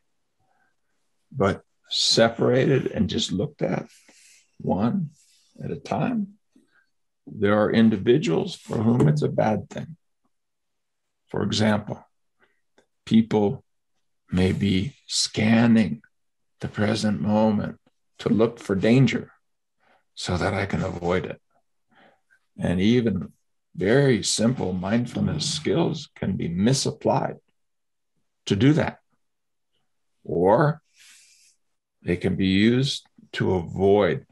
But 1.32 1.62
separated 1.90 2.88
and 2.88 3.10
just 3.10 3.32
looked 3.32 3.62
at 3.62 3.88
one 4.60 5.12
at 5.64 5.72
a 5.72 5.78
time, 5.78 6.34
there 7.26 7.58
are 7.62 7.72
individuals 7.72 8.56
for 8.56 8.78
whom 8.78 9.08
it's 9.08 9.22
a 9.22 9.30
bad 9.30 9.70
thing. 9.70 9.96
For 11.28 11.44
example, 11.44 12.06
people 13.06 13.64
may 14.32 14.52
be 14.52 14.96
scanning 15.08 16.02
the 16.60 16.68
present 16.68 17.22
moment 17.22 17.78
to 18.20 18.30
look 18.30 18.60
for 18.60 18.76
danger 18.76 19.32
so 20.18 20.36
that 20.36 20.56
I 20.56 20.66
can 20.66 20.82
avoid 20.82 21.26
it. 21.26 21.40
And 22.58 22.82
even 22.82 23.32
very 23.76 24.24
simple 24.24 24.74
mindfulness 24.74 25.48
skills 25.48 26.10
can 26.16 26.36
be 26.36 26.48
misapplied 26.48 27.36
to 28.48 28.56
do 28.56 28.74
that. 28.74 28.98
Or 30.24 30.82
they 32.02 32.18
can 32.18 32.36
be 32.36 32.48
used 32.48 33.06
to 33.34 33.54
avoid. 33.54 34.26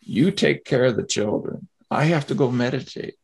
You 0.00 0.30
take 0.30 0.66
care 0.66 0.84
of 0.84 0.96
the 0.96 1.06
children. 1.06 1.68
I 1.90 2.04
have 2.04 2.26
to 2.26 2.34
go 2.34 2.50
meditate. 2.50 3.14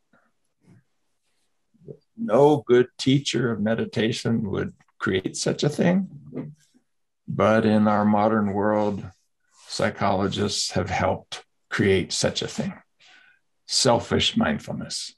No 2.16 2.64
good 2.66 2.88
teacher 2.96 3.52
of 3.52 3.60
meditation 3.60 4.50
would 4.50 4.72
create 4.98 5.36
such 5.36 5.64
a 5.64 5.68
thing. 5.68 6.08
But 7.28 7.66
in 7.66 7.86
our 7.86 8.06
modern 8.06 8.54
world, 8.54 9.04
psychologists 9.70 10.72
have 10.72 10.90
helped 10.90 11.44
create 11.68 12.12
such 12.12 12.42
a 12.42 12.48
thing 12.48 12.74
selfish 13.68 14.36
mindfulness. 14.36 15.14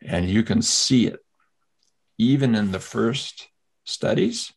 And 0.00 0.26
you 0.26 0.42
can 0.42 0.62
see 0.62 1.06
it 1.06 1.20
even 2.16 2.54
in 2.54 2.72
the 2.72 2.80
first 2.80 3.48
studies 3.84 4.54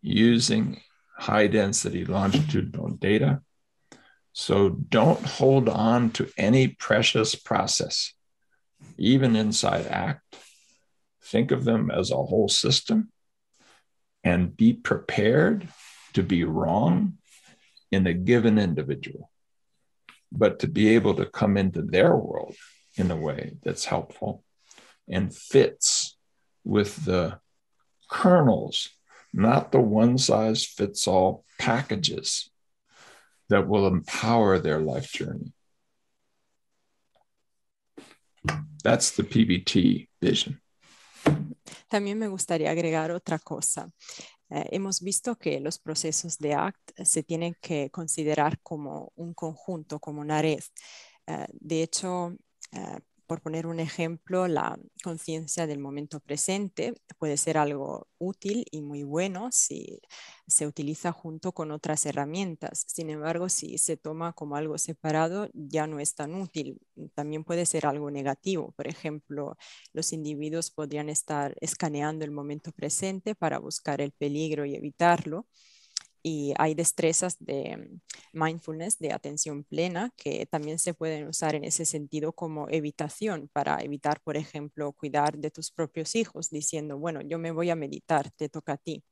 using 0.00 0.80
high 1.18 1.46
density 1.46 2.06
longitudinal 2.06 2.88
data. 2.92 3.42
So 4.32 4.70
don't 4.70 5.22
hold 5.22 5.68
on 5.68 6.10
to 6.12 6.26
any 6.38 6.68
precious 6.68 7.34
process, 7.34 8.14
even 8.96 9.36
inside 9.36 9.86
ACT. 9.86 10.22
Think 11.22 11.50
of 11.50 11.64
them 11.64 11.90
as 11.90 12.10
a 12.10 12.16
whole 12.16 12.48
system 12.48 13.10
and 14.24 14.56
be 14.56 14.72
prepared 14.72 15.68
to 16.14 16.22
be 16.22 16.44
wrong 16.44 17.18
in 17.92 18.06
a 18.06 18.14
given 18.14 18.58
individual, 18.58 19.30
but 20.32 20.58
to 20.60 20.66
be 20.66 20.88
able 20.88 21.14
to 21.14 21.26
come 21.26 21.56
into 21.56 21.82
their 21.82 22.16
world 22.16 22.56
in 22.96 23.10
a 23.10 23.16
way 23.16 23.52
that's 23.62 23.84
helpful 23.84 24.42
and 25.08 25.34
fits 25.34 26.16
with 26.64 27.04
the 27.04 27.38
kernels, 28.10 28.88
not 29.32 29.72
the 29.72 29.80
one 29.80 30.16
size 30.18 30.64
fits 30.64 31.06
all 31.06 31.44
packages 31.58 32.50
that 33.48 33.68
will 33.68 33.86
empower 33.86 34.58
their 34.58 34.80
life 34.80 35.12
journey. 35.12 35.52
That's 38.82 39.10
the 39.12 39.22
PBT 39.22 40.08
vision. 40.20 40.60
También 41.88 42.18
me 42.18 42.26
gustaría 42.26 42.70
agregar 42.70 43.10
otra 43.10 43.38
cosa. 43.38 43.92
Eh, 44.52 44.66
hemos 44.72 45.00
visto 45.00 45.36
que 45.38 45.60
los 45.60 45.78
procesos 45.78 46.38
de 46.38 46.54
ACT 46.54 47.04
se 47.04 47.22
tienen 47.22 47.56
que 47.60 47.90
considerar 47.90 48.60
como 48.62 49.12
un 49.16 49.34
conjunto, 49.34 49.98
como 50.00 50.20
una 50.20 50.42
red. 50.42 50.60
Eh, 51.26 51.46
de 51.52 51.82
hecho, 51.82 52.36
eh, 52.72 52.98
por 53.32 53.40
poner 53.40 53.66
un 53.66 53.80
ejemplo, 53.80 54.46
la 54.46 54.78
conciencia 55.02 55.66
del 55.66 55.78
momento 55.78 56.20
presente 56.20 56.92
puede 57.18 57.38
ser 57.38 57.56
algo 57.56 58.06
útil 58.18 58.66
y 58.70 58.82
muy 58.82 59.04
bueno 59.04 59.48
si 59.52 60.02
se 60.46 60.66
utiliza 60.66 61.12
junto 61.12 61.52
con 61.52 61.70
otras 61.70 62.04
herramientas. 62.04 62.84
Sin 62.88 63.08
embargo, 63.08 63.48
si 63.48 63.78
se 63.78 63.96
toma 63.96 64.34
como 64.34 64.56
algo 64.56 64.76
separado, 64.76 65.48
ya 65.54 65.86
no 65.86 65.98
es 65.98 66.14
tan 66.14 66.34
útil. 66.34 66.78
También 67.14 67.42
puede 67.42 67.64
ser 67.64 67.86
algo 67.86 68.10
negativo. 68.10 68.72
Por 68.76 68.86
ejemplo, 68.86 69.56
los 69.94 70.12
individuos 70.12 70.70
podrían 70.70 71.08
estar 71.08 71.54
escaneando 71.62 72.26
el 72.26 72.32
momento 72.32 72.70
presente 72.70 73.34
para 73.34 73.58
buscar 73.58 74.02
el 74.02 74.12
peligro 74.12 74.66
y 74.66 74.74
evitarlo 74.74 75.46
y 76.22 76.54
hay 76.58 76.74
destrezas 76.74 77.36
de 77.40 77.98
mindfulness, 78.32 78.98
de 78.98 79.12
atención 79.12 79.64
plena, 79.64 80.12
que 80.16 80.46
también 80.46 80.78
se 80.78 80.94
pueden 80.94 81.26
usar 81.26 81.54
en 81.54 81.64
ese 81.64 81.84
sentido 81.84 82.32
como 82.32 82.68
evitación 82.68 83.48
para 83.52 83.80
evitar, 83.82 84.20
por 84.20 84.36
ejemplo, 84.36 84.92
cuidar 84.92 85.38
de 85.38 85.50
tus 85.50 85.70
propios 85.72 86.14
hijos, 86.14 86.50
diciendo, 86.50 86.98
bueno, 86.98 87.20
yo 87.22 87.38
me 87.38 87.50
voy 87.50 87.70
a 87.70 87.76
meditar, 87.76 88.30
te 88.32 88.48
toca 88.48 88.74
a 88.74 88.76
ti. 88.76 89.04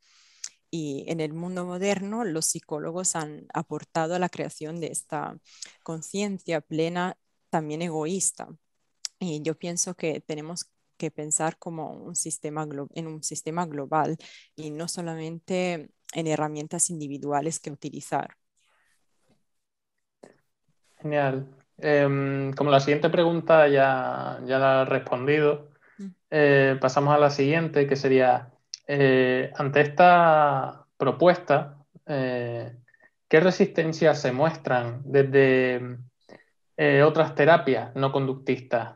Y 0.71 1.05
en 1.09 1.21
el 1.21 1.33
mundo 1.33 1.65
moderno, 1.67 2.25
los 2.25 2.47
psicólogos 2.47 3.17
han 3.17 3.47
aportado 3.53 4.15
a 4.15 4.21
la 4.21 4.29
creación 4.29 4.81
de 4.81 4.89
esta 4.89 5.37
conciencia 5.83 6.61
plena, 6.61 7.19
también 7.51 7.83
egoísta. 7.83 8.49
Y 9.19 9.43
yo 9.43 9.59
pienso 9.59 9.95
que 9.95 10.21
tenemos 10.21 10.71
que 10.97 11.11
pensar 11.11 11.59
como 11.59 11.93
un 11.93 12.15
sistema 12.15 12.69
en 12.95 13.07
un 13.07 13.23
sistema 13.23 13.67
global 13.67 14.19
y 14.55 14.71
no 14.71 14.87
solamente 14.87 15.91
en 16.15 16.27
herramientas 16.27 16.91
individuales 16.91 17.61
que 17.61 17.71
utilizar. 17.71 18.37
Genial. 21.01 21.47
Em, 21.79 22.53
como 22.53 22.71
la 22.71 22.81
siguiente 22.81 23.09
pregunta 23.09 23.67
ya, 23.69 24.39
ya 24.45 24.59
la 24.59 24.83
he 24.83 24.85
respondido, 24.85 25.71
mm. 25.99 26.07
eh, 26.31 26.79
pasamos 26.81 27.15
a 27.15 27.19
la 27.19 27.31
siguiente, 27.31 27.87
que 27.87 27.97
sería, 27.97 28.51
eh, 28.87 29.51
ante 29.57 29.81
esta 29.81 30.85
propuesta, 30.99 31.79
eh, 32.07 32.77
¿qué 33.29 33.41
resistencias 33.41 34.21
se 34.21 34.33
muestran 34.33 35.03
desde 35.05 35.99
otras 37.05 37.35
terapias 37.35 37.95
no 37.95 38.11
conductistas, 38.11 38.95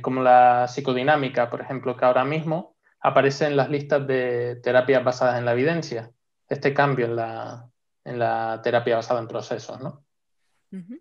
como 0.00 0.22
la 0.22 0.66
psicodinámica, 0.66 1.48
por 1.48 1.60
ejemplo, 1.60 1.96
que 1.96 2.04
ahora 2.04 2.24
mismo 2.24 2.73
aparece 3.04 3.46
en 3.46 3.56
las 3.56 3.68
listas 3.68 4.06
de 4.06 4.56
terapias 4.62 5.04
basadas 5.04 5.38
en 5.38 5.44
la 5.44 5.52
evidencia, 5.52 6.10
este 6.48 6.72
cambio 6.72 7.04
en 7.04 7.16
la, 7.16 7.70
en 8.02 8.18
la 8.18 8.60
terapia 8.64 8.96
basada 8.96 9.20
en 9.20 9.28
procesos, 9.28 9.78
¿no? 9.80 10.04
Mm 10.70 10.80
-hmm. 10.80 11.00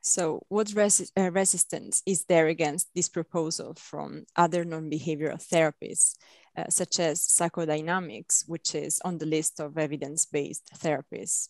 So, 0.00 0.46
what 0.48 0.68
resi 0.68 1.10
uh, 1.16 1.32
resistance 1.32 2.02
is 2.06 2.26
there 2.26 2.48
against 2.48 2.86
this 2.94 3.08
proposal 3.08 3.74
from 3.74 4.24
other 4.36 4.64
non-behavioral 4.64 5.40
therapies, 5.52 6.14
uh, 6.56 6.68
such 6.68 7.00
as 7.00 7.18
psychodynamics, 7.20 8.44
which 8.46 8.74
is 8.74 9.00
on 9.04 9.18
the 9.18 9.26
list 9.26 9.60
of 9.60 9.76
evidence-based 9.76 10.70
therapies? 10.78 11.48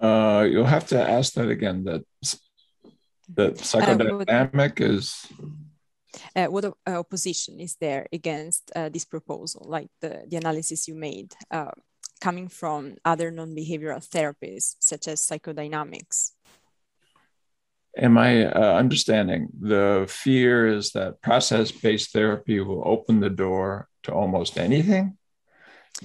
Uh, 0.00 0.44
you'll 0.50 0.74
have 0.76 0.86
to 0.88 0.98
ask 0.98 1.34
that 1.34 1.48
again. 1.48 1.84
That 1.84 2.02
the 3.36 3.46
uh, 3.46 3.54
psychodynamic 3.54 4.80
is 4.80 5.26
uh, 6.36 6.46
what 6.46 6.64
uh, 6.64 6.72
opposition 6.86 7.60
is 7.60 7.76
there 7.80 8.06
against 8.12 8.70
uh, 8.74 8.88
this 8.88 9.04
proposal, 9.04 9.66
like 9.68 9.88
the, 10.00 10.24
the 10.28 10.36
analysis 10.36 10.88
you 10.88 10.94
made, 10.94 11.34
uh, 11.50 11.70
coming 12.20 12.48
from 12.48 12.96
other 13.04 13.30
non-behavioral 13.30 14.06
therapies, 14.06 14.76
such 14.80 15.08
as 15.08 15.20
psychodynamics? 15.20 16.32
Am 17.96 18.18
I 18.18 18.44
uh, 18.44 18.74
understanding? 18.74 19.48
The 19.60 20.06
fear 20.08 20.68
is 20.68 20.92
that 20.92 21.20
process-based 21.22 22.12
therapy 22.12 22.60
will 22.60 22.82
open 22.86 23.20
the 23.20 23.30
door 23.30 23.88
to 24.04 24.12
almost 24.12 24.58
anything, 24.58 25.16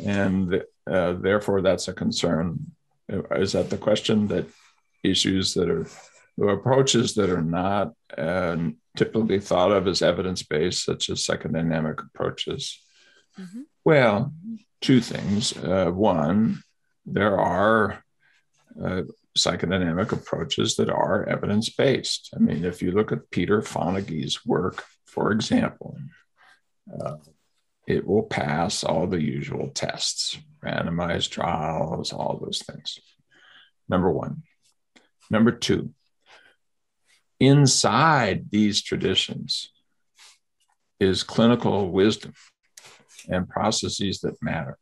and 0.03 0.63
uh, 0.89 1.13
therefore 1.13 1.61
that's 1.61 1.87
a 1.87 1.93
concern. 1.93 2.71
Is 3.07 3.51
that 3.51 3.69
the 3.69 3.77
question 3.77 4.27
that 4.29 4.47
issues 5.03 5.53
that 5.53 5.69
are 5.69 5.85
the 6.37 6.47
approaches 6.47 7.15
that 7.15 7.29
are 7.29 7.41
not 7.41 7.93
uh, 8.17 8.57
typically 8.97 9.39
thought 9.39 9.71
of 9.71 9.87
as 9.87 10.01
evidence 10.01 10.43
based, 10.43 10.83
such 10.83 11.09
as 11.09 11.25
psychodynamic 11.25 12.03
approaches? 12.05 12.81
Mm-hmm. 13.39 13.61
Well, 13.83 14.33
two 14.81 15.01
things. 15.01 15.55
Uh, 15.57 15.91
one, 15.91 16.61
there 17.05 17.39
are 17.39 18.03
uh, 18.83 19.03
psychodynamic 19.37 20.11
approaches 20.11 20.75
that 20.75 20.89
are 20.89 21.27
evidence 21.27 21.69
based. 21.69 22.29
I 22.35 22.39
mean, 22.39 22.65
if 22.65 22.81
you 22.81 22.91
look 22.91 23.11
at 23.11 23.29
Peter 23.31 23.61
Fonagy's 23.61 24.45
work, 24.45 24.83
for 25.05 25.31
example, 25.31 25.97
uh, 27.01 27.17
it 27.87 28.05
will 28.05 28.23
pass 28.23 28.83
all 28.83 29.07
the 29.07 29.21
usual 29.21 29.69
tests, 29.69 30.37
randomized 30.63 31.29
trials, 31.29 32.11
all 32.11 32.39
those 32.41 32.63
things. 32.63 32.99
Number 33.87 34.11
one. 34.11 34.43
Number 35.29 35.51
two, 35.51 35.91
inside 37.39 38.45
these 38.51 38.81
traditions 38.81 39.71
is 40.99 41.23
clinical 41.23 41.91
wisdom 41.91 42.33
and 43.27 43.49
processes 43.49 44.21
that 44.21 44.41
matter. 44.41 44.77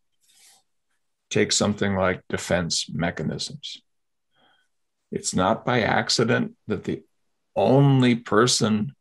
Take 1.30 1.52
something 1.52 1.96
like 1.96 2.22
defense 2.30 2.88
mechanisms. 2.90 3.82
It's 5.12 5.36
not 5.36 5.66
by 5.66 5.82
accident 5.82 6.54
that 6.68 6.84
the 6.84 7.04
only 7.56 8.16
person 8.16 8.94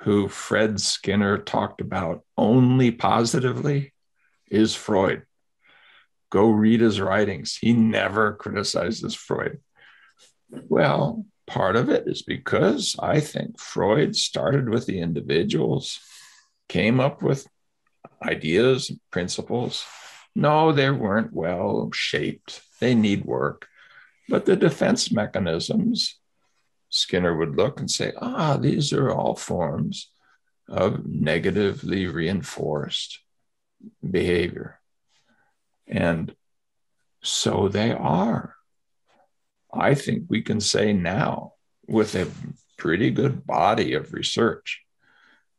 who 0.00 0.28
Fred 0.28 0.80
Skinner 0.80 1.38
talked 1.38 1.80
about 1.80 2.24
only 2.36 2.90
positively 2.90 3.92
is 4.50 4.74
Freud. 4.74 5.24
Go 6.30 6.50
read 6.50 6.80
his 6.80 7.00
writings. 7.00 7.58
He 7.60 7.72
never 7.72 8.34
criticizes 8.34 9.14
Freud. 9.14 9.60
Well, 10.50 11.26
part 11.50 11.74
of 11.74 11.88
it 11.88 12.04
is 12.06 12.22
because 12.22 12.94
I 13.00 13.18
think 13.18 13.58
Freud 13.58 14.14
started 14.14 14.68
with 14.68 14.86
the 14.86 15.00
individuals, 15.00 15.98
came 16.68 17.00
up 17.00 17.22
with 17.22 17.48
ideas, 18.22 18.88
and 18.90 19.00
principles. 19.10 19.84
No, 20.36 20.70
they 20.70 20.90
weren't 20.90 21.32
well 21.32 21.90
shaped. 21.92 22.62
They 22.80 22.94
need 22.94 23.24
work. 23.24 23.66
But 24.28 24.46
the 24.46 24.54
defense 24.54 25.10
mechanisms, 25.10 26.20
Skinner 26.88 27.36
would 27.36 27.56
look 27.56 27.80
and 27.80 27.90
say, 27.90 28.12
ah, 28.16 28.56
these 28.56 28.92
are 28.92 29.10
all 29.10 29.34
forms 29.34 30.12
of 30.68 31.04
negatively 31.04 32.06
reinforced 32.06 33.18
behavior. 34.08 34.78
And 35.88 36.32
so 37.22 37.68
they 37.68 37.90
are. 37.90 38.54
I 39.72 39.94
think 39.94 40.24
we 40.28 40.42
can 40.42 40.60
say 40.60 40.92
now, 40.92 41.54
with 41.86 42.14
a 42.14 42.28
pretty 42.78 43.10
good 43.10 43.46
body 43.46 43.94
of 43.94 44.12
research, 44.12 44.82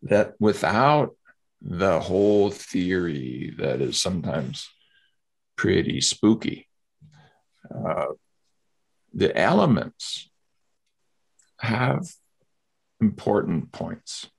that 0.04 0.34
without 0.40 1.16
the 1.62 2.00
whole 2.00 2.50
theory 2.50 3.54
that 3.58 3.82
is 3.82 4.00
sometimes 4.00 4.68
pretty 5.56 6.02
spooky, 6.02 6.68
uh, 7.74 8.08
the 9.14 9.38
elements 9.38 10.30
have 11.60 12.08
important 13.00 13.72
points. 13.72 14.30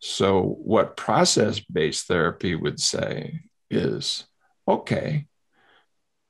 So, 0.00 0.42
what 0.42 0.96
process 0.96 1.60
based 1.60 2.06
therapy 2.06 2.54
would 2.54 2.80
say 2.80 3.40
is 3.70 4.24
okay, 4.66 5.26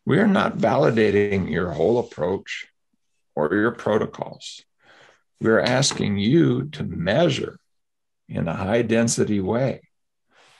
we're 0.08 0.26
not 0.26 0.56
validating 0.56 1.50
your 1.50 1.70
whole 1.70 1.98
approach 1.98 2.66
or 3.36 3.52
your 3.52 3.72
protocols. 3.72 4.62
We're 5.38 5.60
asking 5.60 6.16
you 6.16 6.70
to 6.70 6.82
measure 6.82 7.60
in 8.26 8.48
a 8.48 8.54
high 8.54 8.80
density 8.80 9.38
way 9.38 9.82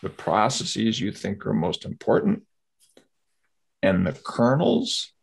the 0.03 0.11
processes 0.11 1.01
you 1.01 1.12
think 1.12 1.46
are 1.46 1.55
most 1.55 1.86
important 1.86 2.42
and 3.82 4.07
the 4.07 4.12
kernels 4.12 5.14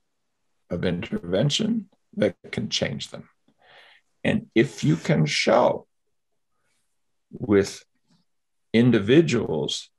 of 0.72 0.86
intervention 0.86 1.88
that 2.18 2.36
can 2.52 2.70
change 2.70 3.12
them. 3.12 3.30
And 4.24 4.48
if 4.56 4.84
you 4.84 4.96
can 4.96 5.28
show 5.28 5.86
with 7.30 7.84
individuals 8.74 9.92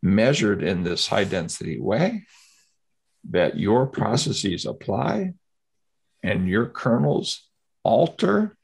measured 0.00 0.62
in 0.62 0.84
this 0.84 1.08
high 1.08 1.24
density 1.24 1.80
way 1.80 2.22
that 3.30 3.58
your 3.58 3.86
processes 3.86 4.64
apply 4.64 5.34
and 6.22 6.48
your 6.48 6.66
kernels 6.66 7.48
alter 7.82 8.56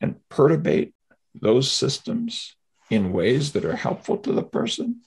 and 0.00 0.16
perturbate 0.28 0.92
those 1.34 1.70
systems 1.70 2.56
in 2.90 3.12
ways 3.12 3.52
that 3.52 3.64
are 3.64 3.76
helpful 3.76 4.16
to 4.18 4.32
the 4.32 4.42
person, 4.42 5.00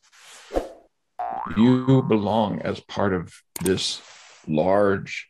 you 1.58 2.02
belong 2.04 2.62
as 2.62 2.80
part 2.80 3.14
of 3.14 3.34
this 3.62 4.02
large 4.48 5.30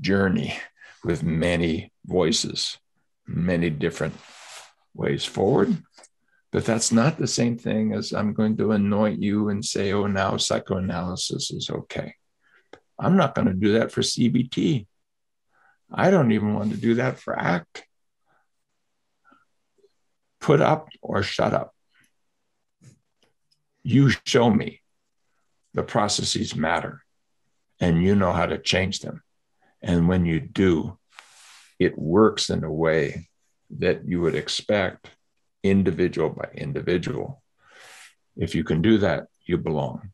journey 0.00 0.58
with 1.04 1.22
many 1.22 1.92
voices, 2.04 2.78
many 3.26 3.70
different 3.70 4.14
ways 4.94 5.24
forward. 5.24 5.82
But 6.52 6.64
that's 6.64 6.92
not 6.92 7.18
the 7.18 7.26
same 7.26 7.58
thing 7.58 7.92
as 7.92 8.12
I'm 8.12 8.32
going 8.32 8.56
to 8.58 8.72
anoint 8.72 9.22
you 9.22 9.48
and 9.48 9.64
say, 9.64 9.92
oh, 9.92 10.06
now 10.06 10.36
psychoanalysis 10.36 11.50
is 11.50 11.70
okay. 11.70 12.14
I'm 12.98 13.16
not 13.16 13.34
going 13.34 13.48
to 13.48 13.54
do 13.54 13.74
that 13.74 13.92
for 13.92 14.00
CBT. 14.02 14.86
I 15.92 16.10
don't 16.10 16.32
even 16.32 16.54
want 16.54 16.72
to 16.72 16.76
do 16.76 16.94
that 16.94 17.18
for 17.18 17.38
ACT. 17.38 17.84
Put 20.40 20.60
up 20.60 20.88
or 21.02 21.22
shut 21.22 21.52
up. 21.52 21.74
You 23.82 24.10
show 24.24 24.50
me 24.50 24.82
the 25.74 25.82
processes 25.82 26.56
matter 26.56 27.02
and 27.80 28.02
you 28.02 28.14
know 28.14 28.32
how 28.32 28.46
to 28.46 28.58
change 28.58 29.00
them. 29.00 29.22
And 29.82 30.08
when 30.08 30.24
you 30.24 30.40
do, 30.40 30.98
it 31.78 31.98
works 31.98 32.50
in 32.50 32.64
a 32.64 32.72
way 32.72 33.28
that 33.78 34.08
you 34.08 34.20
would 34.22 34.34
expect 34.34 35.10
individual 35.62 36.30
by 36.30 36.48
individual. 36.54 37.42
If 38.36 38.54
you 38.54 38.64
can 38.64 38.82
do 38.82 38.98
that, 38.98 39.26
you 39.44 39.58
belong. 39.58 40.10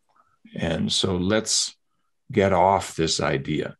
And 0.55 0.93
so 0.93 1.17
let's 1.17 1.75
get 2.33 2.53
off 2.53 2.97
this 2.97 3.21
idea 3.21 3.77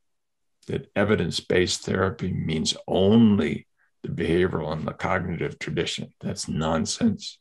that 0.69 0.91
evidence 0.95 1.41
based 1.41 1.85
therapy 1.85 2.33
means 2.33 2.77
only 2.87 3.67
the 4.03 4.09
behavioral 4.09 4.73
and 4.73 4.87
the 4.87 4.93
cognitive 4.93 5.59
tradition. 5.59 6.13
That's 6.21 6.49
nonsense. 6.49 7.39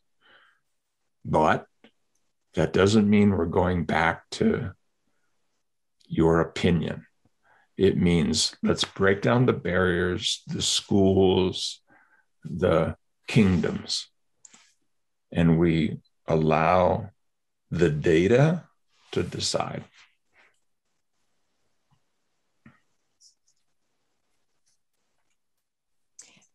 But 1.24 1.66
that 2.54 2.72
doesn't 2.72 3.08
mean 3.08 3.30
we're 3.30 3.46
going 3.46 3.84
back 3.84 4.28
to 4.32 4.72
your 6.06 6.40
opinion. 6.40 7.06
It 7.76 7.96
means 7.96 8.54
let's 8.62 8.84
break 8.84 9.22
down 9.22 9.46
the 9.46 9.52
barriers, 9.52 10.42
the 10.46 10.62
schools, 10.62 11.80
the 12.44 12.96
kingdoms, 13.26 14.08
and 15.32 15.58
we 15.58 15.98
allow 16.26 17.10
the 17.70 17.88
data 17.88 18.64
to 19.12 19.22
decide. 19.22 19.84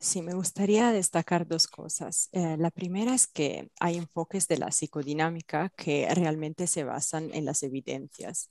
Sí, 0.08 0.22
me 0.22 0.34
gustaría 0.36 0.94
destacar 0.94 1.46
dos 1.46 1.68
cosas. 1.68 2.30
Eh, 2.32 2.56
la 2.58 2.72
primera 2.72 3.14
es 3.14 3.28
que 3.28 3.72
hay 3.78 3.98
enfoques 3.98 4.48
de 4.48 4.58
la 4.58 4.72
psicodinámica 4.72 5.70
que 5.76 6.08
realmente 6.16 6.66
se 6.68 6.86
basan 6.86 7.30
en 7.34 7.44
las 7.44 7.62
evidencias. 7.62 8.50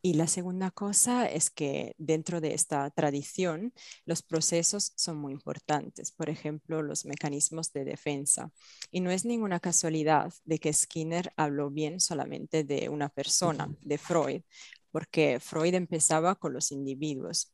Y 0.00 0.14
la 0.14 0.26
segunda 0.26 0.70
cosa 0.70 1.26
es 1.26 1.50
que 1.50 1.94
dentro 1.98 2.40
de 2.40 2.54
esta 2.54 2.88
tradición 2.90 3.74
los 4.06 4.22
procesos 4.22 4.92
son 4.96 5.18
muy 5.18 5.34
importantes, 5.34 6.10
por 6.10 6.30
ejemplo, 6.30 6.80
los 6.82 7.04
mecanismos 7.04 7.70
de 7.74 7.84
defensa. 7.84 8.50
Y 8.90 9.00
no 9.00 9.10
es 9.10 9.26
ninguna 9.26 9.60
casualidad 9.60 10.32
de 10.46 10.58
que 10.58 10.72
Skinner 10.72 11.34
habló 11.36 11.70
bien 11.70 12.00
solamente 12.00 12.64
de 12.64 12.88
una 12.88 13.10
persona, 13.10 13.68
de 13.82 13.98
Freud, 13.98 14.42
porque 14.90 15.38
Freud 15.40 15.74
empezaba 15.74 16.34
con 16.36 16.54
los 16.54 16.72
individuos 16.72 17.53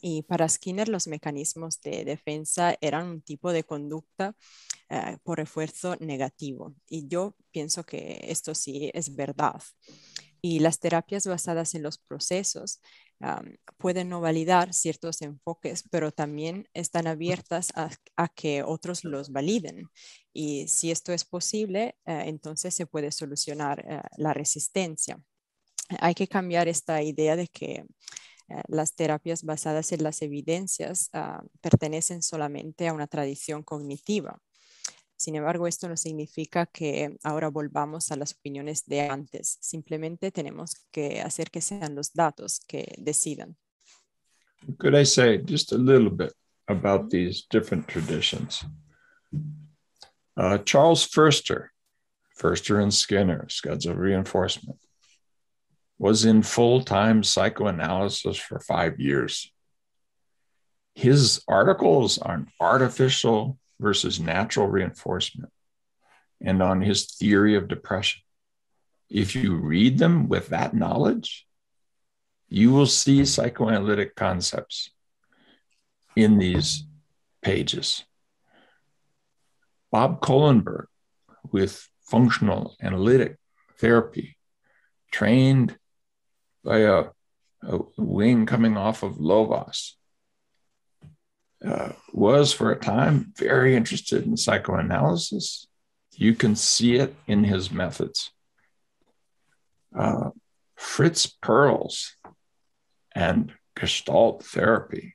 y 0.00 0.22
para 0.22 0.48
Skinner 0.48 0.88
los 0.88 1.06
mecanismos 1.06 1.80
de 1.80 2.04
defensa 2.04 2.76
eran 2.80 3.08
un 3.08 3.22
tipo 3.22 3.52
de 3.52 3.64
conducta 3.64 4.36
eh, 4.90 5.18
por 5.22 5.38
refuerzo 5.38 5.96
negativo. 6.00 6.74
Y 6.88 7.08
yo 7.08 7.36
pienso 7.50 7.84
que 7.84 8.20
esto 8.28 8.54
sí 8.54 8.90
es 8.94 9.14
verdad. 9.14 9.62
Y 10.40 10.58
las 10.58 10.78
terapias 10.78 11.26
basadas 11.26 11.74
en 11.74 11.82
los 11.82 11.98
procesos 11.98 12.80
pueden 13.78 14.08
no 14.08 14.20
validar 14.20 14.72
ciertos 14.72 15.22
enfoques, 15.22 15.84
pero 15.90 16.12
también 16.12 16.68
están 16.74 17.06
abiertas 17.06 17.72
a, 17.74 18.28
que 18.28 18.62
otros 18.62 19.04
los 19.04 19.30
validen. 19.30 19.88
Y 20.32 20.68
si 20.68 20.90
esto 20.90 21.12
es 21.12 21.24
posible, 21.24 21.96
eh, 22.06 22.24
entonces 22.26 22.74
se 22.74 22.86
puede 22.86 23.12
solucionar 23.12 23.84
eh, 23.88 24.00
la 24.16 24.34
resistencia. 24.34 25.18
Hay 26.00 26.14
que 26.14 26.28
cambiar 26.28 26.68
esta 26.68 27.02
idea 27.02 27.36
de 27.36 27.48
que 27.48 27.84
las 28.68 28.94
terapias 28.94 29.42
basadas 29.44 29.92
en 29.92 30.02
las 30.02 30.22
evidencias 30.22 31.10
ah, 31.12 31.42
pertenecen 31.60 32.22
solamente 32.22 32.88
a 32.88 32.92
una 32.92 33.06
tradición 33.06 33.62
cognitiva. 33.62 34.40
Sin 35.16 35.36
embargo, 35.36 35.66
esto 35.66 35.88
no 35.88 35.96
significa 35.96 36.66
que 36.66 37.16
ahora 37.22 37.48
volvamos 37.48 38.10
a 38.10 38.16
las 38.16 38.34
opiniones 38.34 38.84
de 38.86 39.02
antes. 39.08 39.58
Simplemente 39.60 40.30
tenemos 40.30 40.86
que 40.90 41.20
hacer 41.20 41.50
que 41.50 41.60
sean 41.60 41.94
los 41.94 42.12
datos 42.12 42.60
que 42.66 42.94
decidan. 42.98 43.56
Could 44.78 44.94
I 44.94 45.04
say 45.04 45.42
just 45.46 45.72
a 45.72 45.78
little 45.78 46.10
bit 46.10 46.32
about 46.66 47.10
these 47.10 47.46
different 47.50 47.86
traditions? 47.86 48.64
Uh, 50.36 50.58
Charles 50.64 51.06
Furster, 51.06 51.68
Furster 52.36 52.82
and 52.82 52.92
Skinner, 52.92 53.46
schedule 53.48 53.94
reinforcement. 53.94 54.78
Was 55.98 56.24
in 56.24 56.42
full 56.42 56.82
time 56.82 57.22
psychoanalysis 57.22 58.36
for 58.36 58.58
five 58.60 58.98
years. 58.98 59.50
His 60.94 61.42
articles 61.48 62.18
on 62.18 62.48
artificial 62.60 63.58
versus 63.80 64.20
natural 64.20 64.66
reinforcement 64.66 65.52
and 66.40 66.62
on 66.62 66.80
his 66.80 67.06
theory 67.06 67.56
of 67.56 67.68
depression. 67.68 68.22
If 69.10 69.34
you 69.34 69.56
read 69.56 69.98
them 69.98 70.28
with 70.28 70.48
that 70.48 70.74
knowledge, 70.74 71.46
you 72.48 72.72
will 72.72 72.86
see 72.86 73.24
psychoanalytic 73.24 74.14
concepts 74.14 74.90
in 76.16 76.38
these 76.38 76.84
pages. 77.42 78.04
Bob 79.90 80.20
Kohlenberg, 80.20 80.86
with 81.52 81.88
functional 82.02 82.76
analytic 82.82 83.36
therapy, 83.78 84.36
trained 85.12 85.76
by 86.64 86.78
a, 86.78 87.04
a 87.62 87.78
wing 87.96 88.46
coming 88.46 88.76
off 88.76 89.02
of 89.02 89.16
Lovaas. 89.16 89.92
Uh, 91.64 91.92
was 92.12 92.52
for 92.52 92.70
a 92.70 92.78
time 92.78 93.32
very 93.38 93.74
interested 93.74 94.26
in 94.26 94.36
psychoanalysis. 94.36 95.66
You 96.12 96.34
can 96.34 96.56
see 96.56 96.96
it 96.96 97.14
in 97.26 97.44
his 97.44 97.70
methods. 97.70 98.30
Uh, 99.96 100.30
Fritz 100.76 101.26
Perls 101.42 102.10
and 103.14 103.52
Gestalt 103.76 104.44
therapy, 104.44 105.14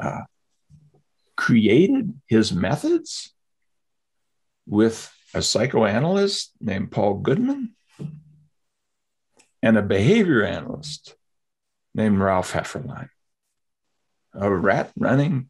uh, 0.00 0.22
created 1.36 2.14
his 2.26 2.52
methods 2.52 3.32
with 4.66 5.12
a 5.34 5.42
psychoanalyst 5.42 6.52
named 6.60 6.90
Paul 6.90 7.14
Goodman 7.14 7.74
and 9.64 9.78
a 9.78 9.82
behavior 9.82 10.44
analyst 10.44 11.16
named 11.94 12.18
Ralph 12.18 12.52
Hefferline, 12.52 13.08
a 14.34 14.54
rat 14.54 14.92
running 14.98 15.48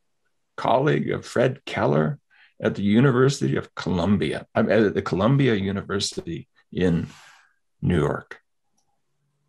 colleague 0.57 1.11
of 1.11 1.27
Fred 1.27 1.65
Keller 1.65 2.21
at 2.63 2.77
the 2.77 2.85
University 2.85 3.57
of 3.57 3.75
Columbia, 3.75 4.47
I'm 4.55 4.71
at 4.71 4.95
the 4.95 5.03
Columbia 5.03 5.57
University 5.57 6.47
in 6.71 7.09
New 7.83 7.99
York. 7.99 8.39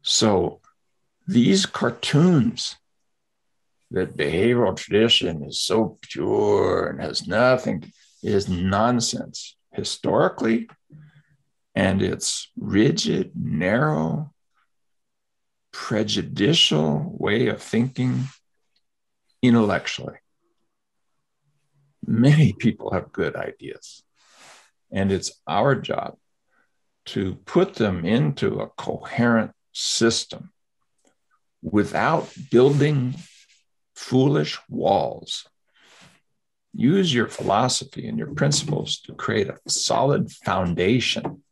So 0.02 0.62
these 1.28 1.68
cartoons 1.68 2.76
that 3.92 4.18
behavioral 4.18 4.76
tradition 4.76 5.44
is 5.44 5.60
so 5.60 6.00
pure 6.02 6.88
and 6.88 7.00
has 7.00 7.28
nothing 7.28 7.94
is 8.24 8.50
nonsense 8.50 9.58
historically 9.74 10.68
and 11.76 12.02
it's 12.02 12.52
rigid 12.58 13.34
narrow 13.36 14.32
prejudicial 15.76 17.14
way 17.20 17.48
of 17.48 17.62
thinking 17.62 18.24
intellectually 19.42 20.18
many 22.08 22.54
people 22.54 22.92
have 22.94 23.12
good 23.12 23.36
ideas 23.36 24.02
and 24.90 25.12
it's 25.12 25.34
our 25.46 25.76
job 25.76 26.16
to 27.06 27.36
put 27.46 27.76
them 27.76 28.06
into 28.06 28.62
a 28.62 28.70
coherent 28.70 29.52
system 29.74 30.52
without 31.62 32.32
building 32.52 33.14
foolish 33.96 34.58
walls. 34.70 35.48
Use 36.74 37.14
your 37.14 37.28
philosophy 37.28 38.08
and 38.08 38.18
your 38.18 38.34
principles 38.34 39.00
to 39.02 39.14
create 39.14 39.50
a 39.50 39.70
solid 39.70 40.32
foundation 40.32 41.44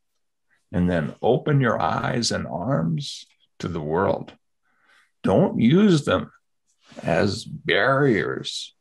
and 0.72 0.90
then 0.90 1.14
open 1.22 1.62
your 1.62 1.80
eyes 1.80 2.32
and 2.32 2.48
arms 2.48 3.26
to 3.60 3.68
the 3.68 3.82
world. 3.82 4.34
Don't 5.24 5.60
use 5.60 6.06
them 6.06 6.32
as 7.02 7.46
barriers 7.46 8.76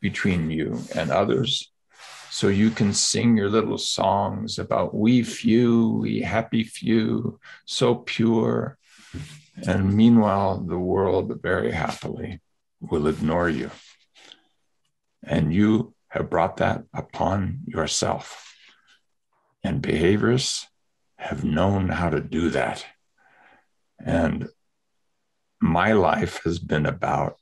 between 0.00 0.50
you 0.50 0.82
and 0.94 1.10
others 1.10 1.70
so 2.30 2.48
you 2.48 2.70
can 2.70 2.92
sing 2.92 3.36
your 3.36 3.48
little 3.48 3.78
songs 3.78 4.58
about 4.58 4.94
we 4.94 5.22
few, 5.22 5.92
we 6.02 6.20
happy 6.20 6.64
few, 6.64 7.40
so 7.64 7.94
pure. 7.94 8.76
And 9.66 9.94
meanwhile, 9.94 10.58
the 10.58 10.78
world 10.78 11.40
very 11.40 11.72
happily 11.72 12.40
will 12.80 13.06
ignore 13.06 13.48
you. 13.48 13.70
And 15.22 15.54
you 15.54 15.94
have 16.08 16.28
brought 16.28 16.58
that 16.58 16.84
upon 16.92 17.60
yourself. 17.66 18.54
And 19.64 19.82
behaviorists 19.82 20.66
have 21.16 21.42
known 21.42 21.88
how 21.88 22.10
to 22.10 22.20
do 22.20 22.50
that. 22.50 22.84
And 23.98 24.48
my 25.60 25.92
life 25.92 26.40
has 26.44 26.58
been 26.58 26.86
about 26.86 27.36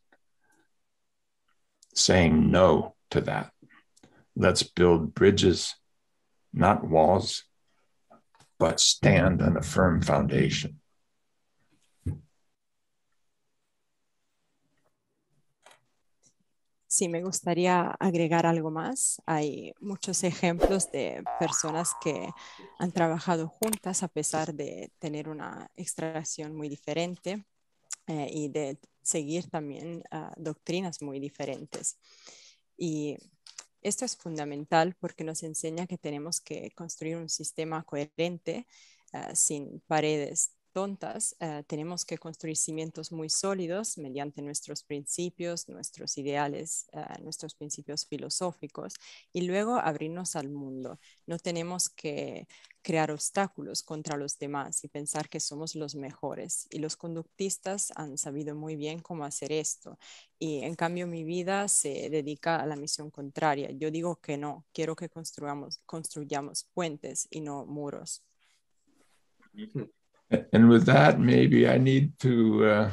saying 1.95 2.51
no 2.51 2.95
to 3.11 3.21
that. 3.23 3.53
Let's 4.37 4.63
build 4.63 5.15
bridges, 5.15 5.75
not 6.53 6.87
walls, 6.87 7.45
but 8.59 8.81
stand 8.81 9.43
on 9.43 9.57
a 9.57 9.63
firm 9.63 10.03
foundation. 10.03 10.81
Sí, 16.95 17.09
me 17.09 17.25
gustaría 17.25 17.89
agregar 17.99 18.47
algo 18.47 18.71
más. 18.71 19.21
Hay 19.27 19.75
muchos 19.81 20.23
ejemplos 20.23 20.93
de 20.93 21.25
personas 21.41 21.91
que 22.01 22.29
han 22.79 22.93
trabajado 22.93 23.49
juntas 23.49 24.05
a 24.05 24.07
pesar 24.07 24.55
de 24.55 24.93
tener 25.01 25.29
una 25.29 25.69
extracción 25.75 26.55
muy 26.55 26.69
diferente 26.69 27.45
eh, 28.07 28.29
y 28.31 28.49
de 28.49 28.79
seguir 29.03 29.51
también 29.51 30.05
uh, 30.13 30.41
doctrinas 30.41 31.03
muy 31.03 31.19
diferentes. 31.19 31.99
Y 32.77 33.17
esto 33.83 34.05
es 34.05 34.17
fundamental 34.17 34.95
porque 35.01 35.25
nos 35.25 35.43
enseña 35.43 35.89
que 35.89 35.99
tenemos 35.99 36.41
que 36.41 36.71
construir 36.77 37.17
un 37.17 37.29
sistema 37.29 37.83
coherente 37.83 38.69
uh, 39.15 39.35
sin 39.35 39.81
paredes 39.89 40.53
tontas, 40.75 41.37
uh, 41.41 41.63
tenemos 41.63 42.05
que 42.05 42.19
construir 42.19 42.57
cimientos 42.57 43.13
muy 43.13 43.31
sólidos 43.31 43.97
mediante 43.97 44.43
nuestros 44.43 44.83
principios, 44.83 45.69
nuestros 45.69 46.19
ideales, 46.19 46.87
uh, 46.93 47.23
nuestros 47.23 47.55
principios 47.55 48.05
filosóficos 48.05 48.95
y 49.33 49.43
luego 49.43 49.77
abrirnos 49.77 50.35
al 50.35 50.51
mundo. 50.51 50.99
No 51.27 51.39
tenemos 51.39 51.89
que 51.89 52.49
crear 52.83 53.11
obstáculos 53.11 53.83
contra 53.83 54.17
los 54.17 54.37
demás 54.39 54.85
y 54.85 54.89
pensar 54.89 55.29
que 55.29 55.41
somos 55.41 55.75
los 55.75 55.95
mejores. 55.95 56.67
Y 56.71 56.81
los 56.81 56.97
conductistas 56.97 57.93
han 57.97 58.19
sabido 58.19 58.55
muy 58.55 58.77
bien 58.77 58.99
cómo 58.99 59.25
hacer 59.25 59.53
esto. 59.53 59.97
Y 60.39 60.59
en 60.65 60.75
cambio 60.75 61.07
mi 61.07 61.25
vida 61.25 61.69
se 61.69 62.11
dedica 62.11 62.57
a 62.57 62.67
la 62.67 62.77
misión 62.77 63.11
contraria. 63.11 63.71
Yo 63.71 63.91
digo 63.91 64.17
que 64.17 64.37
no, 64.37 64.67
quiero 64.73 64.97
que 64.97 65.09
construyamos, 65.09 65.81
construyamos 65.87 66.65
puentes 66.75 67.27
y 67.31 67.41
no 67.41 67.65
muros. 67.65 68.23
And 70.53 70.69
with 70.69 70.87
that, 70.87 71.21
maybe 71.21 71.69
I 71.69 71.79
need 71.79 72.19
to 72.21 72.65
uh, 72.65 72.91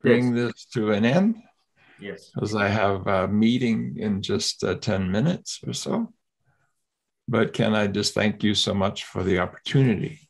bring 0.00 0.36
yes. 0.36 0.46
this 0.54 0.64
to 0.74 0.92
an 0.92 1.04
end. 1.04 1.36
Yes. 2.00 2.30
Because 2.34 2.54
I 2.54 2.68
have 2.68 3.06
a 3.06 3.28
meeting 3.28 3.96
in 3.98 4.22
just 4.22 4.62
uh, 4.62 4.74
10 4.76 5.10
minutes 5.10 5.60
or 5.66 5.72
so. 5.72 6.12
But 7.26 7.52
can 7.52 7.74
I 7.74 7.86
just 7.88 8.14
thank 8.14 8.42
you 8.42 8.54
so 8.54 8.72
much 8.72 9.04
for 9.04 9.22
the 9.22 9.40
opportunity 9.40 10.28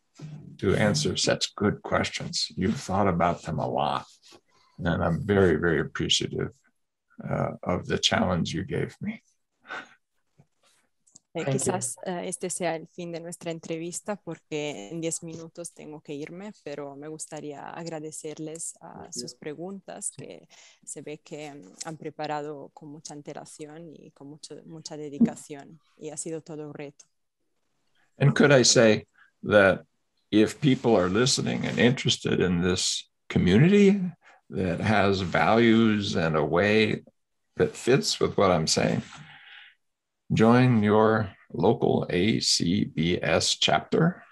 to 0.59 0.75
answer 0.75 1.17
such 1.17 1.55
good 1.55 1.83
questions? 1.83 2.49
You've 2.57 2.81
thought 2.81 3.07
about 3.07 3.43
them 3.43 3.59
a 3.59 3.69
lot. 3.69 4.07
And 4.79 5.03
I'm 5.03 5.25
very, 5.25 5.57
very 5.57 5.81
appreciative 5.81 6.53
uh, 7.29 7.51
of 7.63 7.87
the 7.87 7.99
challenge 7.99 8.53
you 8.53 8.65
gave 8.65 8.97
me. 9.01 9.23
Eh, 11.41 11.47
quizás 11.53 11.97
uh, 12.07 12.19
este 12.25 12.51
sea 12.51 12.75
el 12.75 12.89
fin 12.89 13.13
de 13.13 13.21
nuestra 13.21 13.51
entrevista 13.51 14.17
porque 14.17 14.89
en 14.91 15.01
10 15.01 15.23
minutos 15.23 15.73
tengo 15.73 16.01
que 16.01 16.15
irme, 16.15 16.53
pero 16.65 16.97
me 16.97 17.09
gustaría 17.09 17.71
agradecerles 17.71 18.75
a 18.81 19.09
sus 19.13 19.35
preguntas 19.35 20.13
que 20.17 20.49
se 20.85 21.03
ve 21.03 21.19
que 21.19 21.53
um, 21.53 21.73
han 21.85 21.97
preparado 21.97 22.71
con 22.75 22.89
mucha 22.89 23.15
antelación 23.15 23.95
y 23.95 24.11
con 24.11 24.29
mucho, 24.29 24.57
mucha 24.67 24.97
dedicación 24.97 25.79
y 25.97 26.11
ha 26.11 26.17
sido 26.17 26.41
todo 26.41 26.67
un 26.67 26.75
reto. 26.75 27.05
And 28.19 28.35
could 28.35 28.53
I 28.53 28.65
say 28.65 29.07
that 29.45 29.85
if 30.31 30.61
people 30.61 30.97
are 30.97 31.09
listening 31.09 31.67
and 31.67 31.79
interested 31.79 32.41
in 32.41 32.63
this 32.63 33.09
community 33.29 34.01
that 34.51 34.81
has 34.81 35.21
values 35.21 36.17
and 36.17 36.37
a 36.37 36.45
way 36.45 37.05
that 37.57 37.77
fits 37.77 38.19
with 38.19 38.37
what 38.37 38.51
I'm 38.51 38.67
saying, 38.67 39.03
join 40.33 40.83
your 40.83 41.31
local 41.53 42.07
ACBS 42.11 43.57
chapter. 43.61 44.23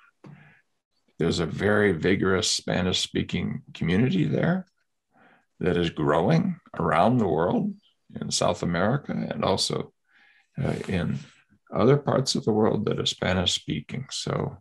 There's 1.18 1.40
a 1.40 1.46
very 1.46 1.92
vigorous 1.92 2.50
Spanish 2.50 3.00
speaking 3.00 3.62
community 3.72 4.24
there 4.24 4.66
that 5.60 5.76
is 5.76 5.90
growing 5.90 6.60
around 6.78 7.18
the 7.18 7.28
world 7.28 7.74
in 8.20 8.30
South 8.30 8.62
America 8.62 9.12
and 9.12 9.44
also 9.44 9.92
uh, 10.62 10.74
in 10.88 11.18
other 11.72 11.96
parts 11.96 12.34
of 12.34 12.44
the 12.44 12.52
world 12.52 12.84
that 12.86 13.00
are 13.00 13.06
Spanish 13.06 13.54
speaking. 13.54 14.06
So, 14.10 14.58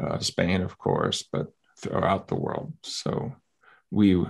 uh, 0.00 0.18
Spain, 0.18 0.62
of 0.62 0.78
course, 0.78 1.24
but 1.32 1.48
throughout 1.78 2.28
the 2.28 2.36
world. 2.36 2.74
So, 2.82 3.34
we 3.90 4.24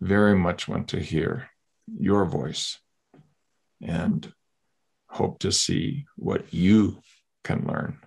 very 0.00 0.36
much 0.36 0.66
want 0.66 0.88
to 0.88 0.98
hear 0.98 1.48
your 1.86 2.24
voice. 2.24 2.78
And 3.80 4.32
hope 5.12 5.38
to 5.40 5.52
see 5.52 6.06
what 6.16 6.42
you 6.52 7.02
can 7.44 7.64
learn 7.66 7.98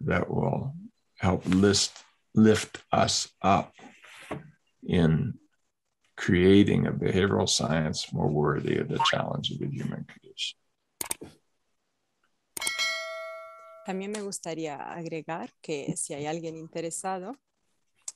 that 0.00 0.28
will 0.30 0.74
help 1.18 1.44
list, 1.46 1.92
lift 2.34 2.78
us 2.92 3.28
up 3.42 3.74
in 4.86 5.34
creating 6.16 6.86
a 6.86 6.92
behavioral 6.92 7.48
science 7.48 8.12
more 8.12 8.28
worthy 8.28 8.78
of 8.78 8.88
the 8.88 8.98
challenge 9.10 9.50
of 9.50 9.58
the 9.58 9.68
human 9.68 10.04
condition. 10.04 10.56
También 13.86 14.12
me 14.12 14.22
gustaría 14.22 14.76
agregar 14.76 15.50
que 15.60 15.96
si 15.96 16.14
hay 16.14 16.26
alguien 16.26 16.56
interesado, 16.56 17.36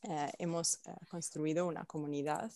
eh, 0.03 0.31
hemos 0.39 0.81
eh, 0.87 0.93
construido 1.11 1.67
una 1.67 1.85
comunidad 1.85 2.51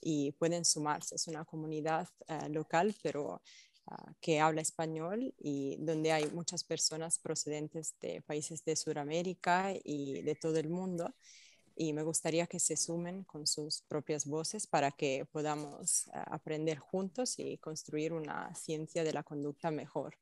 y 0.00 0.32
pueden 0.32 0.64
sumarse. 0.64 1.14
Es 1.14 1.28
una 1.28 1.44
comunidad 1.44 2.08
eh, 2.28 2.48
local, 2.50 2.94
pero 3.02 3.40
uh, 3.90 4.12
que 4.20 4.40
habla 4.40 4.60
español 4.60 5.34
y 5.38 5.76
donde 5.80 6.12
hay 6.12 6.30
muchas 6.30 6.64
personas 6.64 7.18
procedentes 7.18 7.94
de 8.00 8.22
países 8.22 8.64
de 8.64 8.76
Sudamérica 8.76 9.72
y 9.84 10.22
de 10.22 10.34
todo 10.34 10.56
el 10.58 10.68
mundo. 10.68 11.12
y 11.76 11.92
me 11.92 12.02
gustaría 12.02 12.46
que 12.46 12.60
se 12.60 12.76
sumen 12.76 13.24
con 13.24 13.46
sus 13.46 13.82
propias 13.82 14.26
voces 14.26 14.66
para 14.66 14.90
que 14.90 15.26
podamos 15.32 16.08
uh, 16.08 16.34
aprender 16.34 16.78
juntos 16.78 17.38
y 17.38 17.58
construir 17.58 18.12
una 18.12 18.54
ciencia 18.54 19.04
de 19.04 19.12
la 19.12 19.22
conducta 19.22 19.70
mejor. 19.70 20.16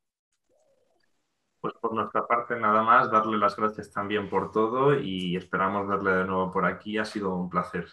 Pues 1.60 1.74
por 1.80 1.92
nuestra 1.92 2.26
parte 2.26 2.54
nada 2.58 2.82
más, 2.82 3.10
darle 3.10 3.36
las 3.36 3.56
gracias 3.56 3.90
también 3.90 4.30
por 4.30 4.52
todo 4.52 4.98
y 4.98 5.36
esperamos 5.36 5.88
verle 5.88 6.12
de 6.12 6.24
nuevo 6.24 6.52
por 6.52 6.64
aquí. 6.64 6.98
Ha 6.98 7.04
sido 7.04 7.34
un 7.34 7.50
placer. 7.50 7.86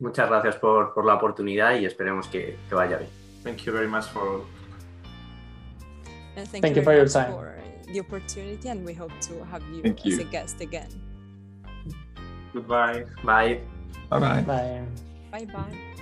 Muchas 0.00 0.28
gracias 0.28 0.56
por, 0.56 0.92
por 0.92 1.06
la 1.06 1.14
oportunidad 1.14 1.78
y 1.78 1.86
esperemos 1.86 2.26
que, 2.26 2.58
que, 2.68 2.74
vaya 2.74 2.98
bien. 2.98 3.10
Thank 3.44 3.58
you 3.58 3.72
very 3.72 3.86
much 3.86 4.06
for. 4.06 4.65
And 6.36 6.46
thank, 6.48 6.62
Thank 6.62 6.76
you 6.76 6.82
you 6.82 6.84
for 6.84 6.94
your 6.94 7.08
time. 7.08 7.32
for 7.32 7.56
the 7.90 8.00
opportunity, 8.00 8.68
and 8.68 8.84
we 8.84 8.92
hope 8.92 9.12
to 9.22 9.44
have 9.46 9.62
you 9.72 9.82
Thank 9.82 10.04
as 10.06 10.18
you. 10.18 10.20
a 10.20 10.24
guest 10.24 10.60
again. 10.60 10.90
Goodbye. 12.52 13.04
Bye. 13.24 13.60
Bye 14.10 14.20
bye. 14.20 14.40
Bye. 14.42 14.84
Bye 15.32 15.44
bye. 15.46 15.95